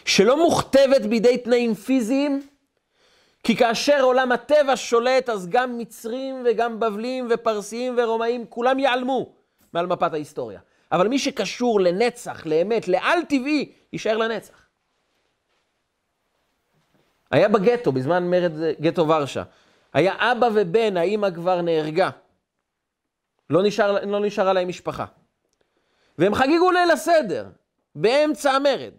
שלא 0.05 0.45
מוכתבת 0.45 1.01
בידי 1.09 1.39
תנאים 1.39 1.75
פיזיים, 1.75 2.43
כי 3.43 3.57
כאשר 3.57 4.01
עולם 4.03 4.33
הטבע 4.33 4.77
שולט, 4.77 5.29
אז 5.29 5.49
גם 5.49 5.79
מצרים 5.79 6.45
וגם 6.45 6.81
בבלים 6.81 7.29
ופרסיים 7.31 7.95
ורומאים, 7.99 8.47
כולם 8.49 8.79
ייעלמו 8.79 9.33
מעל 9.73 9.87
מפת 9.87 10.13
ההיסטוריה. 10.13 10.61
אבל 10.93 11.09
מי 11.09 11.19
שקשור 11.19 11.81
לנצח, 11.81 12.47
לאמת, 12.47 12.89
לעל 12.89 13.19
טבעי, 13.29 13.73
יישאר 13.93 14.17
לנצח. 14.17 14.55
היה 17.31 17.49
בגטו, 17.49 17.93
בזמן 17.93 18.31
מרד 18.31 18.53
גטו 18.81 19.09
ורשה. 19.09 19.43
היה 19.93 20.33
אבא 20.33 20.49
ובן, 20.55 20.97
האימא 20.97 21.31
כבר 21.31 21.63
נהרגה. 21.63 22.11
לא, 23.51 23.63
נשאר, 23.63 24.05
לא 24.07 24.21
נשארה 24.21 24.53
להם 24.53 24.69
משפחה. 24.69 25.05
והם 26.19 26.35
חגגו 26.35 26.71
ליל 26.71 26.91
הסדר, 26.91 27.49
באמצע 27.95 28.51
המרד. 28.51 28.93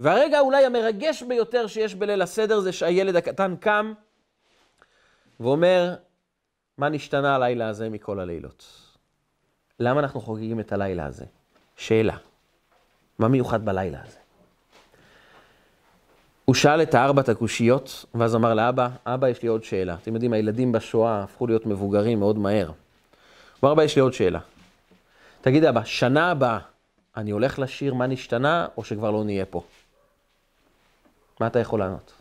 והרגע 0.00 0.40
אולי 0.40 0.64
המרגש 0.64 1.22
ביותר 1.22 1.66
שיש 1.66 1.94
בליל 1.94 2.22
הסדר 2.22 2.60
זה 2.60 2.72
שהילד 2.72 3.16
הקטן 3.16 3.56
קם 3.56 3.92
ואומר, 5.40 5.94
מה 6.78 6.88
נשתנה 6.88 7.34
הלילה 7.34 7.68
הזה 7.68 7.88
מכל 7.88 8.20
הלילות? 8.20 8.64
למה 9.80 10.00
אנחנו 10.00 10.20
חוגגים 10.20 10.60
את 10.60 10.72
הלילה 10.72 11.06
הזה? 11.06 11.24
שאלה, 11.76 12.16
מה 13.18 13.28
מיוחד 13.28 13.64
בלילה 13.64 14.02
הזה? 14.02 14.18
הוא 16.44 16.54
שאל 16.54 16.82
את 16.82 16.94
הארבעת 16.94 17.28
הקושיות, 17.28 18.04
ואז 18.14 18.34
אמר 18.34 18.54
לאבא, 18.54 18.88
אבא, 19.06 19.28
יש 19.28 19.42
לי 19.42 19.48
עוד 19.48 19.64
שאלה. 19.64 19.96
אתם 20.02 20.14
יודעים, 20.14 20.32
הילדים 20.32 20.72
בשואה 20.72 21.22
הפכו 21.22 21.46
להיות 21.46 21.66
מבוגרים 21.66 22.18
מאוד 22.18 22.38
מהר. 22.38 22.66
הוא 22.66 22.74
אמר, 23.64 23.72
אבא, 23.72 23.84
יש 23.84 23.96
לי 23.96 24.02
עוד 24.02 24.12
שאלה. 24.12 24.38
תגיד, 25.40 25.64
אבא, 25.64 25.84
שנה 25.84 26.30
הבאה 26.30 26.58
אני 27.16 27.30
הולך 27.30 27.58
לשיר 27.58 27.94
מה 27.94 28.06
נשתנה, 28.06 28.66
או 28.76 28.84
שכבר 28.84 29.10
לא 29.10 29.24
נהיה 29.24 29.44
פה? 29.44 29.62
מה 31.40 31.46
אתה 31.46 31.58
יכול 31.58 31.80
לענות? 31.80 32.12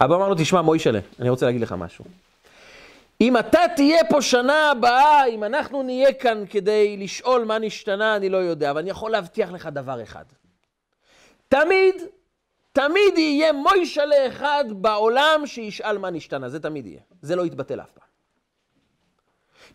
אבא 0.00 0.14
אמר 0.14 0.28
לו, 0.28 0.34
תשמע, 0.34 0.62
מוישלה, 0.62 0.98
אני 1.20 1.28
רוצה 1.28 1.46
להגיד 1.46 1.60
לך 1.60 1.72
משהו. 1.72 2.04
אם 3.20 3.36
אתה 3.36 3.60
תהיה 3.76 4.04
פה 4.10 4.22
שנה 4.22 4.70
הבאה, 4.70 5.26
אם 5.26 5.44
אנחנו 5.44 5.82
נהיה 5.82 6.12
כאן 6.12 6.44
כדי 6.50 6.96
לשאול 6.96 7.44
מה 7.44 7.58
נשתנה, 7.58 8.16
אני 8.16 8.28
לא 8.28 8.36
יודע, 8.36 8.70
אבל 8.70 8.80
אני 8.80 8.90
יכול 8.90 9.10
להבטיח 9.10 9.50
לך 9.50 9.66
דבר 9.72 10.02
אחד. 10.02 10.24
תמיד, 11.48 11.94
תמיד 12.76 13.18
יהיה 13.18 13.52
מוישלה 13.52 14.28
אחד 14.28 14.64
בעולם 14.70 15.42
שישאל 15.46 15.98
מה 15.98 16.10
נשתנה, 16.10 16.48
זה 16.48 16.60
תמיד 16.60 16.86
יהיה. 16.86 17.00
זה 17.22 17.36
לא 17.36 17.46
יתבטל 17.46 17.80
אף 17.80 17.90
פעם. 17.90 18.06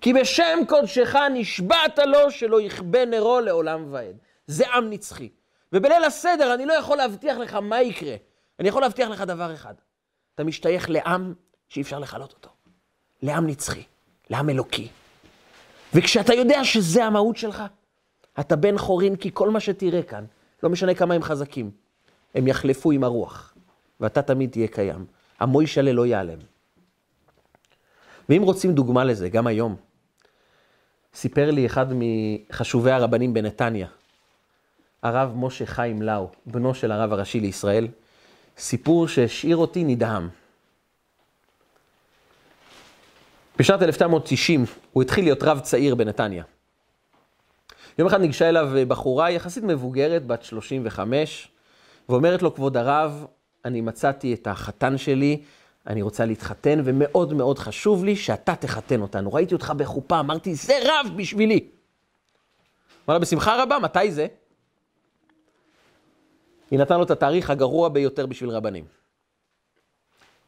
כי 0.02 0.14
בשם 0.14 0.60
קודשך 0.68 1.16
נשבעת 1.34 2.00
לו 2.00 2.32
שלא 2.32 2.62
יכבה 2.62 3.06
נרו 3.06 3.40
לעולם 3.40 3.94
ועד. 3.94 4.18
זה 4.48 4.68
עם 4.68 4.90
נצחי. 4.90 5.30
ובליל 5.74 6.04
הסדר 6.04 6.54
אני 6.54 6.66
לא 6.66 6.74
יכול 6.74 6.98
להבטיח 6.98 7.38
לך 7.38 7.54
מה 7.54 7.82
יקרה. 7.82 8.16
אני 8.60 8.70
יכול 8.70 8.82
להבטיח 8.82 9.10
לך 9.10 9.22
דבר 9.22 9.54
אחד. 9.54 9.74
אתה 10.36 10.44
משתייך 10.44 10.90
לעם 10.90 11.34
שאי 11.70 11.82
אפשר 11.82 12.00
לכלות 12.00 12.34
אותו. 12.34 12.50
לעם 13.22 13.48
נצחי, 13.48 13.84
לעם 14.30 14.50
אלוקי. 14.50 14.88
וכשאתה 15.94 16.34
יודע 16.34 16.64
שזה 16.64 17.06
המהות 17.06 17.38
שלך, 17.38 17.64
אתה 18.40 18.56
בן 18.56 18.78
חורין, 18.78 19.16
כי 19.16 19.30
כל 19.34 19.50
מה 19.50 19.60
שתראה 19.60 20.04
כאן, 20.04 20.26
לא 20.64 20.70
משנה 20.70 20.94
כמה 20.94 21.14
הם 21.14 21.24
חזקים, 21.24 21.81
הם 22.36 22.48
יחלפו 22.48 22.92
עם 22.92 23.04
הרוח, 23.04 23.54
ואתה 24.00 24.22
תמיד 24.22 24.52
תהיה 24.52 24.68
קיים. 24.68 25.06
המוישלה 25.40 25.94
לא 25.94 26.06
ייעלם. 26.06 26.40
ואם 28.30 28.42
רוצים 28.42 28.74
דוגמה 28.74 29.04
לזה, 29.04 29.30
גם 29.30 29.48
היום, 29.48 29.76
סיפר 31.14 31.52
לי 31.52 31.66
אחד 31.66 31.86
מחשובי 31.94 32.92
הרבנים 32.92 33.34
בנתניה, 33.34 33.88
הרב 35.04 35.34
משה 35.36 35.66
חיים 35.66 36.02
לאו, 36.02 36.30
בנו 36.46 36.74
של 36.76 36.92
הרב 36.92 37.14
הראשי 37.14 37.40
לישראל, 37.40 37.88
סיפור 38.58 39.08
שהשאיר 39.08 39.58
אותי 39.58 39.84
נדהם. 39.84 40.30
בשנת 43.60 43.82
1990 43.82 44.66
הוא 44.92 45.04
התחיל 45.04 45.24
להיות 45.24 45.44
רב 45.44 45.60
צעיר 45.60 45.96
בנתניה. 45.96 46.44
יום 47.98 48.08
אחד 48.08 48.22
ניגשה 48.22 48.50
אליו 48.50 48.70
בחורה 48.88 49.32
יחסית 49.32 49.64
מבוגרת, 49.64 50.26
בת 50.26 50.44
35, 50.44 51.48
ואומרת 52.10 52.42
לו, 52.42 52.56
כבוד 52.56 52.78
הרב, 52.78 53.26
אני 53.66 53.82
מצאתי 53.82 54.34
את 54.34 54.48
החתן 54.48 54.98
שלי, 54.98 55.42
אני 55.88 56.02
רוצה 56.02 56.26
להתחתן, 56.26 56.82
ומאוד 56.86 57.34
מאוד 57.34 57.60
חשוב 57.60 58.06
לי 58.06 58.16
שאתה 58.16 58.56
תחתן 58.56 59.02
אותנו. 59.02 59.34
ראיתי 59.34 59.54
אותך 59.54 59.74
בחופה, 59.78 60.20
אמרתי, 60.20 60.56
זה 60.56 60.74
רב 60.84 61.12
בשבילי. 61.16 61.68
אמר 63.08 63.14
לה, 63.14 63.20
בשמחה 63.20 63.64
רבה, 63.64 63.80
מתי 63.80 64.12
זה? 64.12 64.28
היא 66.72 66.80
נתנה 66.80 66.98
לו 66.98 67.04
את 67.04 67.12
התאריך 67.12 67.50
הגרוע 67.50 67.90
ביותר 67.90 68.26
בשביל 68.26 68.50
רבנים. 68.50 68.86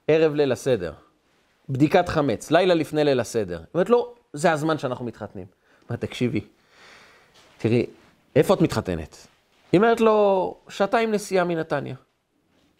ערב 0.08 0.34
ליל 0.34 0.52
הסדר, 0.52 0.94
בדיקת 1.70 2.10
חמץ, 2.10 2.52
לילה 2.52 2.74
לפני 2.74 3.04
ליל 3.04 3.20
הסדר. 3.20 3.58
היא 3.58 3.66
אומרת 3.74 3.90
לו, 3.90 4.16
זה 4.34 4.52
הזמן 4.52 4.78
שאנחנו 4.78 5.06
מתחתנים. 5.06 5.46
אמרת, 5.90 6.02
תקשיבי, 6.02 6.42
תראי, 7.58 7.86
איפה 8.36 8.54
את 8.54 8.62
מתחתנת? 8.62 9.28
היא 9.74 9.80
אומרת 9.80 10.02
לו, 10.02 10.58
שעתיים 10.70 11.12
נסיעה 11.12 11.46
מנתניה, 11.46 11.96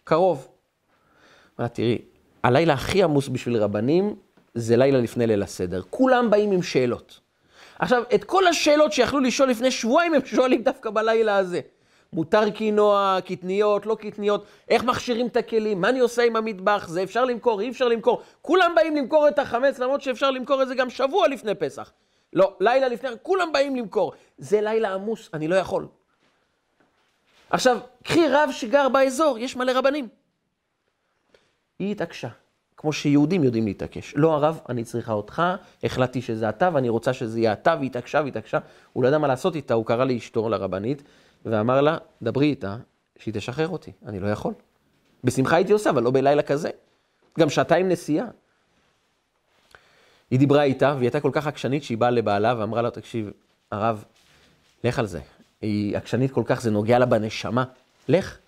קרוב. 0.04 0.48
אמרת, 1.60 1.74
תראי, 1.74 1.98
הלילה 2.42 2.72
הכי 2.72 3.02
עמוס 3.02 3.28
בשביל 3.28 3.56
רבנים 3.56 4.16
זה 4.54 4.76
לילה 4.76 4.98
לפני 4.98 5.26
ליל 5.26 5.42
הסדר. 5.42 5.82
כולם 5.90 6.30
באים 6.30 6.52
עם 6.52 6.62
שאלות. 6.62 7.20
עכשיו, 7.78 8.02
את 8.14 8.24
כל 8.24 8.46
השאלות 8.46 8.92
שיכלו 8.92 9.20
לשאול 9.20 9.48
לפני 9.48 9.70
שבועיים, 9.70 10.14
הם 10.14 10.24
שואלים 10.24 10.62
דווקא 10.62 10.90
בלילה 10.90 11.36
הזה. 11.36 11.60
מותר 12.12 12.50
קינוע, 12.50 13.18
קטניות, 13.26 13.86
לא 13.86 13.94
קטניות, 13.94 14.44
איך 14.68 14.84
מכשירים 14.84 15.26
את 15.26 15.36
הכלים, 15.36 15.80
מה 15.80 15.88
אני 15.88 15.98
עושה 15.98 16.22
עם 16.22 16.36
המטבח, 16.36 16.88
זה 16.88 17.02
אפשר 17.02 17.24
למכור, 17.24 17.60
אי 17.60 17.70
אפשר 17.70 17.88
למכור. 17.88 18.22
כולם 18.42 18.72
באים 18.76 18.96
למכור 18.96 19.28
את 19.28 19.38
החמץ, 19.38 19.78
למרות 19.78 20.02
שאפשר 20.02 20.30
למכור 20.30 20.62
את 20.62 20.68
זה 20.68 20.74
גם 20.74 20.90
שבוע 20.90 21.28
לפני 21.28 21.54
פסח. 21.54 21.92
לא, 22.32 22.56
לילה 22.60 22.88
לפני, 22.88 23.10
כולם 23.22 23.52
באים 23.52 23.76
למכור. 23.76 24.12
זה 24.38 24.60
לילה 24.60 24.94
עמוס, 24.94 25.30
אני 25.34 25.48
לא 25.48 25.54
יכול. 25.54 25.86
עכשיו, 27.54 27.78
קחי 28.04 28.28
רב 28.28 28.48
שגר 28.52 28.88
באזור, 28.88 29.38
יש 29.38 29.56
מלא 29.56 29.72
רבנים. 29.72 30.08
היא 31.78 31.92
התעקשה, 31.92 32.28
כמו 32.76 32.92
שיהודים 32.92 33.44
יודעים 33.44 33.66
להתעקש. 33.66 34.14
לא 34.16 34.34
הרב, 34.34 34.60
אני 34.68 34.84
צריכה 34.84 35.12
אותך, 35.12 35.42
החלטתי 35.84 36.22
שזה 36.22 36.48
אתה 36.48 36.70
ואני 36.72 36.88
רוצה 36.88 37.12
שזה 37.12 37.38
יהיה 37.40 37.52
אתה, 37.52 37.76
והתעקשה 37.80 38.20
והתעקשה. 38.24 38.58
הוא 38.92 39.02
לא 39.02 39.08
ידע 39.08 39.18
מה 39.18 39.28
לעשות 39.28 39.56
איתה, 39.56 39.74
הוא 39.74 39.86
קרא 39.86 40.04
לאשתו, 40.04 40.48
לרבנית, 40.48 41.02
ואמר 41.44 41.80
לה, 41.80 41.98
דברי 42.22 42.46
איתה, 42.46 42.76
שהיא 43.18 43.34
תשחרר 43.34 43.68
אותי, 43.68 43.92
אני 44.06 44.20
לא 44.20 44.26
יכול. 44.26 44.52
בשמחה 45.24 45.56
הייתי 45.56 45.72
עושה, 45.72 45.90
אבל 45.90 46.02
לא 46.02 46.10
בלילה 46.10 46.42
כזה. 46.42 46.70
גם 47.38 47.50
שעתיים 47.50 47.88
נסיעה. 47.88 48.26
היא 50.30 50.38
דיברה 50.38 50.62
איתה, 50.62 50.88
והיא 50.88 51.06
הייתה 51.06 51.20
כל 51.20 51.30
כך 51.32 51.46
עקשנית 51.46 51.82
שהיא 51.82 51.98
באה 51.98 52.10
לבעלה 52.10 52.54
ואמרה 52.58 52.82
לה, 52.82 52.90
תקשיב, 52.90 53.30
הרב, 53.70 54.04
לך 54.84 54.98
על 54.98 55.06
זה. 55.06 55.20
היא 55.64 55.96
עקשנית 55.96 56.30
כל 56.30 56.42
כך, 56.46 56.60
זה 56.60 56.70
נוגע 56.70 56.98
לה 56.98 57.06
בנשמה, 57.06 57.64
לך. 58.08 58.38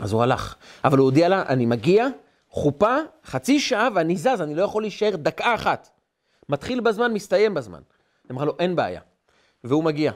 אז 0.00 0.12
הוא 0.12 0.22
הלך. 0.22 0.54
אבל 0.84 0.98
הוא 0.98 1.04
הודיע 1.04 1.28
לה, 1.28 1.42
אני 1.48 1.66
מגיע, 1.66 2.06
חופה, 2.50 2.96
חצי 3.24 3.60
שעה 3.60 3.88
ואני 3.94 4.16
זז, 4.16 4.40
אני 4.40 4.54
לא 4.54 4.62
יכול 4.62 4.82
להישאר 4.82 5.16
דקה 5.16 5.54
אחת. 5.54 5.88
מתחיל 6.48 6.80
בזמן, 6.80 7.12
מסתיים 7.12 7.54
בזמן. 7.54 7.80
אמרה 8.30 8.44
לו, 8.44 8.56
אין 8.58 8.76
בעיה. 8.76 9.00
והוא 9.64 9.84
מגיע. 9.84 10.12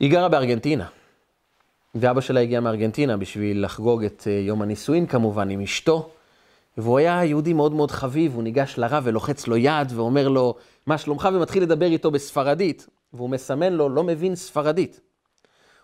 היא 0.00 0.10
גרה 0.10 0.28
בארגנטינה, 0.28 0.86
ואבא 1.94 2.20
שלה 2.20 2.40
הגיע 2.40 2.60
מארגנטינה 2.60 3.16
בשביל 3.16 3.64
לחגוג 3.64 4.04
את 4.04 4.22
אה, 4.26 4.32
יום 4.32 4.62
הנישואין 4.62 5.06
כמובן 5.06 5.50
עם 5.50 5.60
אשתו, 5.60 6.10
והוא 6.76 6.98
היה 6.98 7.24
יהודי 7.24 7.52
מאוד 7.52 7.72
מאוד 7.72 7.90
חביב, 7.90 8.34
הוא 8.34 8.42
ניגש 8.42 8.78
לרב 8.78 9.02
ולוחץ 9.06 9.46
לו 9.46 9.56
יד 9.56 9.92
ואומר 9.94 10.28
לו, 10.28 10.54
מה 10.86 10.98
שלומך? 10.98 11.28
ומתחיל 11.34 11.62
לדבר 11.62 11.86
איתו 11.86 12.10
בספרדית, 12.10 12.86
והוא 13.12 13.30
מסמן 13.30 13.72
לו, 13.72 13.88
לא 13.88 14.02
מבין 14.02 14.34
ספרדית. 14.34 15.00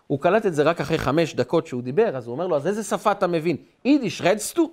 הוא 0.07 0.19
קלט 0.19 0.45
את 0.45 0.53
זה 0.53 0.63
רק 0.63 0.81
אחרי 0.81 0.97
חמש 0.97 1.35
דקות 1.35 1.67
שהוא 1.67 1.81
דיבר, 1.81 2.17
אז 2.17 2.27
הוא 2.27 2.33
אומר 2.33 2.47
לו, 2.47 2.55
אז 2.55 2.67
איזה 2.67 2.83
שפה 2.83 3.11
אתה 3.11 3.27
מבין? 3.27 3.57
יידיש, 3.85 4.21
רדסטו? 4.21 4.71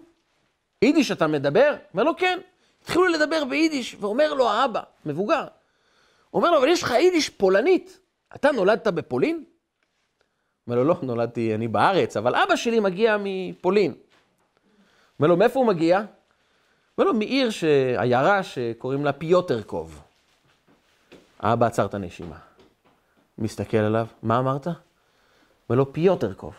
יידיש 0.83 1.12
אתה 1.12 1.27
מדבר? 1.27 1.77
אומר 1.93 2.05
לו, 2.05 2.17
כן. 2.17 2.39
התחילו 2.83 3.07
לדבר 3.07 3.45
ביידיש, 3.45 3.97
ואומר 4.01 4.35
לו 4.35 4.49
האבא, 4.49 4.81
מבוגר, 5.07 5.47
אומר 6.35 6.51
לו, 6.51 6.59
אבל 6.59 6.69
יש 6.69 6.83
לך 6.83 6.91
יידיש 6.91 7.29
פולנית. 7.29 8.01
אתה 8.35 8.53
נולדת 8.53 8.87
בפולין? 8.87 9.45
אומר 10.67 10.79
לו, 10.79 10.85
לא, 10.85 10.97
נולדתי 11.03 11.55
אני 11.55 11.69
בארץ, 11.69 12.17
אבל 12.17 12.35
אבא 12.35 12.57
שלי 12.57 12.81
מגיע 12.81 13.17
מפולין. 13.21 13.95
אומר 15.19 15.29
לו, 15.29 15.37
מאיפה 15.37 15.59
הוא 15.59 15.67
מגיע? 15.67 16.03
אומר 16.99 17.11
לו, 17.11 17.14
מעיר. 17.14 17.49
עיירה 17.99 18.43
שקוראים 18.43 19.05
לה 19.05 19.12
פיוטרקוב. 19.12 20.03
האבא 21.41 21.67
עצר 21.67 21.87
את 21.87 21.95
הנשימה. 21.95 22.37
מסתכל 23.39 23.77
עליו, 23.77 24.07
מה 24.23 24.39
אמרת? 24.39 24.67
אומר 24.67 25.79
לו, 25.79 25.93
פיוטרקוב. 25.93 26.55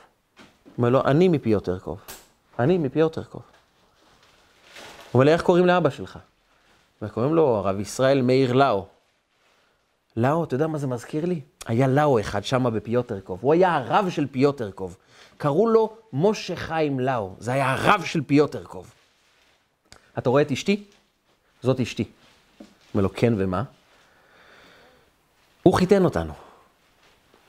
אומר 0.77 0.89
לו, 0.89 1.01
אני 1.05 1.27
מפיוטרקוב. 1.27 1.99
אני 2.59 2.77
מפיוטרקוב. 2.77 3.41
אומר 5.13 5.25
לי, 5.25 5.33
איך 5.33 5.41
קוראים 5.41 5.65
לאבא 5.65 5.89
שלך? 5.89 6.19
וקוראים 7.01 7.35
לו 7.35 7.47
הרב 7.47 7.79
ישראל 7.79 8.21
מאיר 8.21 8.53
לאו. 8.53 8.85
לאו, 10.17 10.43
אתה 10.43 10.55
יודע 10.55 10.67
מה 10.67 10.77
זה 10.77 10.87
מזכיר 10.87 11.25
לי? 11.25 11.41
היה 11.65 11.87
לאו 11.87 12.19
אחד 12.19 12.43
שם 12.43 12.75
בפיוטרקוב. 12.75 13.39
הוא 13.41 13.53
היה 13.53 13.75
הרב 13.75 14.09
של 14.09 14.27
פיוטרקוב. 14.27 14.97
קראו 15.37 15.67
לו 15.67 15.97
משה 16.13 16.55
חיים 16.55 16.99
לאו. 16.99 17.35
זה 17.39 17.53
היה 17.53 17.73
הרב 17.73 18.03
של 18.05 18.21
פיוטרקוב. 18.23 18.93
אתה 20.17 20.29
רואה 20.29 20.41
את 20.41 20.51
אשתי? 20.51 20.83
זאת 21.63 21.79
אשתי. 21.79 22.03
אומר 22.93 23.03
לו, 23.03 23.13
כן 23.13 23.33
ומה? 23.37 23.63
הוא 25.63 25.73
חיתן 25.73 26.05
אותנו. 26.05 26.33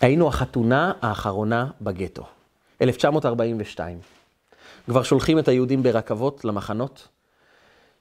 היינו 0.01 0.28
החתונה 0.28 0.93
האחרונה 1.03 1.70
בגטו. 1.80 2.26
1942. 2.82 3.99
כבר 4.86 5.03
שולחים 5.03 5.39
את 5.39 5.49
היהודים 5.49 5.82
ברכבות 5.82 6.45
למחנות, 6.45 7.09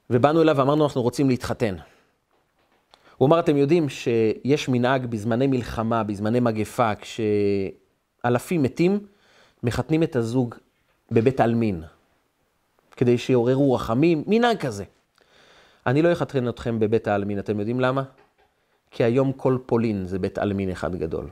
ובאנו 0.10 0.42
אליו 0.42 0.58
ואמרנו, 0.58 0.84
אנחנו 0.84 1.02
רוצים 1.02 1.30
להתחתן. 1.30 1.76
הוא 3.18 3.28
אמר, 3.28 3.40
אתם 3.40 3.58
יודעים 3.58 3.90
שיש 3.90 4.70
מנהג 4.70 5.06
בזמני 5.06 5.48
מלחמה, 5.48 6.04
בזמני 6.04 6.40
מגפה, 6.40 6.92
כשאלפים 6.96 8.64
מתים, 8.64 9.00
מחתנים 9.64 10.04
את 10.04 10.16
הזוג 10.16 10.56
בבית 11.12 11.40
עלמין. 11.40 11.84
כדי 12.98 13.18
שיעוררו 13.18 13.74
רחמים, 13.74 14.24
מנהג 14.28 14.58
כזה. 14.58 14.84
אני 15.86 16.02
לא 16.02 16.12
אחתן 16.14 16.50
אתכם 16.50 16.80
בבית 16.80 17.08
העלמין, 17.08 17.40
אתם 17.40 17.60
יודעים 17.60 17.80
למה? 17.80 18.04
כי 18.92 19.04
היום 19.04 19.34
כל 19.34 19.58
פולין 19.66 20.06
זה 20.06 20.20
בית 20.20 20.38
עלמין 20.38 20.72
אחד 20.72 20.96
גדול. 20.96 21.30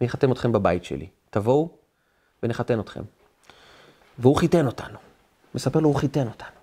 אני 0.00 0.08
אחתן 0.08 0.32
אתכם 0.32 0.52
בבית 0.52 0.84
שלי. 0.84 1.06
תבואו 1.30 1.68
ונחתן 2.42 2.80
אתכם. 2.80 3.02
והוא 4.18 4.36
חיתן 4.36 4.66
אותנו. 4.66 4.98
מספר 5.54 5.80
לו, 5.80 5.88
הוא 5.88 5.96
חיתן 5.96 6.28
אותנו. 6.28 6.58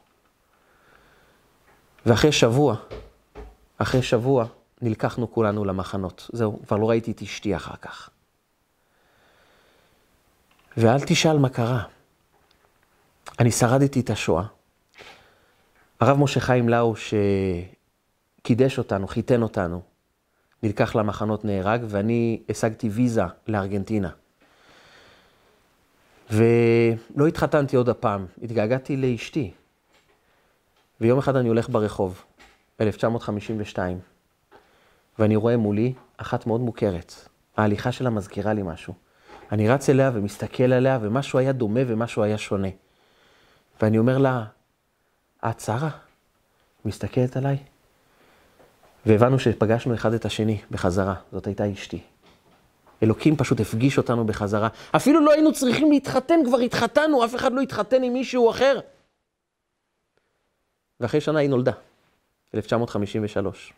ואחרי 2.06 2.32
שבוע, 2.32 2.76
אחרי 3.78 4.02
שבוע, 4.02 4.46
נלקחנו 4.82 5.32
כולנו 5.32 5.66
למחנות. 5.66 6.30
זהו, 6.34 6.60
כבר 6.68 6.78
לא 6.78 6.90
ראיתי 6.90 7.12
את 7.12 7.22
אשתי 7.22 7.56
אחר 7.56 7.76
כך. 7.82 8.10
ואל 10.78 10.99
תשאל 11.05 11.38
מה 11.38 11.49
קרה. 11.49 11.84
אני 13.39 13.51
שרדתי 13.51 13.99
את 13.99 14.09
השואה. 14.09 14.43
הרב 15.99 16.17
משה 16.19 16.39
חיים 16.39 16.69
לאו, 16.69 16.93
שקידש 18.41 18.78
אותנו, 18.78 19.07
חיתן 19.07 19.41
אותנו, 19.41 19.82
נלקח 20.63 20.95
למחנות, 20.95 21.45
נהרג, 21.45 21.82
ואני 21.89 22.41
השגתי 22.49 22.89
ויזה 22.89 23.21
לארגנטינה. 23.47 24.09
ולא 26.32 27.28
התחתנתי 27.28 27.76
עוד 27.76 27.89
הפעם, 27.89 28.26
התגעגעתי 28.43 28.97
לאשתי. 28.97 29.51
ויום 31.01 31.19
אחד 31.19 31.36
אני 31.36 31.47
הולך 31.47 31.69
ברחוב, 31.69 32.23
1952, 32.82 33.99
ואני 35.19 35.36
רואה 35.36 35.57
מולי 35.57 35.93
אחת 36.17 36.47
מאוד 36.47 36.61
מוכרת. 36.61 37.13
ההליכה 37.57 37.91
שלה 37.91 38.09
מזכירה 38.09 38.53
לי 38.53 38.61
משהו. 38.63 39.05
אני 39.52 39.70
רץ 39.70 39.89
אליה 39.89 40.12
ומסתכל 40.14 40.74
עליה, 40.74 41.00
ומשהו 41.02 41.39
היה 41.39 41.52
דומה 41.52 41.80
ומשהו 41.88 42.24
היה 42.24 42.38
שונה. 42.38 42.68
ואני 43.82 43.98
אומר 43.98 44.18
לה, 44.18 44.46
את 45.50 45.60
שרה? 45.60 45.89
מסתכלת 46.86 47.38
עליי, 47.38 47.58
והבנו 49.06 49.39
שפגשנו 49.39 49.93
אחד 49.93 50.14
את 50.14 50.26
השני 50.26 50.62
בחזרה. 50.72 51.16
זאת 51.32 51.48
הייתה 51.48 51.72
אשתי. 51.74 52.00
אלוקים 53.04 53.36
פשוט 53.36 53.60
הפגיש 53.60 53.98
אותנו 53.98 54.26
בחזרה. 54.26 54.68
אפילו 54.96 55.26
לא 55.26 55.32
היינו 55.32 55.54
צריכים 55.54 55.91
להתחתן, 55.91 56.39
כבר 56.46 56.58
התחתנו, 56.58 57.26
אף 57.26 57.36
אחד 57.36 57.54
לא 57.54 57.62
התחתן 57.62 58.04
עם 58.04 58.14
מישהו 58.14 58.50
אחר. 58.50 58.80
ואחרי 61.00 61.22
שנה 61.22 61.39
היא 61.39 61.50
נולדה, 61.50 61.72
1953. 62.56 63.74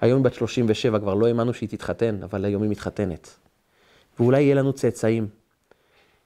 היום 0.00 0.18
היא 0.18 0.24
בת 0.24 0.34
37, 0.34 0.98
כבר 0.98 1.14
לא 1.14 1.26
האמנו 1.26 1.54
שהיא 1.54 1.68
תתחתן, 1.68 2.22
אבל 2.22 2.44
היום 2.44 2.62
היא 2.62 2.70
מתחתנת. 2.70 3.36
ואולי 4.18 4.42
יהיה 4.42 4.54
לנו 4.54 4.72
צאצאים. 4.72 5.28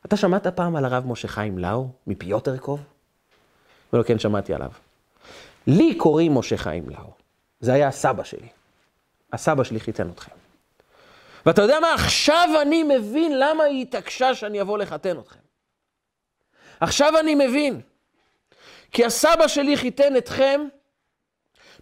אתה 0.07 0.17
שמעת 0.17 0.47
פעם 0.47 0.77
על 0.77 0.85
הרב 0.85 1.07
משה 1.07 1.29
חיים 1.29 1.59
לאו, 1.59 1.89
מפיוטרקוב? 2.07 2.81
ולא, 3.93 4.03
כן, 4.03 4.19
שמעתי 4.19 4.55
עליו. 4.55 4.71
לי 5.67 5.95
קוראים 5.95 6.35
משה 6.35 6.57
חיים 6.57 6.89
לאו. 6.91 7.13
זה 7.61 7.73
היה 7.73 7.89
הסבא 7.89 8.25
שלי. 8.25 8.49
הסבא 9.33 9.65
שלי 9.65 9.81
חיתן 9.81 10.11
אתכם. 10.11 10.33
ואתה 11.47 11.63
יודע 11.63 11.81
מה? 11.81 11.95
עכשיו 11.95 12.49
אני 12.63 12.83
מבין 12.83 13.39
למה 13.39 13.65
היא 13.65 13.83
התעקשה 13.83 14.35
שאני 14.35 14.61
אבוא 14.61 14.79
לחתן 14.79 15.19
אתכם. 15.19 15.41
עכשיו 16.81 17.19
אני 17.19 17.35
מבין. 17.35 17.81
כי 18.91 19.05
הסבא 19.05 19.49
שלי 19.49 19.77
חיתן 19.77 20.17
אתכם 20.17 20.61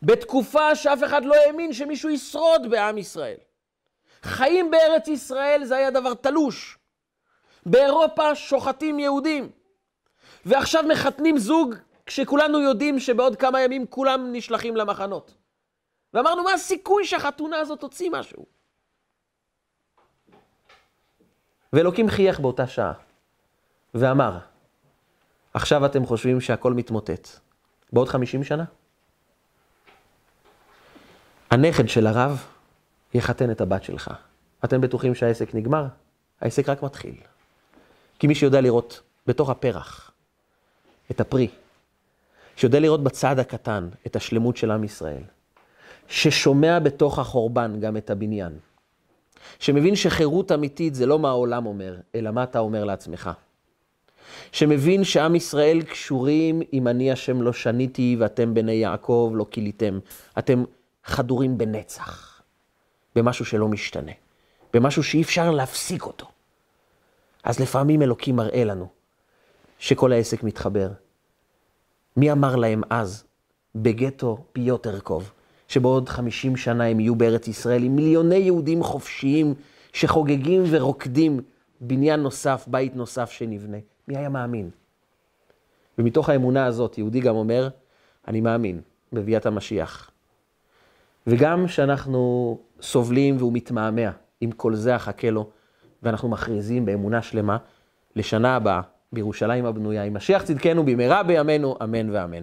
בתקופה 0.02 0.74
שאף 0.74 1.04
אחד 1.04 1.24
לא 1.24 1.34
האמין 1.34 1.72
שמישהו 1.72 2.11
ישרוד 2.11 2.70
בעם 2.70 2.98
ישראל. 2.98 3.36
חיים 4.27 4.70
בארץ 4.70 5.09
ישראל 5.09 5.64
זה 5.64 5.77
היה 5.77 5.91
דבר 5.91 6.14
תלוש. 6.14 6.79
באירופה 7.66 8.35
שוחטים 8.35 8.99
יהודים. 8.99 9.51
ועכשיו 10.47 10.85
מחתנים 10.89 11.39
זוג 11.39 11.74
כשכולנו 12.07 12.61
יודעים 12.61 13.01
שבעוד 13.01 13.37
כמה 13.37 13.61
ימים 13.61 13.87
כולם 13.87 14.33
נשלחים 14.33 14.77
למחנות. 14.77 15.35
ואמרנו, 16.14 16.43
מה 16.45 16.53
הסיכוי 16.53 17.05
שהחתונה 17.05 17.59
הזאת 17.59 17.81
תוציא 17.81 18.11
משהו? 18.12 18.47
ואלוקים 21.72 22.09
חייך 22.09 22.41
באותה 22.41 22.66
שעה, 22.66 22.93
ואמר, 23.95 24.39
עכשיו 25.55 25.87
אתם 25.87 26.07
חושבים 26.07 26.41
שהכל 26.41 26.72
מתמוטט. 26.72 27.29
בעוד 27.93 28.09
חמישים 28.09 28.45
שנה? 28.45 28.64
הנכד 31.51 31.89
של 31.89 32.07
הרב 32.07 32.55
יחתן 33.16 33.50
את 33.50 33.60
הבת 33.60 33.82
שלך. 33.82 34.10
אתם 34.64 34.80
בטוחים 34.80 35.14
שהעסק 35.14 35.54
נגמר? 35.54 35.86
העסק 36.40 36.68
רק 36.68 36.82
מתחיל. 36.82 37.14
כי 38.18 38.26
מי 38.26 38.34
שיודע 38.34 38.60
לראות 38.60 39.00
בתוך 39.26 39.50
הפרח 39.50 40.10
את 41.10 41.20
הפרי, 41.20 41.48
שיודע 42.56 42.80
לראות 42.80 43.02
בצד 43.02 43.38
הקטן 43.38 43.88
את 44.06 44.16
השלמות 44.16 44.56
של 44.56 44.70
עם 44.70 44.84
ישראל, 44.84 45.22
ששומע 46.08 46.78
בתוך 46.78 47.18
החורבן 47.18 47.80
גם 47.80 47.96
את 47.96 48.10
הבניין, 48.10 48.58
שמבין 49.58 49.96
שחירות 49.96 50.52
אמיתית 50.52 50.94
זה 50.94 51.06
לא 51.06 51.18
מה 51.18 51.28
העולם 51.28 51.66
אומר, 51.66 51.96
אלא 52.14 52.30
מה 52.30 52.42
אתה 52.42 52.58
אומר 52.58 52.84
לעצמך. 52.84 53.30
שמבין 54.52 55.04
שעם 55.04 55.34
ישראל 55.34 55.82
קשורים 55.82 56.62
אם 56.72 56.88
אני 56.88 57.12
השם 57.12 57.42
לא 57.42 57.52
שניתי 57.52 58.16
ואתם 58.18 58.54
בני 58.54 58.72
יעקב 58.72 59.32
לא 59.34 59.46
כיליתם. 59.50 59.98
אתם 60.38 60.64
חדורים 61.04 61.58
בנצח, 61.58 62.36
במשהו 63.16 63.44
שלא 63.44 63.68
משתנה, 63.68 64.12
במשהו 64.74 65.02
שאי 65.02 65.22
אפשר 65.22 65.50
להפסיק 65.50 66.02
אותו. 66.02 66.26
אז 67.44 67.60
לפעמים 67.60 68.02
אלוקים 68.02 68.36
מראה 68.36 68.64
לנו 68.64 68.88
שכל 69.78 70.12
העסק 70.12 70.42
מתחבר. 70.42 70.90
מי 72.16 72.32
אמר 72.32 72.56
להם 72.56 72.82
אז, 72.90 73.24
בגטו 73.74 74.44
פיוטרקוב, 74.52 75.32
שבעוד 75.68 76.08
50 76.08 76.56
שנה 76.56 76.84
הם 76.84 77.00
יהיו 77.00 77.14
בארץ 77.14 77.48
ישראל 77.48 77.82
עם 77.82 77.96
מיליוני 77.96 78.36
יהודים 78.36 78.82
חופשיים 78.82 79.54
שחוגגים 79.92 80.62
ורוקדים 80.70 81.40
בניין 81.80 82.20
נוסף, 82.20 82.64
בית 82.66 82.96
נוסף 82.96 83.30
שנבנה. 83.30 83.76
מי 84.08 84.16
היה 84.16 84.28
מאמין? 84.28 84.70
ומתוך 85.98 86.28
האמונה 86.28 86.66
הזאת, 86.66 86.98
יהודי 86.98 87.20
גם 87.20 87.36
אומר, 87.36 87.68
אני 88.28 88.40
מאמין 88.40 88.80
בביאת 89.12 89.46
המשיח. 89.46 90.10
וגם 91.27 91.66
כשאנחנו 91.66 92.59
סובלים 92.81 93.37
והוא 93.39 93.53
מתמהמה, 93.53 94.11
עם 94.41 94.51
כל 94.51 94.74
זה 94.74 94.97
אחכה 94.97 95.31
לו, 95.31 95.51
ואנחנו 96.03 96.29
מכריזים 96.29 96.85
באמונה 96.85 97.22
שלמה, 97.22 97.57
לשנה 98.16 98.57
הבאה, 98.57 98.81
בירושלים 99.12 99.66
הבנויה, 99.66 100.05
עם 100.05 100.14
משיח 100.14 100.43
צדקנו 100.43 100.85
במהרה 100.85 101.22
בימינו, 101.22 101.77
אמן 101.83 102.11
ואמן. 102.11 102.43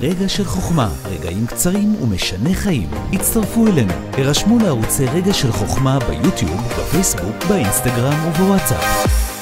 רגע 0.00 0.28
של 0.28 0.44
חוכמה, 0.44 0.88
רגעים 1.04 1.46
קצרים 1.46 1.94
ומשנה 2.02 2.54
חיים. 2.54 2.88
הצטרפו 3.12 3.66
אלינו, 3.66 3.92
הרשמו 4.18 4.58
לערוצי 4.58 5.04
רגע 5.14 5.32
של 5.32 5.52
חוכמה 5.52 5.98
ביוטיוב, 5.98 6.60
בפייסבוק, 6.78 7.44
באינסטגרם 7.48 8.28
ובוואטסאפ. 8.28 9.33